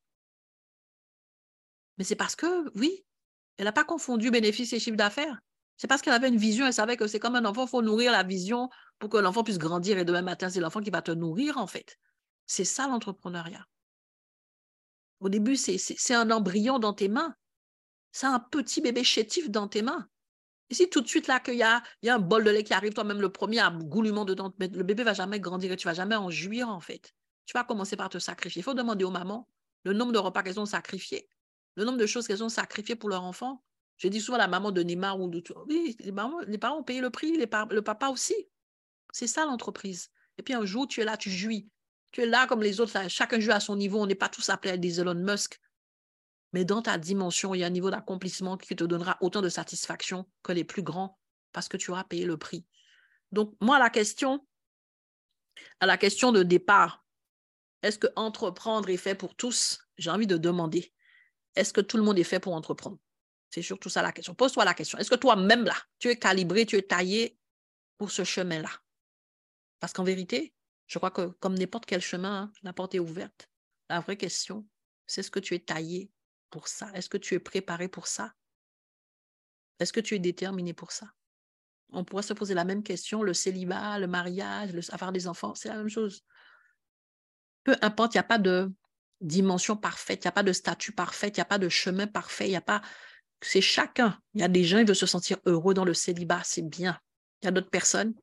[1.99, 3.05] Mais c'est parce que, oui,
[3.59, 5.41] elle n'a pas confondu bénéfice et chiffre d'affaires.
[5.77, 7.83] C'est parce qu'elle avait une vision, elle savait que c'est comme un enfant, il faut
[7.83, 11.03] nourrir la vision pour que l'enfant puisse grandir et demain matin, c'est l'enfant qui va
[11.03, 11.99] te nourrir en fait.
[12.47, 13.67] C'est ça l'entrepreneuriat.
[15.21, 17.35] Au début, c'est un embryon dans tes mains.
[18.13, 20.09] C'est un petit bébé chétif dans tes mains.
[20.69, 22.93] Et si tout de suite, là, qu'il y a, un bol de lait qui arrive,
[22.93, 26.17] toi-même le premier, un goulûment dedans, le bébé va jamais grandir et tu vas jamais
[26.17, 27.15] en jouir, en fait.
[27.45, 28.61] Tu vas commencer par te sacrifier.
[28.61, 29.49] Il faut demander aux mamans
[29.85, 31.29] le nombre de repas qu'elles ont sacrifiés,
[31.77, 33.63] le nombre de choses qu'elles ont sacrifiées pour leur enfant.
[33.99, 36.13] Je dis souvent à la maman de Neymar ou de Oui, les,
[36.47, 38.35] les parents ont payé le prix, les le papa aussi.
[39.13, 40.11] C'est ça l'entreprise.
[40.39, 41.71] Et puis un jour, tu es là, tu jouis.
[42.13, 44.01] Tu es là comme les autres, chacun joue à son niveau.
[44.01, 45.61] On n'est pas tous appelés à des Elon Musk.
[46.53, 49.49] Mais dans ta dimension, il y a un niveau d'accomplissement qui te donnera autant de
[49.49, 51.19] satisfaction que les plus grands
[51.53, 52.67] parce que tu auras payé le prix.
[53.33, 54.47] Donc, moi, la question,
[55.81, 57.05] à la question de départ,
[57.83, 59.79] est-ce que entreprendre est fait pour tous?
[59.99, 60.93] J'ai envie de demander,
[61.57, 62.99] est-ce que tout le monde est fait pour entreprendre?
[63.51, 64.35] C'est surtout ça la question.
[64.35, 64.99] Pose-toi la question.
[64.99, 67.39] Est-ce que toi-même, là, tu es calibré, tu es taillé
[67.97, 68.71] pour ce chemin-là?
[69.81, 70.53] Parce qu'en vérité,
[70.87, 73.49] je crois que comme n'importe quel chemin, hein, la porte est ouverte.
[73.89, 74.67] La vraie question,
[75.07, 76.11] c'est est-ce que tu es taillé
[76.51, 76.91] pour ça?
[76.95, 78.33] Est-ce que tu es préparé pour ça?
[79.79, 81.07] Est-ce que tu es déterminé pour ça?
[81.91, 85.55] On pourrait se poser la même question, le célibat, le mariage, le, avoir des enfants,
[85.55, 86.25] c'est la même chose.
[87.63, 88.73] Peu importe, il n'y a pas de
[89.21, 92.07] dimension parfaite, il n'y a pas de statut parfait, il n'y a pas de chemin
[92.07, 92.83] parfait, il n'y a pas...
[93.43, 94.19] C'est chacun.
[94.35, 96.99] Il y a des gens, qui veulent se sentir heureux dans le célibat, c'est bien.
[97.43, 98.15] Il y a d'autres personnes,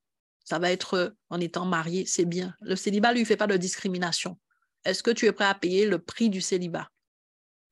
[0.43, 2.55] ça va être en étant marié, c'est bien.
[2.61, 4.39] Le célibat, lui, ne fait pas de discrimination.
[4.85, 6.89] Est-ce que tu es prêt à payer le prix du célibat?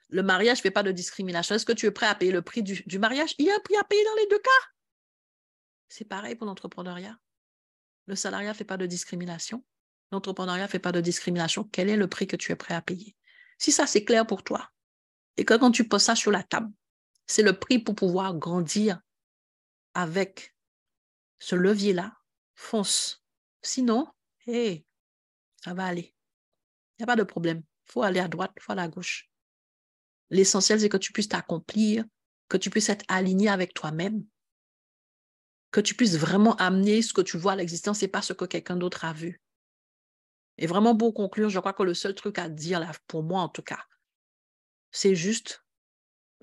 [0.09, 1.55] Le mariage ne fait pas de discrimination.
[1.55, 3.33] Est-ce que tu es prêt à payer le prix du, mariage?
[3.37, 4.49] Il y a un prix à payer dans les deux cas.
[5.89, 7.17] C'est pareil pour l'entrepreneuriat.
[8.07, 9.63] Le salariat ne fait pas de discrimination.
[10.11, 11.63] L'entrepreneuriat ne fait pas de discrimination.
[11.71, 13.15] Quel est le prix que tu es prêt à payer?
[13.57, 14.69] Si ça, c'est clair pour toi,
[15.37, 16.71] et que quand tu poses ça sur la table,
[17.27, 18.99] c'est le prix pour pouvoir grandir
[19.93, 20.55] avec
[21.39, 22.13] ce levier-là,
[22.55, 23.23] fonce.
[23.61, 24.07] Sinon,
[24.47, 24.85] hé,
[25.63, 26.15] ça va aller.
[26.97, 27.63] Il n'y a pas de problème.
[27.87, 29.29] Il faut aller à droite, il faut aller à gauche.
[30.29, 32.05] L'essentiel, c'est que tu puisses t'accomplir,
[32.47, 34.25] que tu puisses être aligné avec toi-même,
[35.71, 38.45] que tu puisses vraiment amener ce que tu vois à l'existence et pas ce que
[38.45, 39.41] quelqu'un d'autre a vu.
[40.61, 43.41] Et vraiment, pour conclure, je crois que le seul truc à dire, là, pour moi
[43.41, 43.83] en tout cas,
[44.91, 45.65] c'est juste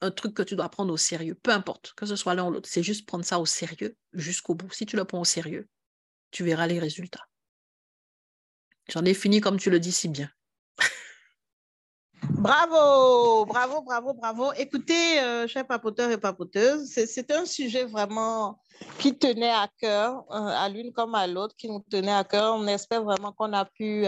[0.01, 2.51] un truc que tu dois prendre au sérieux, peu importe, que ce soit l'un ou
[2.51, 4.73] l'autre, c'est juste prendre ça au sérieux jusqu'au bout.
[4.73, 5.69] Si tu le prends au sérieux,
[6.33, 7.29] tu verras les résultats.
[8.89, 10.29] J'en ai fini comme tu le dis si bien.
[12.39, 14.53] Bravo, bravo, bravo, bravo.
[14.53, 18.61] Écoutez, euh, chers papoteurs et papoteuses, c'est un sujet vraiment
[19.01, 22.55] qui tenait à cœur, euh, à l'une comme à l'autre, qui nous tenait à cœur.
[22.55, 24.07] On espère vraiment qu'on a pu,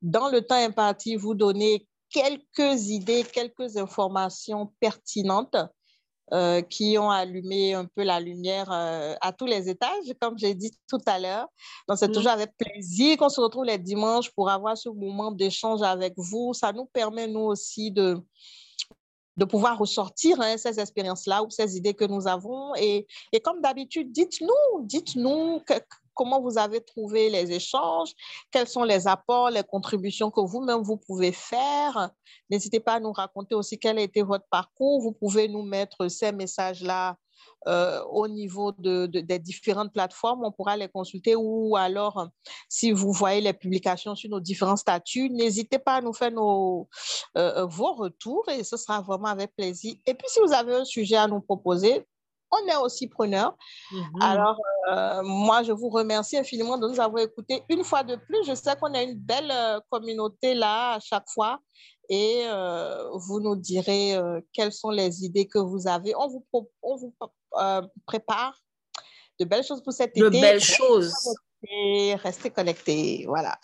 [0.00, 5.56] dans le temps imparti, vous donner quelques idées, quelques informations pertinentes
[6.32, 10.54] euh, qui ont allumé un peu la lumière euh, à tous les étages, comme j'ai
[10.54, 11.46] dit tout à l'heure.
[11.86, 12.12] Donc, c'est mm.
[12.12, 16.54] toujours avec plaisir qu'on se retrouve les dimanches pour avoir ce moment d'échange avec vous.
[16.54, 18.18] Ça nous permet, nous aussi, de,
[19.36, 22.74] de pouvoir ressortir hein, ces expériences-là ou ces idées que nous avons.
[22.76, 25.60] Et, et comme d'habitude, dites-nous, dites-nous
[26.14, 28.12] comment vous avez trouvé les échanges,
[28.50, 32.10] quels sont les apports, les contributions que vous-même vous pouvez faire.
[32.50, 35.02] N'hésitez pas à nous raconter aussi quel a été votre parcours.
[35.02, 37.16] Vous pouvez nous mettre ces messages-là
[37.66, 40.44] euh, au niveau de, des différentes plateformes.
[40.44, 42.28] On pourra les consulter ou alors,
[42.68, 47.64] si vous voyez les publications sur nos différents statuts, n'hésitez pas à nous faire euh,
[47.64, 49.94] vos retours et ce sera vraiment avec plaisir.
[50.06, 52.06] Et puis, si vous avez un sujet à nous proposer,
[52.62, 53.56] on est aussi preneur.
[53.90, 54.22] Mhm.
[54.22, 54.58] Alors,
[54.90, 58.44] euh, moi, je vous remercie infiniment de nous avoir écoutés une fois de plus.
[58.46, 61.58] Je sais qu'on a une belle euh, communauté là à chaque fois
[62.08, 64.14] et euh, vous nous direz
[64.52, 66.14] quelles sont les idées que vous avez.
[66.16, 66.44] On vous,
[66.82, 67.14] on vous
[68.06, 68.60] prépare
[69.40, 70.20] de belles choses pour cet été.
[70.20, 71.14] De belles choses.
[71.66, 73.58] Et restez connectés, voilà.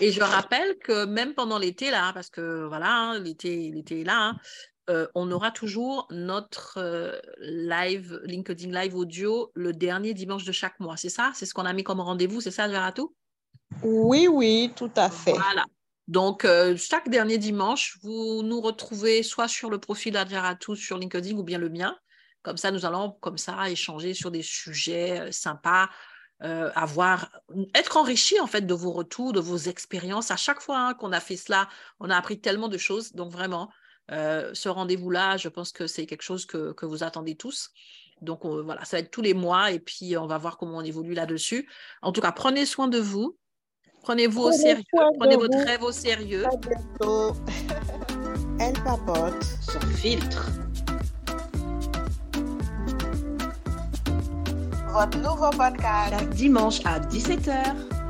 [0.00, 4.04] Et je rappelle que même pendant l'été, là, parce que voilà, hein, l'été, l'été est
[4.04, 4.36] là, hein,
[4.90, 10.80] euh, on aura toujours notre euh, live, LinkedIn Live audio, le dernier dimanche de chaque
[10.80, 10.96] mois.
[10.96, 11.30] C'est ça?
[11.34, 13.14] C'est ce qu'on a mis comme rendez-vous, c'est ça, Verato?
[13.82, 15.32] Oui, oui, tout à fait.
[15.32, 15.64] Voilà.
[16.08, 16.46] Donc,
[16.76, 21.58] chaque dernier dimanche, vous nous retrouvez soit sur le profil d'Adjaratou sur LinkedIn ou bien
[21.58, 21.96] le mien.
[22.42, 25.88] Comme ça, nous allons comme ça échanger sur des sujets sympas,
[26.40, 27.30] avoir,
[27.74, 30.32] être enrichi en fait de vos retours, de vos expériences.
[30.32, 31.68] À chaque fois hein, qu'on a fait cela,
[32.00, 33.12] on a appris tellement de choses.
[33.12, 33.70] Donc, vraiment,
[34.12, 37.70] ce rendez-vous-là, je pense que c'est quelque chose que, que, vous attendez tous.
[38.20, 40.84] Donc, voilà, ça va être tous les mois et puis on va voir comment on
[40.84, 41.68] évolue là-dessus.
[42.02, 43.36] En tout cas, prenez soin de vous.
[44.02, 44.82] Prenez-vous au sérieux.
[45.18, 46.44] Prenez votre rêve au sérieux.
[48.60, 49.42] Elle papote.
[49.60, 50.50] Sans filtre.
[54.92, 56.10] Votre nouveau podcast.
[56.10, 58.01] Chaque dimanche à 17h.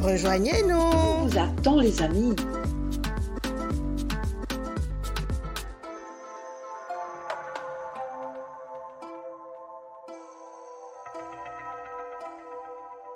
[0.00, 0.76] Rejoignez-nous.
[0.76, 2.34] On vous attend, les amis.